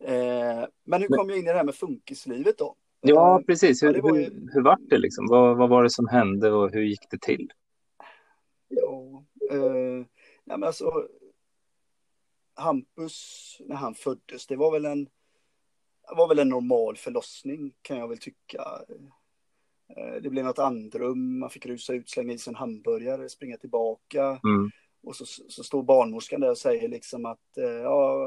Eh, 0.00 0.64
men 0.84 1.00
hur 1.02 1.08
kom 1.08 1.28
jag 1.28 1.38
in 1.38 1.44
i 1.44 1.48
det 1.48 1.56
här 1.56 1.64
med 1.64 1.74
funkislivet 1.74 2.58
då? 2.58 2.76
Ja, 3.00 3.38
Eh, 3.40 3.44
precis. 3.46 3.82
Hur, 3.82 3.94
ja, 3.94 4.02
var 4.02 4.16
ju- 4.16 4.24
hur, 4.24 4.50
hur 4.52 4.62
var 4.62 4.76
det 4.80 4.98
liksom? 4.98 5.26
Vad, 5.28 5.56
vad 5.56 5.68
var 5.68 5.82
det 5.82 5.90
som 5.90 6.08
hände 6.08 6.52
och 6.52 6.72
hur 6.72 6.82
gick 6.82 7.10
det 7.10 7.20
till? 7.20 7.52
Ja, 8.68 9.24
eh, 9.50 9.60
nej 10.44 10.58
men 10.58 10.64
alltså 10.64 11.08
Hampus 12.54 13.56
när 13.60 13.76
han 13.76 13.94
föddes, 13.94 14.46
det 14.46 14.56
var 14.56 14.72
väl 14.72 14.84
en 14.84 15.04
det 16.08 16.14
var 16.16 16.28
väl 16.28 16.38
en 16.38 16.48
normal 16.48 16.96
förlossning 16.96 17.72
kan 17.82 17.98
jag 17.98 18.08
väl 18.08 18.18
tycka. 18.18 18.62
Eh, 19.88 20.22
Det 20.22 20.30
blev 20.30 20.44
något 20.44 20.58
andrum, 20.58 21.38
man 21.38 21.50
fick 21.50 21.66
rusa 21.66 21.92
ut, 21.92 22.10
slänga 22.10 22.32
i 22.32 22.38
sig 22.38 22.50
en 22.50 22.54
hamburgare, 22.54 23.28
springa 23.28 23.56
tillbaka. 23.56 24.40
Mm. 24.44 24.70
Och 25.02 25.16
så, 25.16 25.24
så 25.26 25.62
står 25.64 25.82
barnmorskan 25.82 26.40
där 26.40 26.50
och 26.50 26.58
säger 26.58 26.88
liksom 26.88 27.26
att 27.26 27.58
eh, 27.58 27.64
ja, 27.64 28.20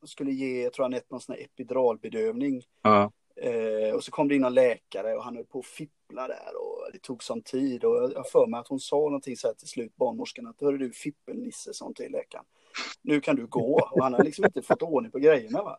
jag 0.00 0.08
skulle 0.08 0.32
ge, 0.32 0.62
jag 0.62 0.72
tror 0.72 0.84
han 0.84 0.94
ett 0.94 1.10
någon 1.10 1.20
sån 1.20 1.34
här 1.34 1.42
epiduralbedövning. 1.42 2.62
Ja. 2.82 3.12
Eh, 3.36 3.94
och 3.94 4.04
så 4.04 4.10
kom 4.10 4.28
det 4.28 4.34
in 4.34 4.42
någon 4.42 4.54
läkare 4.54 5.14
och 5.16 5.24
han 5.24 5.36
höll 5.36 5.44
på 5.44 5.58
att 5.58 5.66
fippla 5.66 6.28
där 6.28 6.52
och 6.60 6.92
det 6.92 6.98
tog 6.98 7.22
sån 7.22 7.42
tid 7.42 7.84
och 7.84 8.12
jag 8.14 8.30
för 8.30 8.46
mig 8.46 8.60
att 8.60 8.68
hon 8.68 8.80
sa 8.80 8.96
någonting 8.96 9.36
så 9.36 9.46
här 9.46 9.54
till 9.54 9.68
slut, 9.68 9.96
barnmorskan, 9.96 10.46
att 10.46 10.60
hörru 10.60 10.78
du 10.78 10.92
fippelnisse, 10.92 11.74
sa 11.74 11.84
hon 11.84 11.94
till 11.94 12.12
läkaren. 12.12 12.44
Nu 13.02 13.20
kan 13.20 13.36
du 13.36 13.46
gå 13.46 13.88
och 13.92 14.02
han 14.02 14.14
har 14.14 14.24
liksom 14.24 14.44
inte 14.44 14.62
fått 14.62 14.82
ordning 14.82 15.12
på 15.12 15.18
grejerna 15.18 15.62
va. 15.62 15.78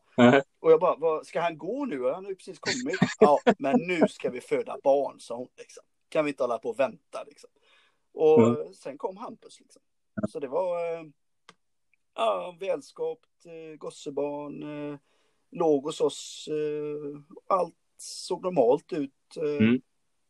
Och 0.60 0.72
jag 0.72 0.80
bara, 0.80 0.96
vad, 0.96 1.26
ska 1.28 1.42
han 1.42 1.58
gå 1.58 1.86
nu? 1.86 2.04
Han 2.04 2.24
har 2.24 2.30
ju 2.32 2.36
precis 2.36 2.60
kommit. 2.60 3.00
Ja, 3.20 3.40
men 3.60 3.80
nu 3.88 4.08
ska 4.10 4.30
vi 4.30 4.42
föda 4.42 4.78
barn, 4.84 5.20
sa 5.20 5.36
hon 5.36 5.48
liksom. 5.58 5.84
Kan 6.10 6.26
vi 6.26 6.32
inte 6.32 6.44
hålla 6.44 6.58
på 6.58 6.70
och 6.70 6.80
vänta 6.80 7.24
liksom. 7.28 7.50
Och 8.14 8.42
Mm. 8.48 8.74
sen 8.74 8.98
kom 8.98 9.18
Hampus 9.18 9.60
liksom. 9.60 9.82
Så 10.30 10.40
det 10.40 10.48
var 10.48 10.94
eh, 10.94 11.04
ja, 12.16 12.58
välskapt 12.60 13.46
eh, 13.46 13.78
gossebarn, 13.78 14.64
eh, 14.92 15.00
låg 15.52 15.84
hos 15.84 16.02
oss, 16.02 16.50
allt 17.48 17.76
såg 17.98 18.44
normalt 18.44 18.94
ut. 18.94 19.38
Mm. 19.38 19.82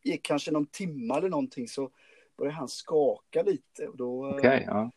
Gick 0.02 0.22
kanske 0.22 0.50
någon 0.50 0.66
timme 0.66 1.14
eller 1.14 1.28
någonting 1.28 1.68
så 1.68 1.90
började 2.38 2.56
han 2.56 2.68
skaka 2.68 3.42
lite 3.42 3.88
och 3.88 3.96
då 3.96 4.30
Okej, 4.30 4.64
ja. 4.66 4.90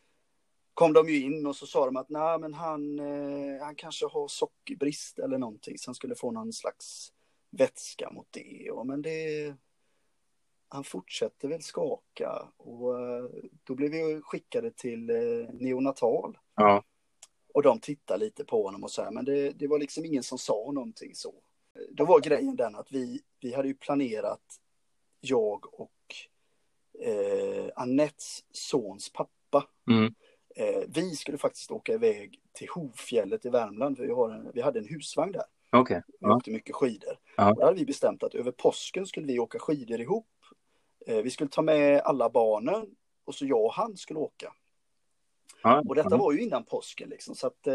Kom 0.79 0.93
de 0.93 1.09
ju 1.09 1.21
in 1.23 1.45
och 1.45 1.55
så 1.55 1.67
sa 1.67 1.85
de 1.85 1.95
att 1.95 2.09
nej 2.09 2.39
men 2.39 2.53
han, 2.53 2.99
eh, 2.99 3.61
han 3.61 3.75
kanske 3.75 4.05
har 4.05 4.27
sockerbrist 4.27 5.19
eller 5.19 5.37
någonting 5.37 5.77
så 5.77 5.89
han 5.89 5.95
skulle 5.95 6.15
få 6.15 6.31
någon 6.31 6.53
slags 6.53 7.13
vätska 7.49 8.11
mot 8.11 8.27
det. 8.31 8.71
Och, 8.71 8.87
men 8.87 9.01
det, 9.01 9.55
han 10.69 10.83
fortsätter 10.83 11.47
väl 11.47 11.61
skaka 11.61 12.47
och 12.57 12.99
eh, 12.99 13.25
då 13.63 13.75
blev 13.75 13.91
vi 13.91 14.21
skickade 14.21 14.71
till 14.71 15.09
eh, 15.09 15.53
neonatal. 15.53 16.37
ja. 16.55 16.83
Och 17.53 17.63
de 17.63 17.79
tittade 17.79 18.25
lite 18.25 18.45
på 18.45 18.63
honom 18.63 18.83
och 18.83 18.91
så 18.91 19.03
här, 19.03 19.11
men 19.11 19.25
det, 19.25 19.51
det 19.51 19.67
var 19.67 19.79
liksom 19.79 20.05
ingen 20.05 20.23
som 20.23 20.37
sa 20.37 20.71
någonting 20.71 21.15
så. 21.15 21.33
Då 21.91 22.05
var 22.05 22.19
grejen 22.19 22.55
den 22.55 22.75
att 22.75 22.91
vi, 22.91 23.21
vi 23.39 23.53
hade 23.53 23.67
ju 23.67 23.73
planerat, 23.73 24.59
jag 25.19 25.79
och 25.79 26.15
eh, 26.99 27.69
Annettes 27.75 28.45
sons 28.51 29.09
pappa, 29.13 29.67
Mm. 29.89 30.13
Eh, 30.59 30.83
vi 30.87 31.15
skulle 31.15 31.37
faktiskt 31.37 31.71
åka 31.71 31.93
iväg 31.93 32.39
till 32.53 32.69
Hovfjället 32.69 33.45
i 33.45 33.49
Värmland, 33.49 33.97
för 33.97 34.03
vi, 34.05 34.11
har 34.13 34.31
en, 34.31 34.51
vi 34.53 34.61
hade 34.61 34.79
en 34.79 34.87
husvagn 34.87 35.31
där. 35.31 35.43
Okej. 35.71 36.01
Vi 36.07 36.13
Ja. 36.19 36.35
åkte 36.35 36.51
mycket 36.51 36.75
skidor. 36.75 37.19
Ja. 37.37 37.53
Då 37.53 37.65
hade 37.65 37.77
vi 37.79 37.85
bestämt 37.85 38.23
att 38.23 38.35
över 38.35 38.51
påsken 38.51 39.05
skulle 39.05 39.27
vi 39.27 39.39
åka 39.39 39.59
skidor 39.59 40.01
ihop. 40.01 40.27
Eh, 41.05 41.21
vi 41.21 41.29
skulle 41.29 41.49
ta 41.49 41.61
med 41.61 42.01
alla 42.01 42.29
barnen 42.29 42.95
och 43.25 43.35
så 43.35 43.45
jag 43.45 43.65
och 43.65 43.73
han 43.73 43.97
skulle 43.97 44.19
åka. 44.19 44.53
Ja. 45.63 45.83
Och 45.87 45.95
detta 45.95 46.17
var 46.17 46.31
ju 46.31 46.41
innan 46.41 46.63
påsken 46.63 47.09
liksom, 47.09 47.35
så 47.35 47.47
att 47.47 47.67
eh, 47.67 47.73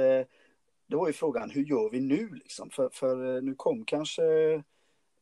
det 0.87 0.97
var 0.97 1.07
ju 1.07 1.13
frågan, 1.13 1.51
hur 1.51 1.65
gör 1.65 1.91
vi 1.91 2.01
nu 2.01 2.29
liksom? 2.35 2.71
För, 2.71 2.89
för 2.93 3.37
eh, 3.37 3.43
nu 3.43 3.55
kom 3.55 3.85
kanske 3.85 4.25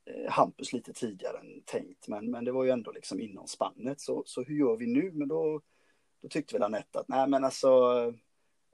eh, 0.05 0.31
Hampus 0.31 0.73
lite 0.73 0.93
tidigare 0.93 1.39
än 1.39 1.63
tänkt, 1.65 2.09
men, 2.09 2.31
men 2.31 2.45
det 2.45 2.53
var 2.53 2.65
ju 2.65 2.71
ändå 2.71 2.93
liksom 2.93 3.21
inom 3.21 3.47
spannet. 3.47 4.01
Så, 4.01 4.23
så 4.27 4.43
hur 4.43 4.55
gör 4.55 4.77
vi 4.77 4.87
nu? 4.87 5.11
Men 5.13 5.29
då, 5.29 5.61
då 6.23 6.29
tyckte 6.29 6.55
väl 6.55 6.63
Anette 6.63 7.01
att 7.01 7.09
nej 7.09 7.29
men 7.29 7.45
alltså 7.45 7.69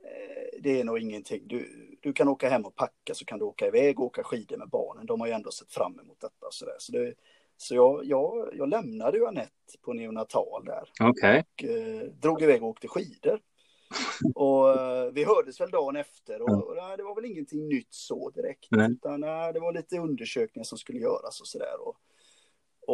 eh, 0.05 0.61
det 0.61 0.81
är 0.81 0.85
nog 0.85 0.99
ingenting. 0.99 1.43
Du, 1.47 1.89
du 2.01 2.13
kan 2.13 2.29
åka 2.29 2.49
hem 2.49 2.65
och 2.65 2.75
packa 2.75 3.15
så 3.15 3.25
kan 3.25 3.39
du 3.39 3.45
åka 3.45 3.67
iväg 3.67 4.01
och 4.01 4.07
åka 4.07 4.25
skidor 4.25 4.57
med 4.57 4.69
barnen. 4.69 5.07
De 5.07 5.21
har 5.21 5.27
ju 5.27 5.33
ändå 5.33 5.51
sett 5.51 5.73
fram 5.73 6.01
emot 6.01 6.21
detta 6.21 6.47
och 6.47 6.55
så 6.55 6.65
där. 6.65 6.77
Så, 6.79 6.93
det, 6.93 7.15
så 7.57 7.75
jag, 7.75 8.05
jag, 8.05 8.51
jag 8.55 8.69
lämnade 8.69 9.19
ju 9.19 9.27
Anette 9.27 9.79
på 9.83 9.93
neonatal 9.93 10.65
där 10.65 10.91
Okej. 11.01 11.45
och 11.55 11.65
eh, 11.65 12.03
drog 12.03 12.43
iväg 12.43 12.63
och 12.63 12.69
åkte 12.69 12.89
skidor. 12.89 13.41
Och 14.35 14.81
eh, 14.81 15.13
vi 15.13 15.25
hördes 15.25 15.61
väl 15.61 15.71
dagen 15.71 15.97
efter 15.97 16.43
och, 16.43 16.69
och 16.69 16.77
nej, 16.77 16.97
det 16.97 17.03
var 17.03 17.15
väl 17.15 17.25
ingenting 17.25 17.69
nytt 17.69 17.95
så 17.95 18.31
direkt. 18.31 18.67
Nej. 18.71 18.91
Utan 18.91 19.21
nej, 19.21 19.53
det 19.53 19.61
var 19.61 19.73
lite 19.73 19.99
undersökningar 19.99 20.65
som 20.65 20.79
skulle 20.79 20.99
göras 20.99 21.41
och 21.41 21.47
sådär. 21.47 21.77
Och, 21.81 21.97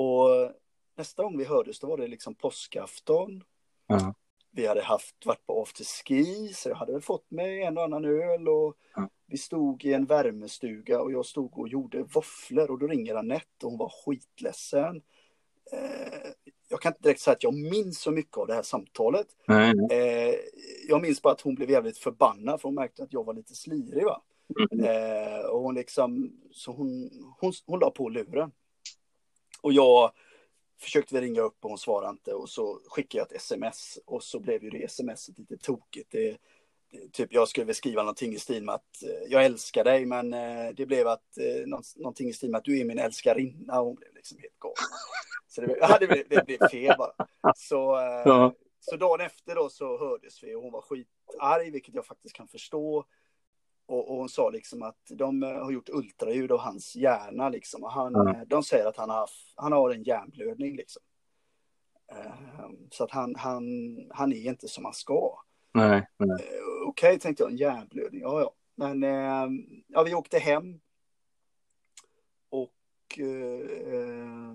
och 0.00 0.52
nästa 0.96 1.22
gång 1.22 1.38
vi 1.38 1.44
hördes 1.44 1.80
då 1.80 1.86
var 1.86 1.96
det 1.96 2.06
liksom 2.06 2.34
påskafton. 2.34 3.44
Ja. 3.86 4.14
Vi 4.56 4.66
hade 4.66 4.82
haft, 4.82 5.26
varit 5.26 5.46
på 5.46 5.62
afterski 5.62 6.52
så 6.54 6.68
jag 6.68 6.76
hade 6.76 6.92
väl 6.92 7.02
fått 7.02 7.30
mig 7.30 7.62
en 7.62 7.78
och 7.78 7.84
annan 7.84 8.04
öl 8.04 8.48
och 8.48 8.76
Ja. 8.96 9.08
vi 9.26 9.38
stod 9.38 9.84
i 9.84 9.92
en 9.92 10.04
värmestuga 10.04 11.00
och 11.00 11.12
jag 11.12 11.26
stod 11.26 11.58
och 11.58 11.68
gjorde 11.68 12.02
våfflor 12.02 12.70
och 12.70 12.78
då 12.78 12.86
ringer 12.86 13.14
Anette 13.14 13.66
och 13.66 13.70
hon 13.70 13.78
var 13.78 13.92
skitledsen. 14.04 15.02
Eh, 15.72 16.30
jag 16.68 16.80
kan 16.80 16.90
inte 16.90 17.02
direkt 17.02 17.20
säga 17.20 17.32
att 17.34 17.42
jag 17.42 17.54
minns 17.54 18.00
så 18.00 18.10
mycket 18.10 18.36
av 18.38 18.46
det 18.46 18.54
här 18.54 18.62
samtalet. 18.62 19.26
Nej. 19.48 19.74
Eh, 19.90 20.34
jag 20.88 21.02
minns 21.02 21.22
bara 21.22 21.32
att 21.32 21.40
hon 21.40 21.54
blev 21.54 21.70
jävligt 21.70 21.98
förbannad 21.98 22.60
för 22.60 22.68
hon 22.68 22.74
märkte 22.74 23.02
att 23.02 23.12
jag 23.12 23.24
var 23.24 23.34
lite 23.34 23.54
slirig. 23.54 24.04
Va? 24.04 24.22
Mm. 24.72 24.84
Eh, 24.84 25.40
och 25.40 25.60
hon 25.60 25.74
liksom, 25.74 26.32
så 26.52 26.72
hon, 26.72 27.10
hon, 27.40 27.52
hon 27.66 27.80
la 27.80 27.90
på 27.90 28.08
luren. 28.08 28.52
Och 29.62 29.72
jag 29.72 30.12
försökte 30.84 31.14
väl 31.14 31.22
ringa 31.24 31.40
upp 31.40 31.56
och 31.60 31.68
hon 31.70 31.78
svarade 31.78 32.10
inte 32.10 32.34
och 32.34 32.48
så 32.48 32.80
skickade 32.88 33.18
jag 33.20 33.26
ett 33.26 33.36
sms 33.42 33.98
och 34.06 34.22
så 34.22 34.40
blev 34.40 34.64
ju 34.64 34.70
det 34.70 34.90
smset 34.90 35.38
lite 35.38 35.56
tokigt. 35.56 36.10
Det, 36.10 36.36
typ 37.12 37.32
jag 37.32 37.48
skulle 37.48 37.66
väl 37.66 37.74
skriva 37.74 38.02
någonting 38.02 38.32
i 38.34 38.38
stil 38.38 38.64
med 38.64 38.74
att 38.74 39.02
eh, 39.02 39.32
jag 39.32 39.44
älskar 39.44 39.84
dig 39.84 40.06
men 40.06 40.34
eh, 40.34 40.70
det 40.76 40.86
blev 40.86 41.08
att 41.08 41.38
eh, 41.38 41.66
nå- 41.66 41.82
någonting 41.96 42.28
i 42.28 42.32
stil 42.32 42.50
med 42.50 42.58
att 42.58 42.64
du 42.64 42.80
är 42.80 42.84
min 42.84 42.98
älskarinna 42.98 43.80
och 43.80 43.86
hon 43.86 43.94
blev 43.94 44.14
liksom 44.14 44.38
helt 44.38 44.58
galen. 44.58 44.76
Så 45.48 45.60
det, 45.60 45.66
blev- 45.66 45.78
ja, 45.80 45.96
det, 46.00 46.06
blev, 46.06 46.24
det 46.28 46.46
blev 46.46 46.68
fel 46.68 46.94
bara. 46.98 47.26
Så, 47.56 47.76
Ja. 48.24 48.52
så 48.80 48.96
dagen 48.96 49.20
efter 49.20 49.54
då 49.54 49.68
så 49.68 49.98
hördes 49.98 50.42
vi 50.42 50.54
och 50.54 50.62
hon 50.62 50.72
var 50.72 50.82
skitarg, 50.82 51.70
vilket 51.70 51.94
jag 51.94 52.06
faktiskt 52.06 52.34
kan 52.36 52.48
förstå. 52.48 53.04
Och, 53.86 54.10
och 54.10 54.16
hon 54.16 54.28
sa 54.28 54.50
liksom 54.50 54.82
att 54.82 55.00
de 55.10 55.42
eh, 55.42 55.48
har 55.64 55.70
gjort 55.70 55.88
ultraljud 55.88 56.52
av 56.52 56.58
hans 56.58 56.96
hjärna 56.96 57.48
liksom. 57.48 57.82
Och 57.82 57.92
han, 57.92 58.28
eh, 58.28 58.42
De 58.46 58.62
säger 58.62 58.86
att 58.86 58.96
han 58.96 59.10
har, 59.10 59.30
han 59.54 59.72
har 59.72 59.90
en 59.90 60.02
hjärnblödning 60.02 60.76
liksom. 60.76 61.02
Eh, 62.12 62.32
Så 62.90 63.04
att 63.04 63.10
han, 63.10 63.34
han, 63.36 63.62
han 64.10 64.32
är 64.32 64.48
inte 64.48 64.68
som 64.68 64.84
han 64.84 64.94
ska. 64.94 65.38
Nej, 65.72 66.06
nej. 66.16 66.30
Eh, 66.30 66.88
Okej, 66.88 67.18
tänkte 67.18 67.42
jag, 67.42 67.50
en 67.50 67.56
hjärnblödning, 67.56 68.20
ja 68.20 68.40
ja. 68.40 68.54
Men 68.74 69.02
eh, 69.02 69.48
ja, 69.86 70.02
vi 70.02 70.14
åkte 70.14 70.38
hem. 70.38 70.80
Och 72.48 73.18
eh, 73.18 74.54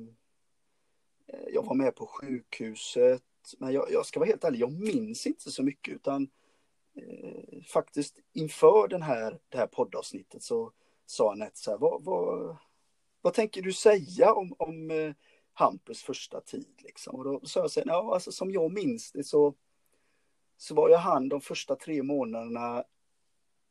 jag 1.54 1.66
var 1.66 1.76
med 1.76 1.96
på 1.96 2.06
sjukhuset. 2.08 3.24
Men 3.58 3.74
jag, 3.74 3.92
jag 3.92 4.06
ska 4.06 4.20
vara 4.20 4.28
helt 4.28 4.44
ärlig, 4.44 4.60
jag 4.60 4.72
minns 4.72 5.28
inte 5.28 5.52
så 5.52 5.64
mycket 5.64 5.94
utan 5.96 6.30
eh, 7.00 7.64
faktiskt 7.64 8.20
inför 8.34 8.88
den 8.88 9.02
här, 9.02 9.40
det 9.50 9.58
här 9.58 9.68
poddavsnittet 9.68 10.44
så 10.44 10.72
sa 11.06 11.32
Anette 11.32 11.60
så 11.60 11.72
här, 11.72 11.78
vad, 11.78 12.04
vad, 12.04 12.58
vad 13.22 13.34
tänker 13.34 13.62
du 13.62 13.74
säga 13.74 14.34
om, 14.34 14.56
om 14.58 14.92
eh, 14.92 15.14
Hampus 15.54 16.04
första 16.04 16.42
tid 16.42 16.76
liksom? 16.78 17.16
Och 17.16 17.24
då 17.24 17.40
sa 17.44 17.60
jag 17.60 17.72
så 17.72 17.80
här, 17.80 17.88
ja 17.88 18.14
alltså 18.14 18.32
som 18.32 18.52
jag 18.52 18.72
minns 18.72 19.12
det 19.12 19.24
så 19.24 19.56
så 20.58 20.76
var 20.76 20.90
ju 20.90 20.96
han 20.96 21.30
de 21.30 21.42
första 21.42 21.76
tre 21.76 22.04
månaderna 22.04 22.84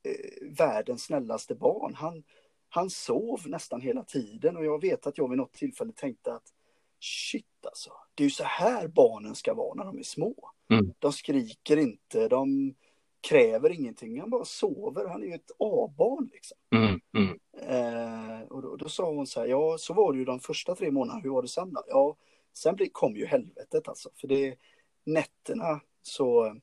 eh, 0.02 0.48
världens 0.58 1.04
snällaste 1.04 1.54
barn. 1.54 1.94
Han, 1.94 2.24
han 2.68 2.90
sov 2.90 3.40
nästan 3.46 3.80
hela 3.80 4.04
tiden 4.04 4.56
och 4.56 4.64
jag 4.64 4.80
vet 4.80 5.06
att 5.06 5.18
jag 5.18 5.28
vid 5.28 5.38
något 5.38 5.52
tillfälle 5.52 5.92
tänkte 5.92 6.34
att 6.34 6.52
shit 7.00 7.66
alltså, 7.66 7.92
det 8.14 8.22
är 8.22 8.24
ju 8.24 8.30
så 8.30 8.44
här 8.44 8.88
barnen 8.88 9.34
ska 9.34 9.54
vara 9.54 9.74
när 9.74 9.84
de 9.84 9.98
är 9.98 10.02
små. 10.02 10.34
Mm. 10.70 10.94
De 10.98 11.12
skriker 11.12 11.76
inte, 11.76 12.28
de 12.28 12.74
kräver 13.20 13.70
ingenting, 13.70 14.20
han 14.20 14.30
bara 14.30 14.44
sover, 14.44 15.06
han 15.06 15.22
är 15.22 15.26
ju 15.26 15.34
ett 15.34 15.50
A-barn 15.58 16.30
liksom. 16.32 16.58
Mm, 16.74 17.00
mm. 17.16 17.38
Eh, 17.52 18.42
och 18.48 18.62
då, 18.62 18.76
då 18.76 18.88
sa 18.88 19.10
hon 19.10 19.26
så 19.26 19.40
här, 19.40 19.46
ja 19.46 19.78
så 19.78 19.94
var 19.94 20.12
det 20.12 20.18
ju 20.18 20.24
de 20.24 20.40
första 20.40 20.74
tre 20.74 20.90
månaderna, 20.90 21.22
hur 21.22 21.30
var 21.30 21.42
det 21.42 21.48
sen 21.48 21.72
då? 21.72 21.82
Ja, 21.88 22.16
sen 22.52 22.76
blir, 22.76 22.88
kom 22.92 23.16
ju 23.16 23.26
helvetet 23.26 23.88
alltså, 23.88 24.10
för 24.14 24.28
det 24.28 24.56
nätterna 25.04 25.80
så 26.02 26.56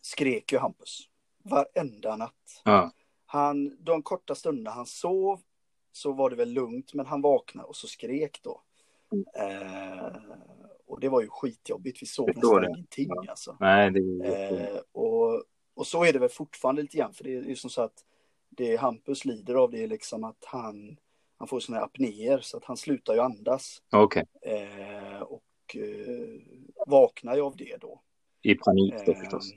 skrek 0.00 0.52
ju 0.52 0.58
Hampus 0.58 1.08
varenda 1.42 2.16
natt. 2.16 2.62
Ja. 2.64 2.92
Han, 3.26 3.76
de 3.84 4.02
korta 4.02 4.34
stunderna 4.34 4.70
han 4.70 4.86
sov 4.86 5.40
så 5.92 6.12
var 6.12 6.30
det 6.30 6.36
väl 6.36 6.52
lugnt, 6.52 6.94
men 6.94 7.06
han 7.06 7.22
vaknade 7.22 7.68
och 7.68 7.76
så 7.76 7.86
skrek 7.86 8.40
då. 8.42 8.62
Eh, 9.36 10.16
och 10.86 11.00
det 11.00 11.08
var 11.08 11.20
ju 11.20 11.28
skitjobbigt, 11.28 12.02
vi 12.02 12.06
sov 12.06 12.28
nästan 12.28 12.60
det. 12.60 12.68
ingenting 12.68 13.08
Ja. 13.08 13.24
alltså. 13.28 13.56
Nej, 13.60 13.90
det 13.90 14.00
är 14.00 14.74
Eh, 14.74 14.80
och, 14.92 15.44
och 15.74 15.86
så 15.86 16.04
är 16.04 16.12
det 16.12 16.18
väl 16.18 16.28
fortfarande 16.28 16.82
lite 16.82 16.96
grann, 16.96 17.12
för 17.12 17.24
det 17.24 17.34
är 17.34 17.42
ju 17.42 17.56
som 17.56 17.70
så 17.70 17.82
att 17.82 18.04
det 18.56 18.76
Hampus 18.76 19.24
lider 19.24 19.54
av 19.54 19.70
det 19.70 19.82
är 19.82 19.88
liksom 19.88 20.24
att 20.24 20.44
han, 20.44 20.96
han 21.36 21.48
får 21.48 21.60
sådana 21.60 21.78
här 21.80 21.86
apnéer 21.86 22.38
så 22.38 22.56
att 22.56 22.64
han 22.64 22.76
slutar 22.76 23.14
ju 23.14 23.20
andas. 23.20 23.82
Okej. 23.92 24.24
Eh, 24.42 25.22
och 25.22 25.76
eh, 25.76 26.40
vaknar 26.86 27.36
ju 27.36 27.42
av 27.42 27.56
det 27.56 27.76
då. 27.80 28.00
I 28.42 28.54
panik 28.54 28.94
då 29.06 29.12
Eh, 29.12 29.18
förstås. 29.18 29.52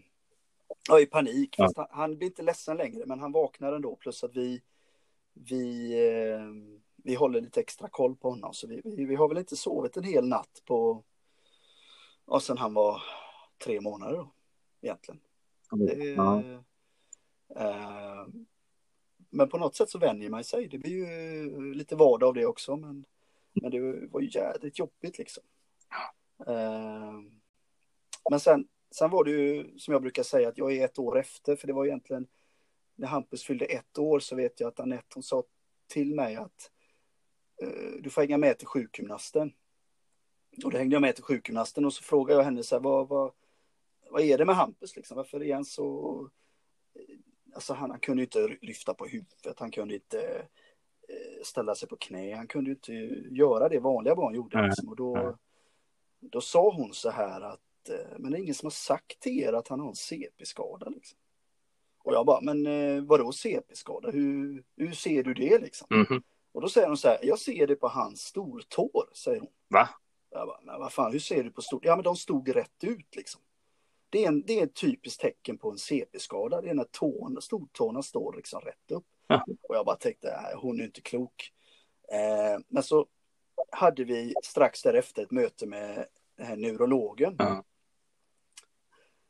Ja, 0.90 1.00
i 1.00 1.06
panik. 1.06 1.56
Ja. 1.58 1.72
Han, 1.76 1.88
han 1.90 2.18
blir 2.18 2.28
inte 2.28 2.44
ledsen 2.44 2.78
längre, 2.78 3.06
men 3.06 3.20
han 3.20 3.32
vaknar 3.32 3.74
ändå. 3.74 3.96
Plus 3.96 4.24
att 4.24 4.36
vi, 4.36 4.62
vi, 5.34 5.94
eh, 6.08 6.76
vi 6.96 7.16
håller 7.16 7.42
lite 7.42 7.60
extra 7.60 7.90
koll 7.90 8.16
på 8.16 8.30
honom. 8.30 8.54
Så 8.54 8.68
vi, 8.68 8.82
vi, 8.84 9.06
vi 9.06 9.16
har 9.16 9.28
väl 9.28 9.38
inte 9.38 9.56
sovit 9.56 9.98
en 9.98 10.04
hel 10.04 10.28
natt 10.28 10.62
på, 10.66 11.04
ja, 12.28 12.40
sen 12.40 12.58
han 12.58 12.74
var 12.74 13.02
tre 13.64 13.82
månader 13.82 14.18
då, 14.18 14.32
egentligen. 14.82 15.20
Ja. 16.16 16.44
eh, 17.56 18.28
men 19.30 19.50
på 19.50 19.58
något 19.58 19.76
sätt 19.76 19.90
så 19.90 20.00
vänjer 20.00 20.30
man 20.30 20.44
sig. 20.44 20.68
Det 20.68 20.78
blir 20.78 20.92
ju 20.92 21.74
lite 21.74 21.96
vardag 21.96 22.28
av 22.28 22.34
det 22.34 22.46
också. 22.46 22.76
Men, 22.76 23.06
men 23.54 23.72
det 23.72 24.08
var 24.08 24.22
ju 24.22 24.30
jädrigt 24.32 24.80
jobbigt 24.80 25.18
liksom. 25.18 25.44
Eh, 26.48 27.14
men 28.30 28.40
sen, 28.40 28.68
sen 28.92 29.10
var 29.10 29.24
det 29.24 29.32
ju 29.32 29.78
som 29.78 29.92
jag 29.92 30.02
brukar 30.02 30.24
säga 30.24 30.50
att 30.50 30.58
jag 30.58 30.74
är 30.74 30.86
ett 30.86 31.00
år 31.00 31.20
efter. 31.20 31.56
För 31.56 31.68
det 31.68 31.74
var 31.74 31.86
egentligen 31.86 32.28
när 32.96 33.08
Hampus 33.08 33.44
fyllde 33.44 33.66
ett 33.66 33.98
år 33.98 34.20
så 34.20 34.36
vet 34.36 34.60
jag 34.60 34.68
att 34.68 34.80
Anette 34.80 35.08
hon 35.14 35.24
sa 35.24 35.44
till 35.88 36.16
mig 36.16 36.36
att 36.36 36.72
eh, 37.62 38.02
du 38.02 38.10
får 38.10 38.22
hänga 38.22 38.38
med 38.38 38.58
till 38.58 38.68
sjukgymnasten. 38.68 39.54
Och 40.64 40.72
då 40.72 40.78
hängde 40.78 40.96
jag 40.96 41.02
med 41.02 41.16
till 41.16 41.24
sjukgymnasten 41.24 41.86
och 41.86 41.94
så 41.94 42.04
frågade 42.04 42.40
jag 42.40 42.46
henne 42.46 42.64
så 42.64 42.76
här, 42.76 42.82
vad, 42.82 43.08
vad, 43.08 43.32
vad 44.16 44.24
är 44.24 44.38
det 44.38 44.46
med 44.46 44.56
Hampus 44.56 44.96
liksom? 44.96 45.18
Varför 45.18 45.44
är 45.44 45.54
han 45.54 45.66
så... 45.66 46.30
Alltså 47.54 47.74
han, 47.74 47.92
han 47.92 48.00
kunde 48.00 48.24
inte 48.24 48.58
lyfta 48.62 48.94
på 48.94 49.06
huvudet, 49.06 49.60
han 49.60 49.72
kunde 49.72 49.96
inte 49.96 50.48
eh, 51.08 51.44
ställa 51.44 51.76
sig 51.76 51.90
på 51.90 51.96
knä, 51.96 52.36
han 52.36 52.48
kunde 52.48 52.70
ju 52.70 52.76
inte 52.76 52.94
göra 53.36 53.70
det 53.70 53.80
vanliga 53.80 54.16
barn 54.16 54.36
gjorde. 54.36 54.66
Liksom. 54.66 54.90
Och 54.90 54.96
då, 54.96 55.38
då 56.20 56.42
sa 56.42 56.72
hon 56.72 56.94
så 56.94 57.10
här 57.10 57.42
att, 57.42 57.90
eh, 57.90 58.18
men 58.18 58.32
det 58.32 58.38
är 58.38 58.42
ingen 58.42 58.56
som 58.56 58.66
har 58.66 58.72
sagt 58.72 59.20
till 59.20 59.40
er 59.40 59.54
att 59.54 59.68
han 59.68 59.80
har 59.80 59.90
en 59.90 59.96
CP-skada 59.96 60.90
liksom. 60.90 61.18
Och 62.04 62.14
jag 62.14 62.26
bara, 62.26 62.42
men 62.42 62.66
eh, 62.66 63.04
vadå 63.04 63.32
CP-skada? 63.32 64.12
Hur, 64.12 64.64
hur 64.76 64.92
ser 64.92 65.24
du 65.24 65.34
det 65.34 65.60
liksom? 65.60 65.88
Mhm. 65.90 66.24
Och 66.52 66.62
då 66.62 66.70
säger 66.70 66.88
hon 66.88 66.98
så 66.98 67.08
här, 67.08 67.20
jag 67.24 67.40
ser 67.40 67.68
det 67.68 67.76
på 67.76 67.88
hans 67.88 68.22
stortår, 68.22 69.10
säger 69.14 69.40
hon. 69.40 69.52
Va? 69.68 69.90
Jag 70.30 70.48
bara, 70.48 70.62
men 70.62 70.80
vad 70.80 70.94
fan, 70.94 71.12
hur 71.12 71.20
ser 71.20 71.44
du 71.44 71.52
på 71.52 71.62
stort? 71.62 71.86
Ja, 71.86 71.96
men 71.96 72.04
de 72.04 72.16
stod 72.16 72.56
rätt 72.56 72.84
ut 72.84 73.16
liksom. 73.16 73.42
Det 74.16 74.24
är, 74.24 74.28
en, 74.28 74.42
det 74.46 74.60
är 74.60 74.64
ett 74.64 74.74
typiskt 74.74 75.22
tecken 75.22 75.58
på 75.58 75.72
en 75.72 75.78
CP-skada. 75.78 76.62
Det 76.62 76.70
är 76.70 76.74
när 76.74 76.84
tårna, 76.84 77.42
stortårna 77.42 78.02
står 78.02 78.34
liksom 78.34 78.62
rätt 78.62 78.92
upp. 78.92 79.06
Ja. 79.28 79.46
Och 79.70 79.76
jag 79.76 79.86
bara 79.86 79.96
tänkte, 79.96 80.34
hon 80.56 80.80
är 80.80 80.84
inte 80.84 81.02
klok. 81.02 81.52
Eh, 82.12 82.60
men 82.68 82.84
så 82.84 83.06
hade 83.72 84.04
vi 84.04 84.34
strax 84.44 84.82
därefter 84.82 85.24
ett 85.24 85.32
möte 85.32 85.66
med 85.66 86.06
den 86.38 86.46
här 86.46 86.56
neurologen. 86.56 87.36
Ja. 87.40 87.64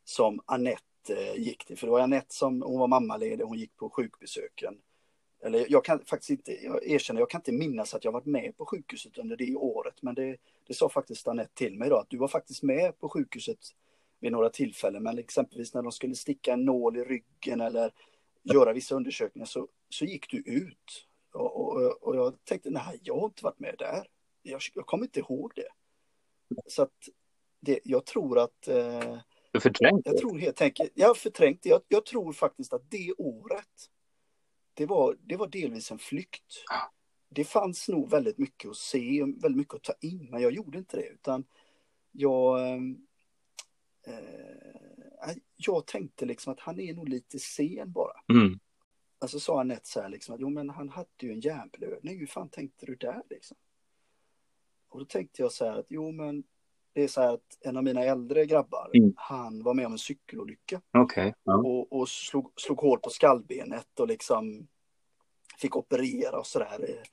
Som 0.04 0.42
Annette 0.46 1.16
eh, 1.16 1.36
gick 1.36 1.66
till. 1.66 1.78
För 1.78 1.88
det 1.88 1.92
var 1.92 2.00
Annette 2.00 2.34
som, 2.34 2.62
hon 2.62 2.80
var 2.80 2.88
mammaledig, 2.88 3.46
hon 3.46 3.58
gick 3.58 3.76
på 3.76 3.90
sjukbesöken. 3.90 4.78
Eller 5.44 5.66
jag 5.70 5.86
kan 5.86 6.06
faktiskt 6.06 6.30
inte, 6.30 6.52
jag 6.52 6.88
erkänner, 6.88 7.22
jag 7.22 7.30
kan 7.30 7.40
inte 7.40 7.52
minnas 7.52 7.94
att 7.94 8.04
jag 8.04 8.12
varit 8.12 8.26
med 8.26 8.58
på 8.58 8.66
sjukhuset 8.66 9.18
under 9.18 9.38
det 9.38 9.56
året. 9.56 10.02
Men 10.02 10.16
det, 10.16 10.38
det 10.68 10.74
sa 10.74 10.90
faktiskt 10.90 11.28
Anette 11.28 11.54
till 11.54 11.78
mig 11.78 11.90
då, 11.90 11.98
att 11.98 12.10
du 12.10 12.18
var 12.18 12.28
faktiskt 12.28 12.64
med 12.64 13.00
på 13.00 13.10
sjukhuset 13.10 13.60
vid 14.20 14.32
några 14.32 14.50
tillfällen. 14.50 15.04
Men 15.04 15.18
exempelvis 15.18 15.74
när 15.74 15.82
de 15.82 15.92
skulle 15.92 16.16
sticka 16.16 16.54
en 16.54 16.66
nål 16.66 16.98
i 16.98 17.04
ryggen 17.04 17.62
eller 17.62 17.92
göra 18.44 18.74
vissa 18.74 18.96
undersökningar 18.96 19.46
så, 19.46 19.68
så 19.90 20.06
gick 20.06 20.32
du 20.32 20.38
ut. 20.38 21.08
Och, 21.34 21.62
och, 21.62 22.04
och 22.04 22.16
jag 22.16 22.46
tänkte, 22.46 22.70
nej, 22.70 23.00
jag 23.04 23.20
har 23.20 23.26
inte 23.26 23.44
varit 23.44 23.60
med 23.60 23.76
där. 23.80 24.08
Jag, 24.42 24.62
jag 24.74 24.86
kommer 24.86 25.06
inte 25.06 25.20
ihåg 25.20 25.52
det. 25.56 25.70
Så 26.68 26.82
att 26.82 27.10
det, 27.60 27.80
jag 27.84 28.06
tror 28.06 28.40
att 28.40 28.68
eh, 28.68 29.18
Du 29.52 29.60
förträngt 29.60 30.02
jag 30.06 30.18
tror 30.18 30.40
helt 30.40 30.62
enkelt, 30.62 30.92
jag 30.96 31.18
det. 31.64 31.70
Jag, 31.70 31.82
jag 31.88 32.06
tror 32.06 32.34
faktiskt 32.34 32.74
att 32.74 32.92
det 32.92 33.14
året, 33.18 33.90
det 34.74 34.86
var, 34.86 35.18
det 35.20 35.36
var 35.36 35.48
delvis 35.48 35.92
en 35.92 36.00
flykt. 36.00 36.64
Det 37.30 37.44
fanns 37.44 37.88
nog 37.88 38.10
väldigt 38.10 38.38
mycket 38.38 38.70
att 38.70 38.78
se, 38.78 39.24
väldigt 39.24 39.58
mycket 39.58 39.74
att 39.74 39.84
ta 39.84 39.94
in, 40.02 40.28
men 40.32 40.42
jag 40.42 40.52
gjorde 40.52 40.78
inte 40.78 40.98
det. 40.98 41.08
Utan 41.08 41.46
jag, 42.12 42.60
eh, 44.08 45.36
jag 45.56 45.86
tänkte 45.88 46.26
liksom 46.26 46.54
att 46.54 46.60
han 46.60 46.80
är 46.80 46.94
nog 46.94 47.10
lite 47.10 47.40
sen 47.40 47.92
bara. 47.92 48.14
Mm. 48.34 48.60
Alltså 49.20 49.40
sa 49.40 49.60
Anette 49.62 49.88
så 49.88 50.02
här 50.02 50.10
liksom 50.10 50.36
att 50.36 50.42
jo 50.42 50.50
men 50.50 50.70
han 50.70 50.90
hade 50.90 51.08
ju 51.20 51.32
en 51.32 51.40
hjärnblödning, 51.40 52.20
hur 52.20 52.28
fan 52.28 52.50
tänkte 52.50 52.86
du 52.86 52.96
där 52.96 53.22
liksom? 53.30 53.58
Och 54.90 55.00
då 55.00 55.06
tänkte 55.06 55.42
jag 55.42 55.52
så 55.52 55.66
här 55.66 55.78
att 55.80 55.86
jo 55.90 56.12
men 56.12 56.44
det 56.94 57.04
är 57.04 57.08
så 57.08 57.22
här 57.22 57.34
att 57.34 57.58
en 57.62 57.78
av 57.78 57.84
mina 57.84 58.04
äldre 58.04 58.46
grabbar, 58.46 58.90
Mm. 58.94 59.14
han 59.18 59.64
var 59.64 59.74
med 59.74 59.86
om 59.86 59.92
en 59.92 59.98
cykelolycka 59.98 60.82
Okej. 60.92 61.34
Ja. 61.44 61.58
och, 61.58 61.94
och 61.94 62.10
slog, 62.10 62.52
slog 62.56 62.78
hål 62.80 63.00
på 63.00 63.10
skallbenet 63.10 64.00
och 64.00 64.08
liksom 64.08 64.68
fick 65.58 65.76
operera 65.76 66.40
och 66.40 66.48
sådär. 66.48 67.04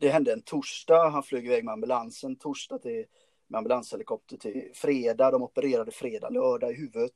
Det 0.00 0.08
hände 0.08 0.32
en 0.32 0.42
torsdag, 0.42 1.08
han 1.08 1.22
flög 1.22 1.46
iväg 1.46 1.64
med 1.64 1.72
ambulansen 1.72 2.36
torsdag 2.36 2.78
till 2.78 3.04
med 3.50 3.58
ambulanshelikopter 3.58 4.36
till 4.36 4.70
fredag, 4.74 5.30
de 5.30 5.42
opererade 5.42 5.90
fredag, 5.90 6.30
lördag 6.30 6.70
i 6.70 6.74
huvudet. 6.74 7.12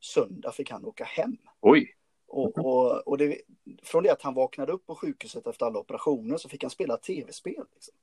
Söndag 0.00 0.52
fick 0.52 0.70
han 0.70 0.84
åka 0.84 1.04
hem. 1.04 1.36
Oj. 1.60 1.94
Och, 2.28 2.58
och, 2.58 3.08
och 3.08 3.18
det, 3.18 3.40
från 3.82 4.02
det 4.02 4.10
att 4.10 4.22
han 4.22 4.34
vaknade 4.34 4.72
upp 4.72 4.86
på 4.86 4.94
sjukhuset 4.94 5.46
efter 5.46 5.66
alla 5.66 5.78
operationer 5.78 6.36
så 6.36 6.48
fick 6.48 6.62
han 6.62 6.70
spela 6.70 6.96
tv-spel. 6.96 7.64
Liksom. 7.74 7.94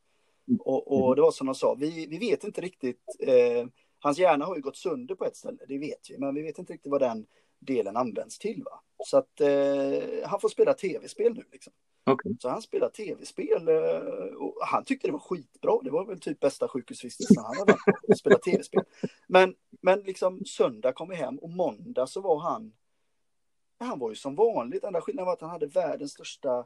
Och, 0.59 1.07
och 1.07 1.15
det 1.15 1.21
var 1.21 1.31
som 1.31 1.47
de 1.47 1.55
sa, 1.55 1.75
vi, 1.79 2.05
vi 2.05 2.17
vet 2.17 2.43
inte 2.43 2.61
riktigt, 2.61 3.03
eh, 3.19 3.67
hans 3.99 4.19
hjärna 4.19 4.45
har 4.45 4.55
ju 4.55 4.61
gått 4.61 4.77
sönder 4.77 5.15
på 5.15 5.25
ett 5.25 5.35
ställe, 5.35 5.65
det 5.67 5.77
vet 5.77 6.09
vi, 6.09 6.17
men 6.17 6.35
vi 6.35 6.41
vet 6.41 6.59
inte 6.59 6.73
riktigt 6.73 6.91
vad 6.91 7.01
den 7.01 7.25
delen 7.59 7.97
används 7.97 8.39
till. 8.39 8.63
Va? 8.63 8.81
Så 9.05 9.17
att 9.17 9.41
eh, 9.41 10.27
han 10.29 10.39
får 10.39 10.49
spela 10.49 10.73
tv-spel 10.73 11.33
nu. 11.33 11.43
Liksom. 11.51 11.73
Okej. 12.07 12.37
Så 12.39 12.49
han 12.49 12.61
spelar 12.61 12.89
tv-spel 12.89 13.67
eh, 13.67 14.35
och 14.37 14.55
han 14.61 14.83
tyckte 14.85 15.07
det 15.07 15.11
var 15.11 15.19
skitbra. 15.19 15.79
Det 15.83 15.89
var 15.89 16.05
väl 16.05 16.19
typ 16.19 16.39
bästa 16.39 16.67
sjukhusvistelsen 16.67 17.43
han 17.43 17.57
hade 17.57 17.71
varit 17.71 18.07
på, 18.07 18.15
spela 18.15 18.37
tv-spel. 18.37 18.83
Men, 19.27 19.55
men 19.81 19.99
liksom 19.99 20.45
söndag 20.45 20.93
kom 20.93 21.09
vi 21.09 21.15
hem 21.15 21.37
och 21.37 21.49
måndag 21.49 22.07
så 22.07 22.21
var 22.21 22.39
han 22.39 22.73
han 23.79 23.99
var 23.99 24.09
ju 24.09 24.15
som 24.15 24.35
vanligt. 24.35 24.83
Enda 24.83 25.01
skillnaden 25.01 25.25
var 25.25 25.33
att 25.33 25.41
han 25.41 25.49
hade 25.49 25.67
världens 25.67 26.11
största 26.11 26.65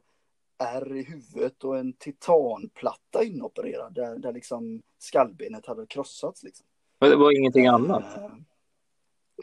ärr 0.58 0.96
i 0.96 1.02
huvudet 1.02 1.64
och 1.64 1.78
en 1.78 1.92
titanplatta 1.92 3.24
inopererad 3.24 3.94
där, 3.94 4.18
där 4.18 4.32
liksom 4.32 4.82
skallbenet 4.98 5.66
hade 5.66 5.86
krossats. 5.86 6.42
Liksom. 6.42 6.66
Men 7.00 7.10
det 7.10 7.16
var 7.16 7.38
ingenting 7.38 7.66
annat? 7.66 8.18
Uh, 8.18 8.30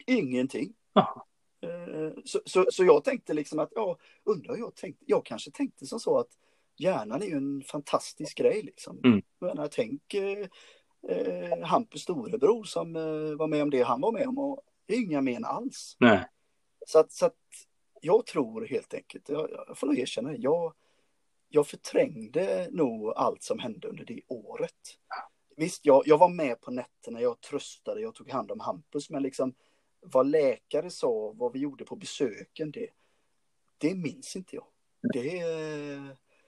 ingenting. 0.05 0.73
Aha. 0.93 1.25
Uh, 1.63 2.11
så, 2.25 2.39
så, 2.45 2.65
så 2.71 2.83
jag 2.83 3.03
tänkte 3.03 3.33
liksom 3.33 3.59
att, 3.59 3.71
ja, 3.75 3.97
undrar 4.23 4.57
jag 4.57 4.75
tänkte, 4.75 5.03
jag 5.07 5.25
kanske 5.25 5.51
tänkte 5.51 5.85
som 5.85 5.99
så 5.99 6.17
att 6.17 6.29
hjärnan 6.79 7.21
är 7.21 7.25
ju 7.25 7.37
en 7.37 7.61
fantastisk 7.61 8.37
grej 8.37 8.61
liksom. 8.61 8.99
Mm. 9.03 9.21
Men 9.39 9.69
tänk 9.71 10.13
eh, 10.13 10.47
eh, 11.09 11.63
Hampus 11.63 12.01
storebror 12.01 12.63
som 12.63 12.95
eh, 12.95 13.37
var 13.37 13.47
med 13.47 13.63
om 13.63 13.69
det 13.69 13.81
han 13.81 14.01
var 14.01 14.11
med 14.11 14.27
om 14.27 14.37
och 14.37 14.61
inga 14.87 15.21
men 15.21 15.45
alls. 15.45 15.95
Nej. 15.99 16.25
Så 16.87 16.99
att, 16.99 17.11
så 17.11 17.25
att 17.25 17.35
jag 18.01 18.25
tror 18.25 18.65
helt 18.65 18.93
enkelt, 18.93 19.29
jag, 19.29 19.49
jag 19.67 19.77
får 19.77 19.87
nog 19.87 19.99
erkänna 19.99 20.29
det, 20.29 20.37
jag, 20.37 20.73
jag 21.49 21.67
förträngde 21.67 22.67
nog 22.71 23.13
allt 23.15 23.43
som 23.43 23.59
hände 23.59 23.87
under 23.87 24.05
det 24.05 24.21
året. 24.27 24.97
Visst, 25.57 25.85
jag, 25.85 26.03
jag 26.05 26.17
var 26.17 26.29
med 26.29 26.61
på 26.61 26.71
nätterna, 26.71 27.21
jag 27.21 27.41
tröstade, 27.41 28.01
jag 28.01 28.15
tog 28.15 28.29
hand 28.31 28.51
om 28.51 28.59
Hampus, 28.59 29.09
men 29.09 29.23
liksom 29.23 29.53
vad 30.01 30.27
läkare 30.27 30.89
sa, 30.89 31.31
vad 31.31 31.53
vi 31.53 31.59
gjorde 31.59 31.85
på 31.85 31.95
besöken, 31.95 32.71
det, 32.71 32.87
det 33.77 33.95
minns 33.95 34.35
inte 34.35 34.55
jag. 34.55 34.65
Det, 35.13 35.43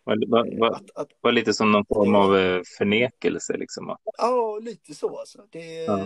var, 0.04 0.28
var, 0.28 0.60
var, 0.60 0.72
att, 0.72 0.91
att, 0.95 1.10
var 1.22 1.32
lite 1.32 1.54
som 1.54 1.72
någon 1.72 1.86
form 1.86 2.16
av 2.16 2.38
eh, 2.38 2.62
förnekelse 2.78 3.58
liksom? 3.58 3.97
Ja, 4.18 4.60
lite 4.62 4.95
så 4.95 5.18
alltså. 5.20 5.47
Det, 5.49 5.84
Ja. 5.84 5.99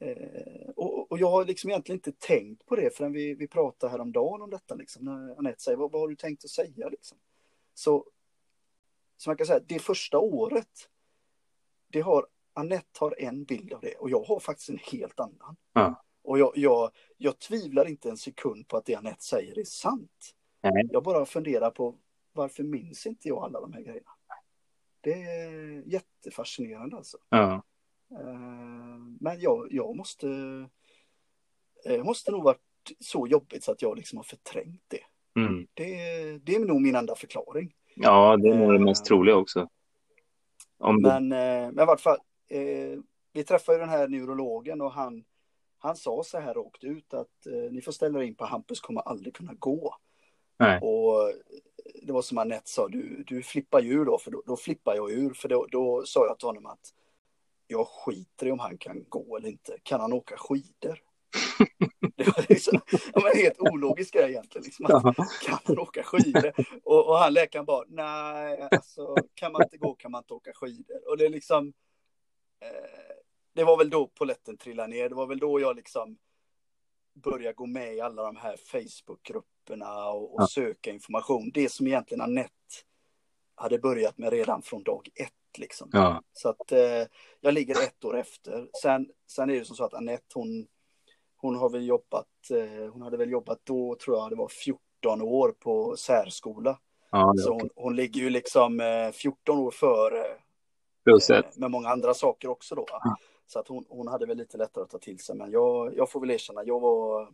eh, 0.00 0.70
och, 0.76 1.12
och 1.12 1.18
jag 1.18 1.30
har 1.30 1.44
liksom 1.44 1.70
egentligen 1.70 1.96
inte 1.96 2.12
tänkt 2.12 2.66
på 2.66 2.76
det 2.76 2.96
förrän 2.96 3.12
vi, 3.12 3.34
vi 3.34 3.48
pratade 3.48 3.90
häromdagen 3.90 4.42
om 4.42 4.50
detta. 4.50 4.74
Liksom, 4.74 5.04
när 5.04 5.38
Anette 5.38 5.62
säger, 5.62 5.78
vad, 5.78 5.92
vad 5.92 6.00
har 6.00 6.08
du 6.08 6.16
tänkt 6.16 6.44
att 6.44 6.50
säga? 6.50 6.88
Liksom. 6.88 7.18
Så, 7.74 8.06
så 9.16 9.30
man 9.30 9.36
kan 9.36 9.46
säga, 9.46 9.60
det 9.66 9.78
första 9.78 10.18
året, 10.18 10.88
det 11.88 12.00
har, 12.00 12.26
Anette 12.52 12.98
har 13.00 13.14
en 13.18 13.44
bild 13.44 13.72
av 13.72 13.80
det 13.80 13.94
och 13.94 14.10
jag 14.10 14.22
har 14.22 14.40
faktiskt 14.40 14.68
en 14.70 14.78
helt 14.92 15.20
annan. 15.20 15.56
Ja. 15.72 16.04
Och 16.28 16.38
jag, 16.38 16.52
jag, 16.54 16.90
jag 17.16 17.38
tvivlar 17.38 17.88
inte 17.88 18.10
en 18.10 18.16
sekund 18.16 18.68
på 18.68 18.76
att 18.76 18.84
det 18.84 18.94
Anette 18.94 19.22
säger 19.22 19.58
är 19.58 19.64
sant. 19.64 20.34
Nej. 20.62 20.88
Jag 20.90 21.02
bara 21.02 21.26
funderar 21.26 21.70
på 21.70 21.94
varför 22.32 22.62
minns 22.62 23.06
inte 23.06 23.28
jag 23.28 23.38
alla 23.38 23.60
de 23.60 23.72
här 23.72 23.80
grejerna? 23.80 24.10
Det 25.00 25.22
är 25.22 25.82
jättefascinerande 25.86 26.96
alltså. 26.96 27.18
Eh, 27.32 27.60
Men 29.20 29.40
jag, 29.40 29.68
jag 29.70 29.96
måste, 29.96 30.28
eh, 31.84 31.94
jag 31.94 32.06
måste 32.06 32.30
nog 32.30 32.44
varit 32.44 32.60
så 33.00 33.26
jobbigt 33.26 33.64
så 33.64 33.72
att 33.72 33.82
jag 33.82 33.96
liksom 33.96 34.16
har 34.16 34.24
förträngt 34.24 34.84
det. 34.88 35.40
Mm. 35.40 35.66
Det, 35.74 35.84
det 36.38 36.54
är 36.54 36.64
nog 36.64 36.82
min 36.82 36.96
enda 36.96 37.14
förklaring. 37.14 37.74
ja, 37.94 38.36
det 38.36 38.48
är 38.48 38.54
nog 38.54 38.72
det 38.72 38.84
mest 38.84 39.04
troliga 39.04 39.36
också. 39.36 39.68
Om 40.78 41.02
du... 41.02 41.02
Men, 41.02 41.32
eh, 41.32 41.72
men 41.72 41.80
i 41.80 41.86
vart 41.86 42.00
fall, 42.00 42.18
eh, 42.48 42.98
vi 43.32 43.44
träffade 43.44 43.78
ju 43.78 43.80
den 43.80 43.90
här 43.90 44.08
neurologen 44.08 44.80
och 44.80 44.92
han, 44.92 45.24
han 45.78 45.96
sa 45.96 46.22
så 46.24 46.38
här 46.38 46.54
rakt 46.54 46.84
ut 46.84 47.14
att 47.14 47.46
eh, 47.46 47.72
ni 47.72 47.82
får 47.82 47.92
ställa 47.92 48.24
in 48.24 48.34
på 48.34 48.44
Hampus 48.44 48.80
kommer 48.80 49.00
aldrig 49.00 49.34
kunna 49.34 49.54
gå. 49.54 49.96
Nej. 50.58 50.80
Och 50.80 51.32
det 52.02 52.12
var 52.12 52.22
som 52.22 52.38
Anette 52.38 52.70
sa, 52.70 52.88
du, 52.88 53.24
du 53.26 53.42
flippar 53.42 53.80
ju 53.80 54.04
då, 54.04 54.18
för 54.18 54.30
då, 54.30 54.42
då 54.46 54.56
flippar 54.56 54.94
jag 54.94 55.10
ur. 55.10 55.34
För 55.34 55.48
då, 55.48 55.66
då 55.70 56.02
sa 56.06 56.26
jag 56.26 56.38
till 56.38 56.48
honom 56.48 56.66
att 56.66 56.94
jag 57.66 57.86
skiter 57.88 58.46
i 58.46 58.52
om 58.52 58.58
han 58.58 58.78
kan 58.78 59.04
gå 59.08 59.36
eller 59.36 59.48
inte. 59.48 59.78
Kan 59.82 60.00
han 60.00 60.12
åka 60.12 60.36
skidor? 60.36 61.02
det 62.16 62.26
var 62.26 62.46
liksom, 62.48 62.80
ja, 63.14 63.20
men 63.22 63.42
helt 63.42 63.60
ologisk 63.60 64.14
grej 64.14 64.30
egentligen. 64.30 64.64
Liksom, 64.64 64.86
att, 64.86 65.16
kan 65.42 65.58
man 65.68 65.78
åka 65.78 66.02
skidor? 66.02 66.52
Och, 66.84 67.08
och 67.08 67.18
han 67.18 67.32
läkaren 67.32 67.64
bara, 67.64 67.84
nej, 67.88 68.68
alltså 68.70 69.16
kan 69.34 69.52
man 69.52 69.62
inte 69.62 69.76
gå 69.76 69.94
kan 69.94 70.10
man 70.10 70.22
inte 70.22 70.34
åka 70.34 70.52
skidor. 70.54 71.08
Och 71.08 71.16
det 71.16 71.26
är 71.26 71.30
liksom, 71.30 71.72
eh, 72.60 73.07
det 73.52 73.64
var 73.64 73.76
väl 73.78 73.90
då 73.90 74.06
poletten 74.06 74.56
trillade 74.56 74.88
ner. 74.88 75.08
Det 75.08 75.14
var 75.14 75.26
väl 75.26 75.38
då 75.38 75.60
jag 75.60 75.76
liksom 75.76 76.18
började 77.14 77.54
gå 77.54 77.66
med 77.66 77.94
i 77.94 78.00
alla 78.00 78.22
de 78.22 78.36
här 78.36 78.56
Facebookgrupperna 78.56 80.08
och, 80.10 80.34
och 80.34 80.42
Ja. 80.42 80.46
söka 80.46 80.90
information. 80.90 81.50
Det 81.54 81.68
som 81.72 81.86
egentligen 81.86 82.20
Anette 82.20 82.50
hade 83.54 83.78
börjat 83.78 84.18
med 84.18 84.30
redan 84.32 84.62
från 84.62 84.82
dag 84.82 85.08
ett 85.14 85.32
liksom. 85.58 85.90
Ja. 85.92 86.22
Så 86.32 86.48
att 86.48 86.72
eh, 86.72 87.04
jag 87.40 87.54
ligger 87.54 87.74
ett 87.74 88.04
år 88.04 88.16
efter. 88.16 88.68
Sen, 88.82 89.08
sen 89.26 89.50
är 89.50 89.54
det 89.54 89.64
som 89.64 89.76
så 89.76 89.84
att 89.84 89.94
Anette 89.94 90.24
hon, 90.34 90.66
hon 91.36 91.56
har 91.56 91.70
väl 91.70 91.86
jobbat, 91.86 92.26
eh, 92.50 92.92
hon 92.92 93.02
hade 93.02 93.16
väl 93.16 93.30
jobbat 93.30 93.60
då 93.64 93.96
tror 94.04 94.16
jag 94.16 94.30
det 94.30 94.36
var 94.36 94.48
14 94.48 95.22
år 95.22 95.54
på 95.58 95.96
särskola. 95.96 96.78
ja, 97.10 97.32
Så 97.36 97.52
hon, 97.52 97.70
hon 97.76 97.96
ligger 97.96 98.20
ju 98.20 98.30
liksom 98.30 98.80
eh, 98.80 99.10
14 99.12 99.58
år 99.58 99.70
före 99.70 100.24
eh, 100.24 101.36
med 101.56 101.70
många 101.70 101.88
andra 101.88 102.14
saker 102.14 102.48
också 102.48 102.74
då. 102.74 102.84
Ja. 102.88 103.16
Så 103.48 103.58
att 103.58 103.68
hon, 103.68 103.84
hon 103.88 104.08
hade 104.08 104.26
väl 104.26 104.36
lite 104.36 104.58
lättare 104.58 104.84
att 104.84 104.90
ta 104.90 104.98
till 104.98 105.18
sig. 105.18 105.36
Men 105.36 105.50
jag, 105.50 105.96
jag 105.96 106.10
får 106.10 106.20
väl 106.20 106.30
erkänna, 106.30 106.64
jag 106.64 106.80
var 106.80 107.28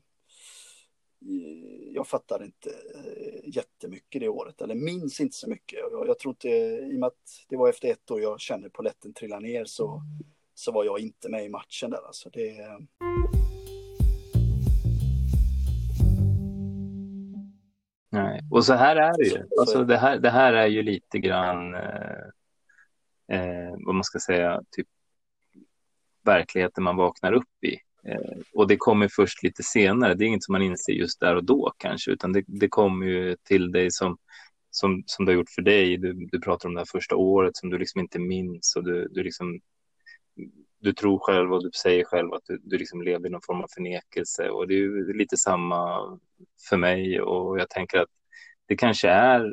jag 1.93 2.09
fattade 2.09 2.45
inte 2.45 2.71
eh, 2.71 3.41
jättemycket 3.45 4.21
det 4.21 4.29
året, 4.29 4.61
eller 4.61 4.75
minns 4.75 5.21
inte 5.21 5.37
så 5.37 5.51
mycket. 5.51 5.79
Jag, 5.79 6.09
jag 6.09 6.19
tror 6.19 6.33
inte, 6.33 6.49
i 6.49 6.95
och 6.95 7.01
med 7.01 7.07
att 7.07 7.47
det 7.49 7.57
var 7.57 7.69
efter 7.69 7.89
ett 7.89 8.11
år 8.11 8.21
jag 8.21 8.41
kände 8.41 8.71
poletten 8.71 9.15
trilla 9.15 9.39
ner 9.39 9.65
så, 9.65 10.03
så 10.55 10.73
var 10.73 10.85
jag 10.85 11.01
inte 11.01 11.29
med 11.29 11.45
i 11.45 11.49
matchen 11.49 11.91
där. 11.91 12.07
Alltså 12.07 12.31
det, 12.31 12.55
Nej. 18.11 18.41
Och 18.51 18.65
så 18.65 18.75
här 18.75 18.97
är 18.97 19.13
det 19.19 19.25
ju. 19.25 19.47
så 19.51 19.61
Alltså 19.61 19.85
det, 19.85 19.97
här, 19.97 20.19
det 20.19 20.31
här 20.31 20.53
är 20.53 20.67
ju 20.67 20.83
lite 20.83 21.19
grann, 21.19 21.75
eh, 21.75 22.27
eh, 23.29 23.75
vad 23.87 23.95
man 23.95 24.05
ska 24.05 24.19
säga, 24.19 24.63
typ 24.71 24.89
verkligheten 26.25 26.85
man 26.85 26.97
vaknar 26.97 27.33
upp 27.33 27.65
i. 27.65 27.75
Eh, 28.09 28.39
och 28.55 28.69
det 28.69 28.77
kommer 28.77 29.09
först 29.09 29.43
lite 29.43 29.63
senare. 29.63 30.15
Det 30.15 30.25
är 30.25 30.27
inget 30.27 30.45
som 30.45 30.53
man 30.53 30.63
inser 30.63 30.93
just 30.93 31.21
där 31.21 31.37
och 31.37 31.45
då 31.45 31.73
kanske, 31.79 32.11
utan 32.11 32.33
det, 32.33 32.45
det 32.47 32.69
kommer 32.69 33.07
ju 33.07 33.37
till 33.43 33.73
dig 33.73 33.91
som, 33.91 34.17
som, 34.71 35.03
som 35.07 35.25
det 35.25 35.33
har 35.33 35.37
gjort 35.37 35.51
för 35.55 35.63
dig. 35.63 35.97
Du, 35.97 36.13
du 36.33 36.41
pratar 36.41 36.69
om 36.69 36.75
det 36.75 36.81
här 36.81 36.89
första 36.93 37.17
året 37.17 37.57
som 37.57 37.71
du 37.71 37.79
liksom 37.79 38.01
inte 38.01 38.19
minns 38.19 38.77
och 38.77 38.85
du, 38.85 39.09
du 39.09 39.23
liksom 39.23 39.61
du 40.85 40.93
tror 40.93 41.19
själv 41.19 41.53
och 41.53 41.63
du 41.63 41.71
säger 41.83 42.05
själv 42.05 42.33
att 42.33 42.43
du, 42.47 42.59
du 42.63 42.79
liksom 42.79 43.03
lever 43.03 43.27
i 43.27 43.31
någon 43.31 43.43
form 43.47 43.61
av 43.61 43.69
förnekelse 43.75 44.51
och 44.51 44.69
det 44.69 44.75
är 44.75 44.79
ju 44.79 45.13
lite 45.13 45.37
samma 45.37 46.01
för 46.69 46.77
mig 46.77 47.21
och 47.21 47.59
jag 47.59 47.71
tänker 47.71 47.99
att 47.99 48.09
det 48.67 48.77
kanske 48.77 49.09
är 49.09 49.53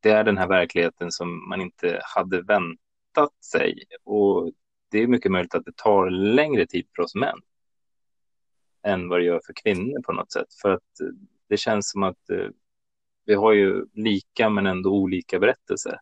det 0.00 0.10
är 0.10 0.24
den 0.24 0.38
här 0.38 0.48
verkligheten 0.48 1.12
som 1.12 1.48
man 1.48 1.60
inte 1.60 2.00
hade 2.02 2.42
väntat 2.42 3.44
sig 3.52 3.84
och 4.04 4.52
det 4.92 4.98
är 4.98 5.06
mycket 5.06 5.32
möjligt 5.32 5.54
att 5.54 5.64
det 5.64 5.76
tar 5.76 6.10
längre 6.10 6.66
tid 6.66 6.86
för 6.96 7.02
oss 7.02 7.14
män 7.14 7.38
än 8.86 9.08
vad 9.08 9.20
det 9.20 9.24
gör 9.24 9.40
för 9.46 9.52
kvinnor 9.52 10.02
på 10.02 10.12
något 10.12 10.32
sätt 10.32 10.54
för 10.62 10.70
att 10.70 11.00
eh, 11.00 11.06
det 11.48 11.56
känns 11.56 11.90
som 11.90 12.02
att 12.02 12.30
eh, 12.30 12.48
vi 13.24 13.34
har 13.34 13.52
ju 13.52 13.86
lika 13.92 14.50
men 14.50 14.66
ändå 14.66 14.90
olika 14.90 15.38
berättelser. 15.38 16.00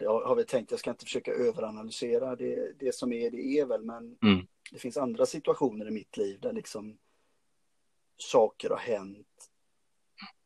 jag 0.00 0.20
har 0.20 0.34
väl 0.36 0.46
tänkt, 0.46 0.70
jag 0.70 0.80
ska 0.80 0.90
inte 0.90 1.04
försöka 1.04 1.32
överanalysera 1.32 2.36
det, 2.36 2.72
det 2.78 2.94
som 2.94 3.12
är, 3.12 3.30
det 3.30 3.58
är 3.58 3.66
väl, 3.66 3.82
men 3.84 4.18
Mm. 4.22 4.46
det 4.72 4.78
finns 4.78 4.96
andra 4.96 5.26
situationer 5.26 5.88
i 5.88 5.90
mitt 5.90 6.16
liv 6.16 6.40
där 6.40 6.52
liksom 6.52 6.98
saker 8.16 8.70
har 8.70 8.76
hänt 8.78 9.50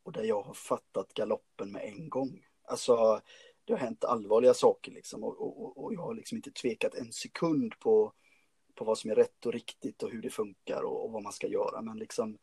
och 0.03 0.13
där 0.13 0.23
jag 0.25 0.43
har 0.43 0.55
fattat 0.55 1.15
galoppen 1.15 1.73
med 1.73 1.83
en 1.85 2.09
gång. 2.09 2.47
Alltså, 2.65 3.21
det 3.65 3.73
har 3.73 3.81
hänt 3.81 4.05
allvarliga 4.05 4.55
saker 4.55 4.93
liksom 4.93 5.25
och, 5.25 5.41
och, 5.41 5.85
och 5.85 5.95
jag 5.95 6.01
har 6.01 6.15
liksom 6.15 6.37
inte 6.37 6.51
tvekat 6.51 6.95
en 6.95 7.12
sekund 7.12 7.79
på, 7.79 8.12
på 8.75 8.85
vad 8.85 8.99
som 8.99 9.11
är 9.11 9.15
rätt 9.15 9.47
och 9.47 9.53
riktigt 9.53 10.03
och 10.03 10.11
hur 10.11 10.23
det 10.23 10.31
funkar 10.31 10.83
och, 10.83 11.05
och 11.05 11.12
vad 11.12 11.23
man 11.23 11.33
ska 11.33 11.47
göra. 11.47 11.83
Men 11.83 11.99
liksom 11.99 12.39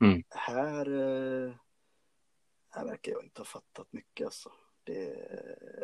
Mm. 0.00 0.22
här, 0.28 0.86
eh, 0.86 1.52
här 2.70 2.84
verkar 2.84 3.12
jag 3.12 3.24
inte 3.24 3.40
ha 3.40 3.44
fattat 3.44 3.92
mycket 3.92 4.24
alltså. 4.24 4.52
Det, 4.84 5.04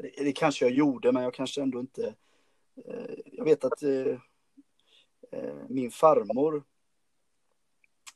det, 0.03 0.25
det 0.25 0.33
kanske 0.33 0.65
jag 0.65 0.75
gjorde, 0.75 1.13
men 1.13 1.23
jag 1.23 1.35
kanske 1.35 1.63
ändå 1.63 1.81
inte... 1.81 2.15
Eh, 2.85 3.15
jag 3.25 3.45
vet 3.45 3.65
att 3.65 3.83
eh, 3.83 4.19
eh, 5.31 5.55
min 5.69 5.91
farmor 5.91 6.65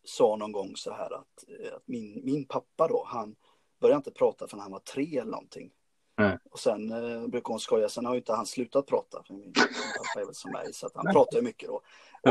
sa 0.05 0.37
någon 0.37 0.53
gång 0.53 0.77
så 0.77 0.93
här 0.93 1.15
att, 1.15 1.45
eh, 1.49 1.75
att 1.75 1.89
min, 1.89 2.21
min 2.25 2.45
pappa 2.45 2.89
då, 2.89 3.05
han 3.07 3.37
började 3.79 3.97
inte 3.97 4.11
prata 4.11 4.49
förrän 4.49 4.63
han 4.63 4.73
var 4.73 4.81
tre 4.81 5.19
eller 5.19 5.31
någonting. 5.31 5.73
Nej. 6.17 6.39
Och 6.51 6.59
sen 6.59 6.93
eh, 6.93 7.27
brukar 7.29 7.49
hon 7.49 7.61
skoja, 7.61 7.89
sen 7.89 8.07
har 8.07 8.15
ju 8.15 8.19
inte 8.21 8.33
han 8.33 8.47
slutat 8.47 8.87
prata. 8.87 9.23
För 9.23 9.35
min, 9.35 9.53
pappa 9.53 10.21
är 10.21 10.25
väl 10.25 10.35
som 10.35 10.51
mig, 10.53 10.73
så 10.73 10.91
han 10.95 11.13
pratar 11.13 11.37
ju 11.39 11.43
mycket 11.45 11.69
då. 11.69 11.81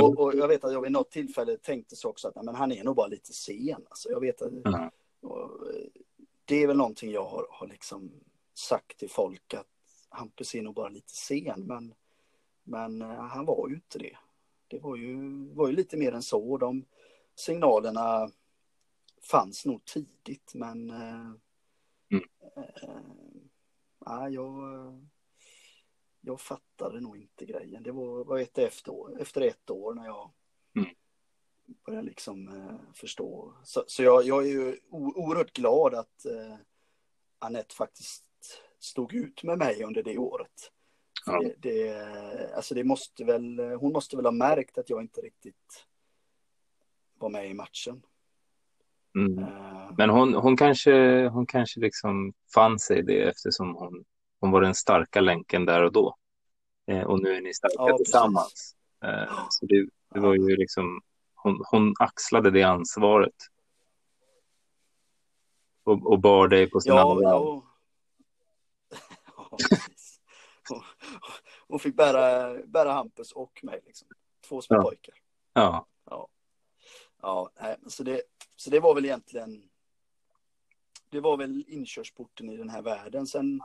Och, 0.02 0.20
och 0.20 0.36
jag 0.36 0.48
vet 0.48 0.64
att 0.64 0.74
jag 0.74 0.82
vid 0.82 0.92
något 0.92 1.12
tillfälle 1.12 1.58
tänkte 1.58 1.96
så 1.96 2.10
också 2.10 2.28
att 2.28 2.36
nej, 2.36 2.46
men 2.46 2.56
han 2.56 2.72
är 2.72 2.84
nog 2.84 2.96
bara 2.96 3.08
lite 3.08 3.34
sen. 3.34 3.86
Alltså, 3.90 4.10
jag 4.10 4.20
vet 4.20 4.42
att, 4.42 4.52
Mm. 4.52 4.90
och, 5.22 5.68
eh, 5.70 5.86
det 6.46 6.64
är 6.64 6.68
väl 6.68 6.78
någonting 6.78 7.12
jag 7.12 7.26
har, 7.26 7.48
har 7.52 7.68
liksom 7.68 8.12
sagt 8.54 8.98
till 9.00 9.10
folk 9.10 9.54
att 9.54 9.68
Hampus 10.10 10.56
är 10.56 10.62
nog 10.62 10.76
bara 10.76 10.90
lite 10.90 11.14
sen, 11.14 11.64
men, 11.68 11.94
men 12.64 13.02
eh, 13.02 13.08
han 13.22 13.46
var 13.46 13.68
ju 13.70 13.76
inte 13.76 14.00
det. 14.00 14.18
Det 14.68 14.80
var 14.80 14.96
ju, 14.96 15.18
var 15.54 15.68
ju 15.68 15.74
lite 15.76 15.98
mer 15.98 16.12
än 16.12 16.24
så. 16.24 16.58
De 16.58 16.86
signalerna 17.36 18.30
fanns 19.32 19.66
nog 19.66 19.86
tidigt 19.86 20.52
men 20.54 20.90
eh, 20.90 21.32
Mm. 22.12 22.26
eh, 22.56 22.90
ja, 24.06 24.30
jag, 24.30 24.54
jag 26.22 26.42
fattade 26.42 27.00
nog 27.02 27.18
inte 27.18 27.46
grejen. 27.46 27.84
Det 27.84 27.92
var, 27.92 28.24
var 28.26 28.40
ett 28.40 28.58
efter, 28.58 29.22
efter 29.22 29.42
ett 29.42 29.70
år 29.70 29.94
när 29.94 30.06
jag 30.06 30.32
Mm. 30.76 30.90
började 31.86 32.08
liksom 32.08 32.48
eh, 32.48 32.94
förstå. 32.94 33.54
Så, 33.64 33.84
så 33.88 34.04
jag, 34.04 34.24
jag 34.24 34.44
är 34.44 34.50
ju 34.50 34.80
oerhört 34.90 35.54
glad 35.54 35.94
att 35.94 36.26
eh, 36.26 36.56
Anette 37.40 37.76
faktiskt 37.76 38.26
stod 38.80 39.14
ut 39.14 39.44
med 39.44 39.58
mig 39.58 39.84
under 39.84 40.04
det 40.04 40.18
året. 40.18 40.72
Ja. 41.26 41.40
Det, 41.40 41.56
det, 41.60 42.54
alltså 42.56 42.76
det 42.76 42.84
måste 42.84 43.24
väl, 43.24 43.60
hon 43.60 43.94
måste 43.94 44.16
väl 44.16 44.26
ha 44.26 44.32
märkt 44.32 44.78
att 44.78 44.90
jag 44.90 45.02
inte 45.02 45.22
riktigt 45.22 45.88
var 47.14 47.30
med 47.30 47.50
i 47.50 47.54
matchen. 47.54 48.06
Mm. 49.16 49.40
Eh, 49.44 49.92
Men 49.98 50.10
hon, 50.10 50.34
hon, 50.34 50.58
kanske, 50.58 51.28
hon 51.28 51.46
kanske 51.46 51.80
liksom 51.80 52.34
fann 52.54 52.80
sig 52.80 53.00
i 53.00 53.02
det 53.02 53.22
eftersom 53.30 53.76
hon, 53.76 54.06
hon 54.40 54.52
var 54.52 54.62
den 54.62 54.76
starka 54.76 55.22
länken 55.22 55.66
där 55.66 55.84
och 55.84 55.92
då. 55.92 56.16
Eh, 56.88 57.04
och 57.04 57.22
nu 57.24 57.36
är 57.36 57.42
ni 57.42 57.54
starka 57.54 57.76
Ja, 57.78 57.98
tillsammans. 57.98 58.76
Eh, 59.04 59.48
så 59.50 59.66
det, 59.66 59.88
det 60.14 60.20
var 60.20 60.34
ju 60.34 60.56
liksom, 60.56 61.02
hon, 61.36 61.64
hon 61.72 61.94
axlade 62.00 62.52
det 62.52 62.64
ansvaret. 62.64 63.36
Och, 65.84 66.12
och 66.12 66.20
bar 66.20 66.48
dig 66.48 66.70
på 66.70 66.80
sina 66.82 66.96
Ja, 66.96 67.20
ja. 67.22 67.30
ja. 67.30 67.64
Hon, 70.70 70.82
hon 71.68 71.80
fick 71.80 71.96
bära, 71.96 72.54
bära 72.66 72.92
Hampus 72.92 73.32
och 73.32 73.60
mig, 73.64 73.82
liksom. 73.86 74.08
två 74.48 74.62
små 74.62 74.76
Ja. 74.78 74.84
pojkar. 74.84 75.16
Ja. 75.54 75.88
Ja, 77.22 77.50
nej, 77.62 77.76
så, 77.88 78.04
det, 78.04 78.22
så 78.64 78.70
det 78.70 78.80
var 78.80 78.96
väl 78.96 79.06
egentligen 79.06 79.70
det 81.10 81.20
var 81.20 81.38
väl 81.38 81.66
inkörsporten 81.68 82.50
i 82.50 82.58
den 82.58 82.70
här 82.70 82.82
världen. 82.82 83.28
Sen 83.28 83.62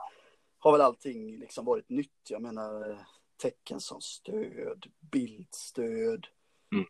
har 0.59 0.73
väl 0.73 0.81
allting 0.81 1.39
liksom 1.39 1.65
varit 1.65 1.89
nytt. 1.89 2.31
Jag 2.31 2.43
menar 2.43 2.99
tecken 3.37 3.81
som 3.81 4.01
stöd, 4.01 4.87
bildstöd. 5.01 6.27
Mm. 6.73 6.87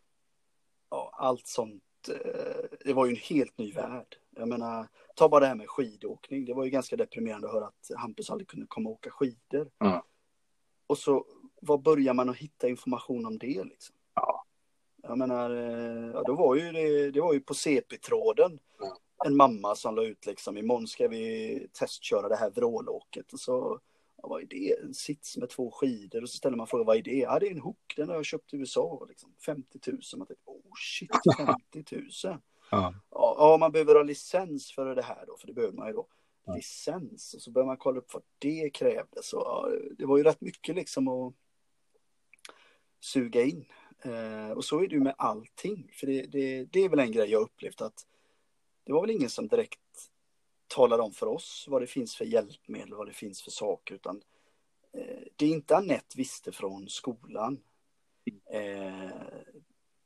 Ja, 0.89 1.11
allt 1.13 1.47
sånt. 1.47 1.83
eh, 2.09 2.77
Det 2.85 2.93
var 2.93 3.05
ju 3.05 3.11
en 3.11 3.17
helt 3.17 3.57
ny 3.57 3.71
värld. 3.71 4.15
Jag 4.29 4.47
menar, 4.47 4.87
ta 5.15 5.29
bara 5.29 5.39
det 5.39 5.47
här 5.47 5.55
med 5.55 5.69
skidåkning. 5.69 6.45
Det 6.45 6.53
var 6.53 6.63
ju 6.63 6.69
ganska 6.69 6.95
deprimerande 6.95 7.47
att 7.47 7.53
höra 7.53 7.65
att 7.67 7.91
Hampus 7.97 8.29
aldrig 8.29 8.47
kunde 8.47 8.65
komma 8.67 8.89
och 8.89 8.95
åka 8.95 9.09
skidor. 9.11 9.71
Ja. 9.77 10.05
Och 10.87 10.97
så, 10.97 11.25
var 11.61 11.77
börjar 11.77 12.13
man 12.13 12.29
att 12.29 12.37
hitta 12.37 12.69
information 12.69 13.25
om 13.25 13.37
det 13.37 13.63
liksom? 13.63 13.95
Ja. 15.09 15.11
Jag 15.11 15.17
menar, 15.17 15.49
eh, 15.49 16.11
ja, 16.13 16.23
då 16.23 16.35
var 16.35 16.55
ju 16.55 16.71
det, 16.71 17.11
det 17.11 17.21
var 17.21 17.33
ju 17.33 17.39
på 17.39 17.53
CP-tråden. 17.53 18.59
En 19.25 19.35
mamma 19.35 19.75
som 19.75 19.95
la 19.95 20.03
ut 20.03 20.25
liksom, 20.25 20.57
imorgon 20.57 20.87
ska 20.87 21.07
vi 21.07 21.67
testköra 21.73 22.29
det 22.29 22.35
här 22.35 22.49
vrålåket. 22.49 23.33
Och 23.33 23.39
så, 23.39 23.79
ja, 24.21 24.27
vad 24.27 24.41
är 24.41 24.45
det? 24.45 24.79
En 24.83 24.93
sits 24.93 25.37
med 25.37 25.49
två 25.49 25.71
skidor. 25.71 26.21
Och 26.21 26.29
så 26.29 26.37
ställer 26.37 26.57
man 26.57 26.67
frågan, 26.67 26.85
vad 26.85 26.97
är 26.97 27.01
det? 27.01 27.17
Ja, 27.17 27.39
det 27.39 27.47
är 27.47 27.51
en 27.51 27.61
hook, 27.61 27.93
den 27.95 28.09
har 28.09 28.15
jag 28.15 28.25
köpt 28.25 28.53
i 28.53 28.57
USA. 28.57 29.05
Liksom. 29.09 29.33
50 29.45 29.79
000. 29.85 29.99
Man 30.17 30.27
tänker, 30.27 30.43
oh 30.45 30.73
shit, 30.77 31.11
50 31.73 31.95
000. 31.95 32.37
Ja. 32.71 32.93
Ja, 33.11 33.57
man 33.59 33.71
behöver 33.71 33.95
ha 33.95 34.03
licens 34.03 34.71
för 34.71 34.95
det 34.95 35.01
här 35.01 35.23
då, 35.27 35.37
för 35.37 35.47
det 35.47 35.53
behöver 35.53 35.77
man 35.77 35.87
ju 35.87 35.93
då. 35.93 36.07
Ja. 36.45 36.55
Licens, 36.55 37.33
och 37.33 37.41
så 37.41 37.51
börjar 37.51 37.65
man 37.65 37.77
kolla 37.77 37.99
upp 37.99 38.13
vad 38.13 38.23
det 38.39 38.69
krävdes. 38.69 39.29
Så, 39.29 39.37
ja, 39.37 39.69
det 39.97 40.05
var 40.05 40.17
ju 40.17 40.23
rätt 40.23 40.41
mycket 40.41 40.75
liksom 40.75 41.07
att 41.07 41.33
suga 42.99 43.41
in. 43.43 43.65
Eh, 44.01 44.51
och 44.51 44.65
så 44.65 44.83
är 44.83 44.87
det 44.87 44.95
ju 44.95 45.01
med 45.01 45.15
allting. 45.17 45.91
För 45.93 46.07
det, 46.07 46.21
det, 46.21 46.65
det 46.65 46.79
är 46.79 46.89
väl 46.89 46.99
en 46.99 47.11
grej 47.11 47.29
jag 47.29 47.41
upplevt 47.41 47.81
att 47.81 48.05
det 48.83 48.93
var 48.93 49.01
väl 49.01 49.11
ingen 49.11 49.29
som 49.29 49.47
direkt 49.47 49.79
talade 50.67 51.03
om 51.03 51.11
för 51.11 51.27
oss 51.27 51.65
vad 51.69 51.81
det 51.81 51.87
finns 51.87 52.15
för 52.15 52.25
hjälpmedel, 52.25 52.93
vad 52.93 53.07
det 53.07 53.13
finns 53.13 53.41
för 53.41 53.51
saker, 53.51 53.95
utan 53.95 54.21
eh, 54.93 55.23
det 55.35 55.47
inte 55.47 55.75
Anette 55.75 56.17
visste 56.17 56.51
från 56.51 56.89
skolan. 56.89 57.59
Eh, 58.51 59.09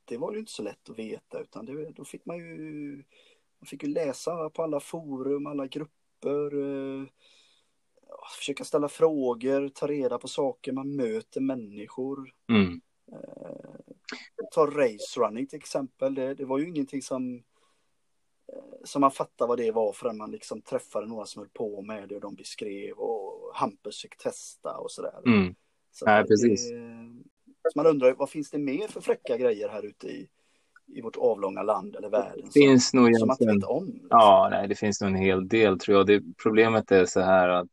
det 0.06 0.18
var 0.18 0.34
ju 0.34 0.40
inte 0.40 0.52
så 0.52 0.64
lätt 0.64 0.90
att 0.90 1.00
veta, 1.00 1.40
utan 1.40 1.66
det, 1.66 1.92
då 1.92 2.06
fick 2.06 2.26
man 2.26 2.38
ju, 2.38 2.96
man 3.60 3.68
fick 3.68 3.84
ju 3.84 3.90
läsa 3.90 4.50
på 4.50 4.64
alla 4.64 4.80
forum, 4.80 5.48
alla 5.48 5.68
grupper, 5.68 6.54
eh, 6.58 7.08
försöka 8.40 8.64
ställa 8.64 8.88
frågor, 8.88 9.70
ta 9.70 9.88
reda 9.88 10.18
på 10.18 10.28
saker, 10.28 10.72
man 10.72 10.96
möter 10.96 11.42
människor. 11.42 12.34
Mm. 12.50 12.82
Ta 14.54 14.66
race 14.66 15.20
running 15.20 15.48
till 15.48 15.58
exempel. 15.60 16.16
Det, 16.16 16.34
det 16.34 16.46
var 16.46 16.60
ju 16.60 16.68
ingenting 16.68 17.02
som, 17.02 17.36
eh, 18.54 18.64
som 18.84 19.02
man 19.02 19.12
fattade 19.12 19.48
vad 19.48 19.58
det 19.58 19.72
var 19.72 19.94
förrän 19.94 20.18
man 20.18 20.32
liksom 20.32 20.62
träffade 20.62 21.08
några 21.08 21.26
som 21.26 21.40
höll 21.40 21.50
på 21.50 21.82
med 21.82 22.10
det 22.10 22.16
och 22.16 22.22
de 22.22 22.36
beskrev 22.36 22.94
och 22.98 23.52
Hampus 23.56 24.02
fick 24.02 24.18
testa 24.18 24.78
och 24.78 24.92
sådär. 24.92 25.20
Mm. 25.26 25.56
Så 25.92 26.06
Nej, 26.06 26.22
det- 26.24 26.28
precis. 26.28 26.70
Så 27.72 27.80
man 27.80 27.86
undrar 27.88 28.14
vad 28.14 28.30
finns 28.30 28.50
det 28.50 28.58
mer 28.58 28.88
för 28.88 29.02
fräcka 29.02 29.38
grejer 29.38 29.70
här 29.70 29.86
ute 29.86 30.08
i, 30.08 30.28
i 30.88 31.02
vårt 31.02 31.16
avlånga 31.16 31.64
land 31.64 31.96
eller 31.96 32.10
världen? 32.10 32.46
Det 32.46 32.60
finns 32.60 32.90
som, 32.90 33.04
nog 33.04 33.16
som 33.18 33.28
man 33.28 33.38
inte 33.40 33.54
vet 33.54 33.64
om. 33.64 33.86
liksom. 33.86 34.08
Ja, 34.10 34.48
nej, 34.52 34.68
det 34.68 34.76
finns 34.76 35.02
nog 35.02 35.10
en 35.10 35.16
hel 35.16 35.48
del 35.48 35.80
tror 35.80 35.98
jag. 35.98 36.08
Det, 36.08 36.24
problemet 36.44 36.92
är 36.92 37.06
så 37.06 37.20
här 37.20 37.50
att 37.50 37.70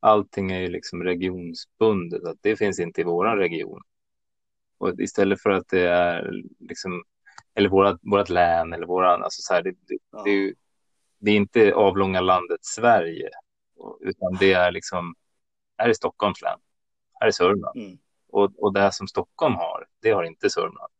allting 0.00 0.50
är 0.52 0.60
ju 0.60 0.68
liksom 0.68 1.02
regionsbundet. 1.02 2.24
Att 2.24 2.38
det 2.40 2.56
finns 2.56 2.78
inte 2.80 3.00
i 3.00 3.04
våran 3.04 3.38
region. 3.38 3.80
Och 4.84 5.00
istället 5.00 5.42
för 5.42 5.50
att 5.50 5.68
det 5.68 5.88
är 5.88 6.32
liksom, 6.60 7.04
eller 7.54 7.68
vårat, 7.68 7.98
vårat 8.02 8.28
län 8.28 8.72
eller 8.72 8.86
våran, 8.86 9.22
alltså 9.22 9.42
så 9.42 9.54
här, 9.54 9.62
det, 9.62 9.70
det, 9.70 9.98
Ja. 10.10 10.22
det 10.24 10.30
är 10.30 10.34
ju, 10.34 10.54
det 11.18 11.30
är 11.30 11.36
inte 11.36 11.74
avlånga 11.74 12.20
landet 12.20 12.64
Sverige, 12.64 13.30
utan 14.00 14.36
det 14.40 14.52
är 14.52 14.72
liksom, 14.72 15.14
här 15.78 15.88
är 15.88 15.92
Stockholms 15.92 16.42
län, 16.42 16.58
här 17.20 17.26
är 17.26 17.30
Sörmland. 17.30 17.78
Mm. 17.78 17.98
Och, 18.28 18.50
och 18.58 18.72
det 18.72 18.80
här 18.80 18.90
som 18.90 19.08
Stockholm 19.08 19.54
har, 19.54 19.86
det 20.02 20.10
har 20.10 20.24
inte 20.24 20.50
Sörmland. 20.50 20.92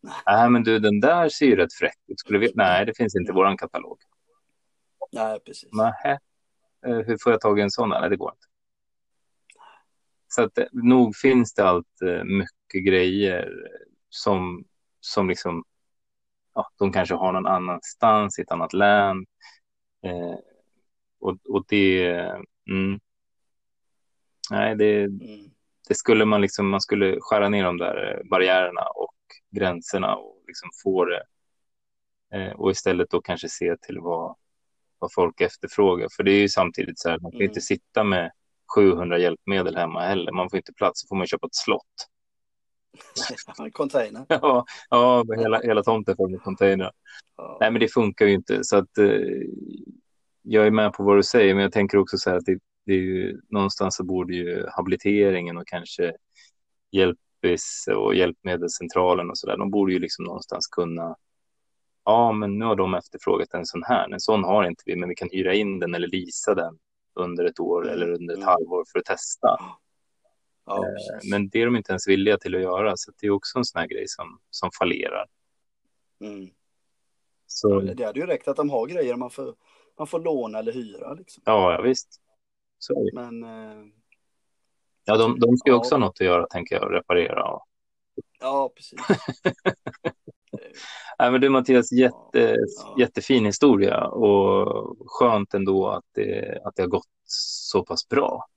Nej. 0.00 0.14
Nej, 0.26 0.50
men 0.50 0.62
du, 0.64 0.78
den 0.78 1.00
där 1.00 1.28
ser 1.28 1.46
ju 1.46 1.56
rätt 1.56 1.74
fräck 1.74 1.98
ut. 2.06 2.20
Skulle 2.20 2.38
vi... 2.38 2.52
Nej, 2.54 2.86
det 2.86 2.96
finns 2.96 3.16
inte 3.16 3.32
i 3.32 3.34
våran 3.34 3.56
katalog. 3.56 3.98
Nej, 5.12 5.40
precis. 5.40 5.68
Nähä. 5.72 6.18
Eh, 6.86 6.96
Hur 6.96 7.16
får 7.22 7.32
jag 7.32 7.40
tag 7.40 7.58
i 7.58 7.62
en 7.62 7.70
sån? 7.70 7.88
Nej, 7.88 8.10
det 8.10 8.16
går 8.16 8.30
inte. 8.32 8.46
Så 10.34 10.42
att, 10.42 10.58
eh, 10.58 10.64
nog 10.72 11.16
finns 11.16 11.54
det 11.54 11.64
allt 11.68 12.02
eh, 12.02 12.24
mycket 12.24 12.86
grejer 12.86 13.52
som, 14.08 14.64
som 15.00 15.28
liksom, 15.28 15.64
ja, 16.54 16.70
de 16.78 16.92
kanske 16.92 17.14
har 17.14 17.32
någon 17.32 17.46
annanstans 17.46 18.38
i 18.38 18.42
ett 18.42 18.50
annat 18.50 18.72
län. 18.72 19.26
Eh, 20.04 20.38
och, 21.20 21.36
och 21.48 21.64
det, 21.68 22.06
mm, 22.70 23.00
nej, 24.50 24.76
det, 24.76 25.02
Mm. 25.04 25.50
det 25.88 25.94
skulle 25.94 26.24
man 26.24 26.40
liksom, 26.40 26.68
man 26.68 26.80
skulle 26.80 27.16
skära 27.20 27.48
ner 27.48 27.64
de 27.64 27.78
där 27.78 28.12
eh, 28.18 28.28
barriärerna 28.30 28.82
och 28.82 29.14
gränserna 29.50 30.16
och 30.16 30.42
liksom 30.46 30.70
få 30.82 31.04
det. 31.04 31.22
Eh, 32.32 32.52
och 32.52 32.70
istället 32.70 33.10
då 33.10 33.20
kanske 33.20 33.48
se 33.48 33.76
till 33.76 33.98
vad, 34.00 34.36
vad 34.98 35.12
folk 35.12 35.40
efterfrågar. 35.40 36.08
För 36.16 36.22
det 36.22 36.32
är 36.32 36.40
ju 36.40 36.48
samtidigt 36.48 36.98
så 36.98 37.08
här, 37.10 37.18
man 37.18 37.30
kan 37.30 37.40
Mm. 37.40 37.48
inte 37.50 37.60
sitta 37.60 38.04
med 38.04 38.32
700 38.74 39.18
hjälpmedel 39.18 39.76
hemma 39.76 40.00
heller. 40.00 40.32
Man 40.32 40.50
får 40.50 40.56
inte 40.56 40.72
plats, 40.72 41.00
så 41.00 41.08
får 41.08 41.16
man 41.16 41.26
köpa 41.26 41.46
ett 41.46 41.54
slott. 41.54 42.08
Container. 43.72 44.26
ja, 44.28 44.64
ja 44.90 45.24
hela, 45.38 45.60
hela 45.60 45.82
tomten 45.82 46.16
full 46.16 46.30
med 46.30 46.42
containrar. 46.42 46.92
Ja. 47.36 47.56
Nej, 47.60 47.70
men 47.70 47.80
det 47.80 47.88
funkar 47.88 48.26
ju 48.26 48.32
inte. 48.32 48.64
Så 48.64 48.76
att 48.76 48.98
eh, 48.98 49.06
jag 50.42 50.66
är 50.66 50.70
med 50.70 50.92
på 50.92 51.02
vad 51.02 51.16
du 51.16 51.22
säger, 51.22 51.54
men 51.54 51.62
jag 51.62 51.72
tänker 51.72 51.98
också 51.98 52.18
så 52.18 52.30
här 52.30 52.36
att 52.36 52.44
det, 52.44 52.58
det 52.86 52.92
är 52.92 52.98
ju, 52.98 53.40
någonstans 53.48 53.96
så 53.96 54.04
borde 54.04 54.34
ju 54.34 54.66
habiliteringen 54.76 55.56
och 55.56 55.66
kanske 55.66 56.12
hjälpis 56.90 57.88
och 57.96 58.14
hjälpmedelscentralen 58.14 59.30
och 59.30 59.38
så 59.38 59.46
där, 59.46 59.56
de 59.56 59.70
borde 59.70 59.92
ju 59.92 59.98
liksom 59.98 60.24
någonstans 60.24 60.66
kunna 60.66 61.16
Ja, 62.04 62.32
men 62.32 62.58
nu 62.58 62.64
har 62.64 62.76
de 62.76 62.94
efterfrågat 62.94 63.54
en 63.54 63.66
sån 63.66 63.82
här. 63.82 64.12
En 64.12 64.20
sån 64.20 64.44
har 64.44 64.64
inte 64.64 64.82
vi, 64.86 64.96
men 64.96 65.08
vi 65.08 65.14
kan 65.14 65.28
hyra 65.32 65.54
in 65.54 65.78
den 65.78 65.94
eller 65.94 66.08
lisa 66.08 66.54
den 66.54 66.78
under 67.14 67.44
ett 67.44 67.60
år 67.60 67.82
Mm, 67.82 67.94
eller 67.94 68.10
under 68.12 68.34
ett 68.34 68.38
mm. 68.38 68.48
halvår 68.48 68.84
för 68.92 68.98
att 68.98 69.04
testa. 69.04 69.48
Ja, 70.66 70.86
Eh. 70.86 71.30
Men 71.30 71.48
det 71.48 71.62
är 71.62 71.66
de 71.66 71.76
inte 71.76 71.92
ens 71.92 72.08
villiga 72.08 72.38
till 72.38 72.54
att 72.54 72.62
göra, 72.62 72.96
så 72.96 73.12
det 73.20 73.26
är 73.26 73.30
också 73.30 73.58
en 73.58 73.64
sån 73.64 73.78
här 73.80 73.86
grej 73.88 74.04
som, 74.08 74.40
som 74.50 74.70
fallerar. 74.78 75.26
Mm. 76.20 76.50
Så, 77.46 77.80
Det 77.80 78.04
hade 78.04 78.20
ju 78.20 78.26
räckt 78.26 78.48
att 78.48 78.56
de 78.56 78.70
har 78.70 78.86
grejer 78.86 79.16
man 79.16 79.30
får, 79.30 79.54
man 79.98 80.06
får 80.06 80.20
låna 80.20 80.58
eller 80.58 80.72
hyra. 80.72 81.14
Liksom. 81.14 81.42
ja, 81.46 81.72
ja, 81.72 81.82
visst. 81.82 82.20
Så. 82.78 83.10
Men 83.14 83.44
eh, 83.44 83.84
Ja, 85.04 85.16
de, 85.16 85.38
de 85.38 85.56
ska 85.56 85.70
ju 85.70 85.74
Ja. 85.74 85.78
också 85.78 85.94
ha 85.94 86.00
något 86.00 86.20
att 86.20 86.26
göra, 86.26 86.46
tänker 86.46 86.76
jag, 86.76 86.92
reparera. 86.92 87.44
Och... 87.44 87.66
ja, 88.40 88.72
precis. 88.76 89.00
Nej, 91.18 91.32
men 91.32 91.40
du 91.40 91.48
Mattias, 91.48 91.92
jätte, 91.92 92.56
jättefin 92.98 93.44
historia 93.46 94.06
och 94.06 94.96
skönt 95.06 95.54
ändå 95.54 95.88
att 95.88 96.04
det, 96.12 96.60
att 96.64 96.76
det 96.76 96.82
har 96.82 96.88
gått 96.88 97.08
så 97.24 97.84
pass 97.84 98.08
bra. 98.08 98.48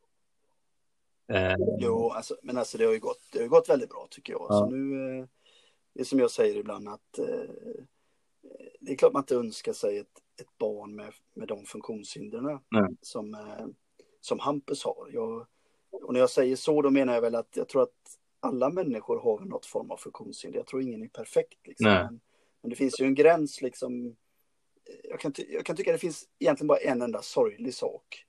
Eh, 1.27 1.55
jo, 1.79 2.09
alltså, 2.09 2.35
men 2.43 2.57
alltså 2.57 2.77
det 2.77 2.85
har 2.85 2.93
ju 2.93 2.99
gått, 2.99 3.21
det 3.31 3.39
har 3.39 3.47
gått 3.47 3.69
väldigt 3.69 3.89
bra 3.89 4.07
tycker 4.09 4.33
jag. 4.33 4.45
Ja. 4.49 4.53
Så 4.53 4.69
nu, 4.69 5.19
eh, 5.19 5.25
det 5.93 5.99
är 5.99 6.05
som 6.05 6.19
jag 6.19 6.31
säger 6.31 6.55
ibland 6.55 6.89
att 6.89 7.19
eh, 7.19 7.25
det 8.79 8.91
är 8.91 8.95
klart 8.95 9.13
man 9.13 9.21
inte 9.21 9.35
önskar 9.35 9.73
sig 9.73 9.97
ett, 9.97 10.21
ett 10.41 10.57
barn 10.57 10.95
med, 10.95 11.13
med 11.33 11.47
de 11.47 11.65
funktionshindren 11.65 12.59
som, 13.01 13.33
eh, 13.33 13.65
som 14.21 14.39
Hampus 14.39 14.83
har. 14.83 15.09
Jag, 15.13 15.47
och 15.91 16.13
när 16.13 16.19
jag 16.19 16.29
säger 16.29 16.55
så, 16.55 16.81
då 16.81 16.89
menar 16.89 17.13
jag 17.13 17.21
väl 17.21 17.35
att 17.35 17.57
jag 17.57 17.67
tror 17.67 17.83
att 17.83 18.17
alla 18.45 18.69
människor 18.69 19.19
har 19.19 19.39
något 19.39 19.65
form 19.65 19.91
av 19.91 19.97
funktionshinder. 19.97 20.59
Jag 20.59 20.67
tror 20.67 20.81
ingen 20.81 21.03
är 21.03 21.07
perfekt. 21.07 21.67
Liksom. 21.67 21.85
Men, 21.85 22.19
men, 22.61 22.69
det 22.69 22.75
finns 22.75 22.99
ju 22.99 23.05
en 23.05 23.15
gräns 23.15 23.61
liksom. 23.61 24.15
Jag 25.03 25.19
kan, 25.19 25.33
jag 25.49 25.65
kan 25.65 25.75
tycka 25.75 25.91
det 25.91 25.97
finns 25.97 26.29
egentligen 26.39 26.67
bara 26.67 26.77
en 26.77 27.01
enda 27.01 27.21
sorglig 27.21 27.73
sak. 27.73 28.25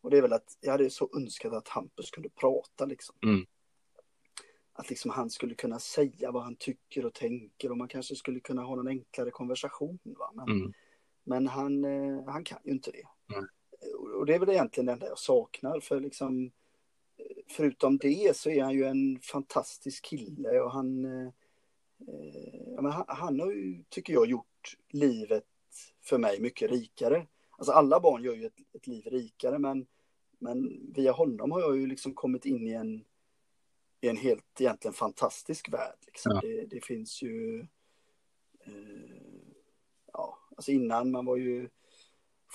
Och 0.00 0.10
det 0.10 0.18
är 0.18 0.22
väl 0.22 0.32
att 0.32 0.58
jag 0.60 0.72
hade 0.72 0.90
så 0.90 1.10
önskat 1.16 1.52
att 1.52 1.68
Hampus 1.68 2.10
kunde 2.10 2.28
prata 2.28 2.84
liksom. 2.84 3.16
Mm. 3.22 3.46
Att 4.72 4.90
liksom 4.90 5.10
han 5.10 5.30
skulle 5.30 5.54
kunna 5.54 5.78
säga 5.78 6.30
vad 6.30 6.42
han 6.42 6.56
tycker 6.56 7.06
och 7.06 7.14
tänker 7.14 7.70
och 7.70 7.76
man 7.76 7.88
kanske 7.88 8.14
skulle 8.14 8.40
kunna 8.40 8.62
ha 8.62 8.80
en 8.80 8.88
enklare 8.88 9.30
konversation. 9.30 9.98
Va? 10.02 10.32
Men, 10.34 10.48
mm. 10.48 10.72
men 11.24 11.46
han, 11.46 11.84
eh, 11.84 12.24
han 12.26 12.44
kan 12.44 12.58
ju 12.64 12.72
inte 12.72 12.90
det. 12.90 13.34
Mm. 13.34 13.48
Och 14.18 14.26
det 14.26 14.34
är 14.34 14.38
väl 14.38 14.48
egentligen 14.48 14.86
det 14.86 14.92
enda 14.92 15.06
jag 15.06 15.18
saknar 15.18 15.80
för 15.80 16.00
liksom 16.00 16.50
förutom 17.48 17.98
det 17.98 18.36
så 18.36 18.50
är 18.50 18.62
han 18.62 18.74
ju 18.74 18.84
en 18.84 19.20
fantastisk 19.20 20.04
kille 20.04 20.60
och 20.60 20.72
han, 20.72 21.04
eh, 21.04 21.32
han, 22.76 23.04
han 23.08 23.40
har 23.40 23.52
ju, 23.52 23.84
tycker 23.88 24.12
jag, 24.12 24.26
gjort 24.26 24.76
livet 24.90 25.44
för 26.02 26.18
mig 26.18 26.40
mycket 26.40 26.70
rikare. 26.70 27.26
Alltså 27.50 27.72
alla 27.72 28.00
barn 28.00 28.22
gör 28.24 28.34
ju 28.34 28.46
ett, 28.46 28.60
ett 28.72 28.86
liv 28.86 29.06
rikare 29.06 29.58
men, 29.58 29.86
men 30.38 30.80
via 30.94 31.12
honom 31.12 31.50
har 31.50 31.60
jag 31.60 31.76
ju 31.76 31.86
liksom 31.86 32.14
kommit 32.14 32.46
in 32.46 32.66
i 32.66 32.72
en, 32.72 33.04
i 34.00 34.08
en 34.08 34.16
helt 34.16 34.60
egentligen 34.60 34.94
fantastisk 34.94 35.72
värld. 35.72 35.98
Liksom. 36.06 36.32
Ja. 36.34 36.40
Det, 36.40 36.66
det, 36.66 36.84
finns 36.84 37.22
ju, 37.22 37.60
eh, 38.60 39.46
ja, 40.12 40.38
alltså 40.56 40.70
innan 40.70 41.10
man 41.10 41.24
var 41.24 41.36
ju 41.36 41.68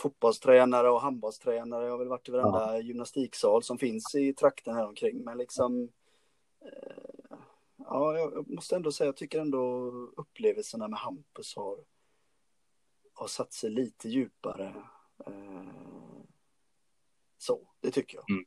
fotbollstränare 0.01 0.89
och 0.89 1.01
handbollstränare. 1.01 1.83
Jag 1.85 1.91
har 1.91 1.97
väl 1.97 2.07
varit 2.07 2.29
i 2.29 2.31
varenda 2.31 2.77
ja. 2.77 2.81
gymnastiksal 2.81 3.63
som 3.63 3.77
finns 3.77 4.15
i 4.15 4.33
trakten 4.33 4.75
här 4.75 4.87
omkring. 4.87 5.23
Men 5.23 5.37
liksom, 5.37 5.89
eh, 6.61 7.37
ja, 7.77 8.17
jag 8.17 8.49
måste 8.49 8.75
ändå 8.75 8.91
säga, 8.91 9.07
jag 9.07 9.15
tycker 9.15 9.39
ändå 9.39 9.91
upplevelserna 10.17 10.87
med 10.87 10.99
Hampus 10.99 11.55
har, 11.55 11.77
har 13.13 13.27
satt 13.27 13.53
sig 13.53 13.69
lite 13.69 14.09
djupare. 14.09 14.73
Eh, 15.27 15.63
så, 17.37 17.59
det 17.81 17.91
tycker 17.91 18.17
jag. 18.17 18.29
Mm. 18.29 18.45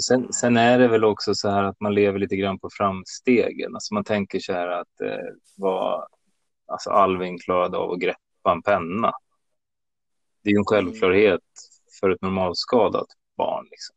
Sen, 0.00 0.32
sen, 0.32 0.56
är 0.56 0.78
det 0.78 0.88
väl 0.88 1.04
också 1.04 1.34
så 1.34 1.48
här 1.48 1.64
att 1.64 1.80
man 1.80 1.94
lever 1.94 2.18
lite 2.18 2.36
grann 2.36 2.58
på 2.58 2.68
framstegen. 2.72 3.74
Alltså 3.74 3.94
man 3.94 4.04
tänker 4.04 4.40
så 4.40 4.52
här 4.52 4.68
att 4.68 5.00
eh, 5.00 5.34
vad 5.56 6.06
alltså 6.66 6.90
Alvin 6.90 7.38
klarade 7.38 7.76
av 7.76 7.90
att 7.90 8.00
greppa 8.00 8.52
en 8.52 8.62
penna 8.62 9.12
det 10.48 10.52
är 10.52 10.54
ju 10.54 10.58
en 10.58 10.64
självklarhet 10.64 11.40
för 12.00 12.10
ett 12.10 12.22
normalskadat 12.22 13.06
barn. 13.36 13.66
Liksom. 13.70 13.96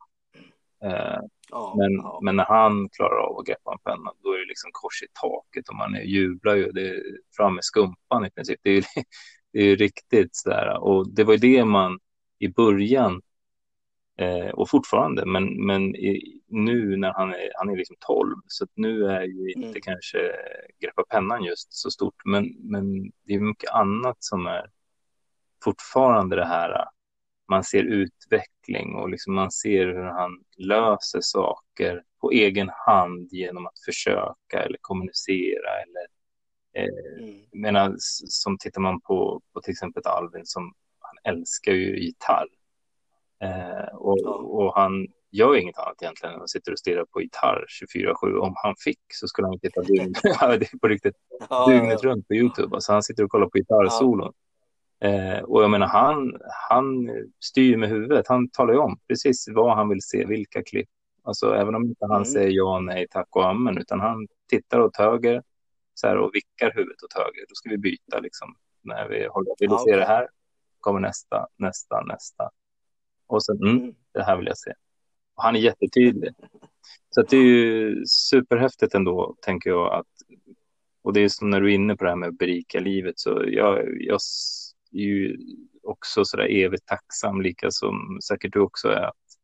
Eh, 0.84 1.20
ja, 1.50 1.76
men, 1.78 1.94
ja. 1.94 2.20
men 2.24 2.36
när 2.36 2.46
han 2.46 2.90
klarar 2.90 3.18
av 3.18 3.38
att 3.38 3.46
greppa 3.46 3.72
en 3.72 3.80
penna, 3.80 4.12
då 4.24 4.34
är 4.34 4.40
det 4.40 4.48
liksom 4.48 4.70
kors 4.74 5.04
i 5.04 5.08
taket 5.22 5.70
och 5.70 5.76
man 5.76 5.98
jublar 6.06 6.56
ju. 6.56 6.72
Det 6.72 6.90
är 6.90 7.02
fram 7.38 7.56
med 7.56 7.64
skumpan 7.64 8.26
i 8.26 8.32
princip. 8.32 8.60
Det 8.64 8.70
är 8.70 8.74
ju, 8.74 8.82
det 9.54 9.60
är 9.60 9.76
riktigt 9.76 10.36
sådär. 10.36 10.78
Och 10.80 11.10
det 11.14 11.24
var 11.24 11.34
ju 11.34 11.40
det 11.40 11.66
man 11.66 12.00
i 12.40 12.48
början 12.48 13.22
eh, 14.18 14.50
och 14.50 14.70
fortfarande, 14.70 15.26
men, 15.26 15.66
men 15.66 15.96
i, 15.96 16.42
nu 16.48 16.98
när 16.98 17.14
han 17.14 17.30
är, 17.30 17.52
han 17.56 17.70
är 17.70 17.78
liksom 17.78 17.96
12, 18.00 18.36
så 18.48 18.68
nu 18.76 19.06
är 19.06 19.24
ju 19.24 19.52
inte 19.52 19.68
mm. 19.68 19.82
kanske 19.82 20.18
greppa 20.80 21.04
pennan 21.10 21.44
just 21.44 21.74
så 21.74 21.92
stort, 21.92 22.26
men, 22.26 22.56
men 22.60 23.12
det 23.24 23.34
är 23.34 23.40
mycket 23.40 23.72
annat 23.72 24.18
som 24.20 24.46
är 24.46 24.70
fortfarande 25.64 26.36
det 26.36 26.46
här, 26.46 26.86
man 27.50 27.64
ser 27.64 27.84
utveckling 27.84 28.96
och 28.96 29.10
liksom 29.10 29.36
man 29.36 29.52
ser 29.52 29.86
hur 29.86 30.04
han 30.04 30.44
löser 30.58 31.20
saker 31.22 32.04
på 32.22 32.32
egen 32.32 32.70
hand 32.86 33.28
genom 33.32 33.66
att 33.66 33.80
försöka 33.86 34.64
eller 34.64 34.78
kommunicera 34.82 35.70
eller 35.84 36.08
eh, 36.74 37.24
mm. 37.24 37.46
menar, 37.52 37.96
som 38.28 38.58
tittar 38.58 38.82
man 38.82 39.02
på, 39.02 39.42
på 39.54 39.62
till 39.62 39.72
exempel 39.72 40.04
Alvin 40.06 40.46
som 40.46 40.74
han 41.00 41.34
älskar 41.34 41.72
ju 41.72 42.00
gitarr 42.00 42.48
eh, 43.42 43.96
och, 43.96 44.56
och 44.60 44.76
han 44.76 45.08
gör 45.32 45.56
inget 45.56 45.78
annat 45.78 46.02
egentligen 46.02 46.36
än 46.36 46.42
att 46.42 46.50
sitta 46.50 46.72
och 46.72 46.80
stirra 46.80 47.06
på 47.06 47.22
gitarr 47.22 47.66
24-7. 47.96 48.38
Om 48.38 48.54
han 48.56 48.76
fick 48.84 49.00
så 49.08 49.28
skulle 49.28 49.48
han 49.48 49.60
titta 49.60 49.82
dygnet, 49.82 50.22
på 50.82 50.88
riktigt, 50.88 51.16
ja, 51.50 51.68
dygnet 51.68 52.00
ja. 52.04 52.10
runt 52.10 52.28
på 52.28 52.34
YouTube. 52.34 52.76
Alltså 52.76 52.94
han 52.94 53.04
sitter 53.04 53.24
och 53.24 53.32
kollar 53.32 53.48
på 53.48 53.58
gitarrsolon. 53.58 54.34
Eh, 55.02 55.40
och 55.40 55.64
jag 55.64 55.70
menar, 55.70 55.88
han, 55.88 56.38
han 56.70 57.10
styr 57.40 57.78
med 57.78 57.90
huvudet. 57.90 58.28
Han 58.28 58.50
talar 58.50 58.74
ju 58.74 58.80
om 58.80 59.00
precis 59.08 59.46
vad 59.52 59.76
han 59.76 59.90
vill 59.90 60.02
se, 60.02 60.26
vilka 60.26 60.64
klipp. 60.64 60.90
Alltså 61.24 61.56
även 61.56 61.76
om 61.76 61.84
inte 61.84 62.06
han 62.06 62.16
mm. 62.16 62.26
säger 62.26 62.50
ja, 62.52 62.80
nej, 62.80 63.08
tack 63.10 63.28
och 63.36 63.50
amen, 63.50 63.78
utan 63.78 64.00
han 64.00 64.28
tittar 64.50 64.80
åt 64.80 64.98
höger 64.98 65.44
så 65.94 66.08
här, 66.08 66.18
och 66.18 66.36
vickar 66.36 66.72
huvudet 66.76 67.04
åt 67.04 67.14
höger. 67.14 67.46
Då 67.50 67.56
ska 67.56 67.70
vi 67.70 67.78
byta 67.78 68.20
liksom. 68.20 68.56
När 68.82 69.08
vi 69.10 69.28
håller, 69.28 69.56
vill 69.60 69.70
du 69.70 69.78
se 69.78 69.96
det 69.96 70.06
här? 70.06 70.28
Kommer 70.80 71.00
nästa, 71.00 71.48
nästa, 71.58 72.02
nästa. 72.02 72.50
Och 73.28 73.44
sen, 73.44 73.58
mm, 73.58 73.78
mm, 73.78 73.96
det 74.14 74.24
här 74.24 74.38
vill 74.38 74.48
jag 74.48 74.58
se. 74.58 74.74
Och 75.36 75.44
han 75.44 75.56
är 75.56 75.60
jättetydlig. 75.60 76.34
Så 77.10 77.22
det 77.22 77.38
är 77.38 77.44
ju 77.44 78.06
superhäftigt 78.06 78.96
ändå, 78.96 79.36
tänker 79.42 79.70
jag. 79.70 79.94
att 79.94 80.08
Och 81.02 81.14
det 81.14 81.22
är 81.22 81.30
som 81.30 81.50
när 81.50 81.62
du 81.62 81.72
är 81.72 81.76
inne 81.76 81.96
på 81.96 82.04
det 82.04 82.10
här 82.10 82.18
med 82.18 82.30
att 82.30 82.38
berika 82.38 82.80
livet. 82.80 83.20
Så 83.20 83.44
jag, 83.48 84.02
jag 84.02 84.22
ju 84.92 85.38
också 85.84 86.26
sådär 86.26 86.50
evigt 86.50 86.86
tacksam, 86.86 87.42
lika 87.42 87.72
som 87.72 88.20
säkert 88.24 88.54
du 88.54 88.60
också 88.60 88.88
är, 88.88 89.02
att, 89.02 89.38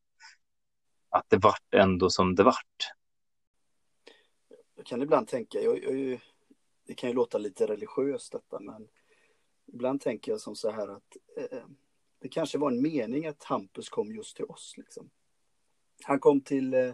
att 1.10 1.26
det 1.30 1.38
vart 1.38 1.74
ändå 1.74 2.10
som 2.10 2.36
det 2.36 2.44
vart. 2.44 2.92
Jag 4.76 4.86
kan 4.86 5.02
ibland 5.02 5.28
tänka, 5.28 5.60
jag, 5.60 5.84
jag, 5.84 6.20
det 6.88 6.94
kan 6.94 7.10
ju 7.10 7.16
låta 7.16 7.38
lite 7.38 7.68
religiöst 7.68 8.32
detta, 8.32 8.60
men 8.60 8.88
ibland 9.66 10.02
tänker 10.02 10.32
jag 10.32 10.42
som 10.42 10.56
så 10.56 10.72
här 10.72 10.88
att 10.88 11.18
eh, 11.38 11.66
det 12.20 12.30
kanske 12.30 12.58
var 12.58 12.72
en 12.72 12.82
mening 12.82 13.28
att 13.28 13.44
Hampus 13.44 13.90
kom 13.90 14.16
just 14.16 14.36
till 14.36 14.46
oss. 14.46 14.74
Liksom. 14.78 15.10
Han 16.04 16.20
kom 16.20 16.42
till, 16.42 16.74
eh, 16.74 16.82
eh 16.82 16.94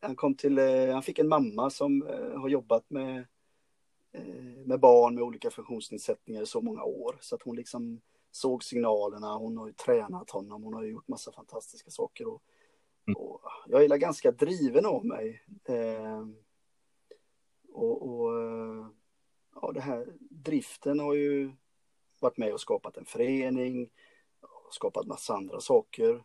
han 0.00 0.16
kom 0.16 0.34
till, 0.34 0.58
eh, 0.58 0.92
han 0.92 1.02
fick 1.02 1.18
en 1.18 1.28
mamma 1.28 1.70
som 1.70 2.06
eh, 2.06 2.40
har 2.40 2.48
jobbat 2.48 2.90
med 2.90 3.18
Eh, 3.18 3.24
med 4.64 4.80
barn 4.80 5.14
med 5.14 5.24
olika 5.24 5.50
funktionsnedsättningar 5.50 6.42
i 6.42 6.46
så 6.46 6.60
många 6.60 6.82
år. 6.82 7.18
Så 7.20 7.34
att 7.34 7.42
hon 7.42 7.56
liksom 7.56 8.00
såg 8.30 8.64
signalerna, 8.64 9.36
hon 9.36 9.56
har 9.56 9.66
ju 9.66 9.72
tränat 9.72 10.30
honom, 10.30 10.62
hon 10.62 10.74
har 10.74 10.82
ju 10.82 10.90
gjort 10.90 11.08
massa 11.08 11.32
fantastiska 11.32 11.90
saker. 11.90 12.28
Och, 12.28 12.42
mm. 13.06 13.16
och 13.16 13.40
jag 13.66 13.84
är 13.84 13.96
ganska 13.96 14.30
driven 14.30 14.86
av 14.86 15.06
mig. 15.06 15.42
Eh, 15.64 16.26
och, 17.72 18.02
och 18.02 18.32
ja, 19.54 19.72
det 19.72 19.80
här 19.80 20.06
driften 20.30 21.00
har 21.00 21.14
ju 21.14 21.52
varit 22.20 22.36
med 22.36 22.52
och 22.52 22.60
skapat 22.60 22.96
en 22.96 23.04
förening, 23.04 23.90
skapat 24.70 25.06
massa 25.06 25.34
andra 25.34 25.60
saker. 25.60 26.24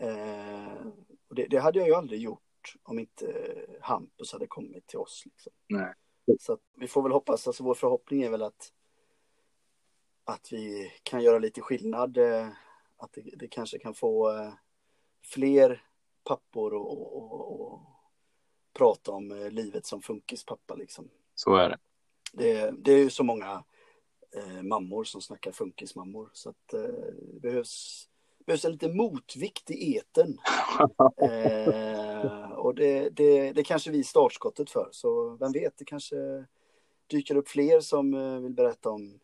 Eh, 0.00 0.86
och 1.28 1.34
det, 1.34 1.46
det, 1.46 1.58
hade 1.58 1.78
jag 1.78 1.88
ju 1.88 1.94
aldrig 1.94 2.20
gjort 2.20 2.40
om 2.82 2.98
inte 2.98 3.54
Hampus 3.80 4.32
hade 4.32 4.46
kommit 4.46 4.86
till 4.86 4.98
oss. 4.98 5.22
Liksom. 5.24 5.52
Nej. 5.68 5.94
Så 6.40 6.58
vi 6.76 6.88
får 6.88 7.02
väl 7.02 7.12
hoppas, 7.12 7.46
alltså 7.46 7.64
vår 7.64 7.74
förhoppning 7.74 8.22
är 8.22 8.30
väl 8.30 8.42
att, 8.42 8.72
att 10.24 10.52
vi 10.52 10.92
kan 11.02 11.22
göra 11.22 11.38
lite 11.38 11.60
skillnad, 11.60 12.16
eh, 12.16 12.48
att 12.96 13.12
det, 13.12 13.20
det 13.36 13.48
kanske 13.48 13.78
kan 13.78 13.94
få 13.94 14.32
eh, 14.32 14.52
fler 15.24 15.82
pappor 16.24 16.74
och, 16.74 17.16
och, 17.16 17.60
och 17.60 17.80
prata 18.72 19.12
om 19.12 19.32
eh, 19.32 19.50
livet 19.50 19.86
som 19.86 20.02
funkispappa 20.02 20.74
liksom. 20.74 21.08
Så 21.34 21.56
är 21.56 21.68
det. 21.68 21.78
Det, 22.32 22.74
det 22.78 22.92
är 22.92 22.98
ju 22.98 23.10
så 23.10 23.24
många 23.24 23.64
eh, 24.36 24.62
mammor 24.62 25.04
som 25.04 25.20
snackar 25.20 25.52
funkismammor 25.52 26.30
så 26.32 26.50
att 26.50 26.74
eh, 26.74 26.80
det 27.32 27.40
behövs, 27.40 28.08
behövs 28.46 28.64
en 28.64 28.72
liten 28.72 28.96
motvikt 28.96 29.70
i 29.70 29.96
eten. 29.96 30.38
eh, 31.22 32.05
och 32.56 32.74
det, 32.74 33.08
det, 33.08 33.52
det 33.52 33.62
kanske 33.62 33.90
vi 33.90 34.04
startskottet 34.04 34.70
för. 34.70 34.88
Så 34.92 35.36
vem 35.36 35.52
vet, 35.52 35.78
det 35.78 35.84
kanske 35.84 36.16
dyker 37.06 37.36
upp 37.36 37.48
fler 37.48 37.80
som 37.80 38.14
eh, 38.14 38.40
vill 38.40 38.54
berätta 38.54 38.90
om, 38.90 39.18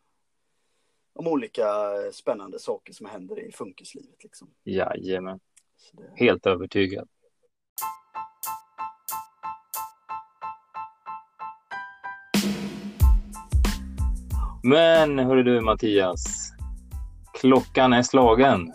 om 1.14 1.26
olika 1.26 1.64
spännande 2.12 2.58
saker 2.58 2.92
som 2.92 3.06
händer 3.06 3.48
i 3.48 3.52
funkislivet. 3.52 4.24
Liksom. 4.24 4.50
Jajamän. 4.64 5.40
Det... 5.92 6.24
Helt 6.24 6.46
övertygad. 6.46 7.08
Men 14.64 15.18
hörru 15.18 15.42
du 15.42 15.60
Mattias, 15.60 16.52
klockan 17.34 17.92
är 17.92 18.02
slagen. 18.02 18.72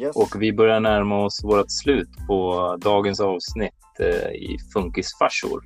Yes. 0.00 0.16
Och 0.16 0.42
vi 0.42 0.52
börjar 0.52 0.80
närma 0.80 1.24
oss 1.24 1.44
vårt 1.44 1.70
slut 1.70 2.08
på 2.26 2.76
dagens 2.80 3.20
avsnitt 3.20 3.74
eh, 4.00 4.30
i 4.30 4.58
Funkisfarsor. 4.72 5.64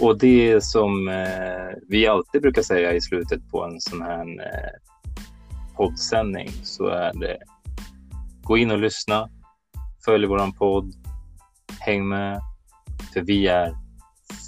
och 0.00 0.18
det 0.18 0.64
som 0.64 1.08
eh, 1.08 1.76
vi 1.88 2.06
alltid 2.06 2.42
brukar 2.42 2.62
säga 2.62 2.92
i 2.92 3.00
slutet 3.00 3.50
på 3.50 3.64
en 3.64 3.80
sån 3.80 4.02
här 4.02 4.20
eh, 4.20 4.70
poddsändning 5.76 6.48
så 6.62 6.86
är 6.86 7.12
det 7.20 7.38
gå 8.42 8.58
in 8.58 8.70
och 8.70 8.78
lyssna, 8.78 9.30
följ 10.04 10.26
våran 10.26 10.52
podd, 10.52 10.92
häng 11.80 12.08
med, 12.08 12.40
för 13.12 13.20
vi 13.20 13.46
är 13.46 13.74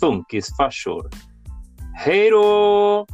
funkisfarsor. 0.00 1.10
Hej 1.96 2.30
då! 2.30 3.06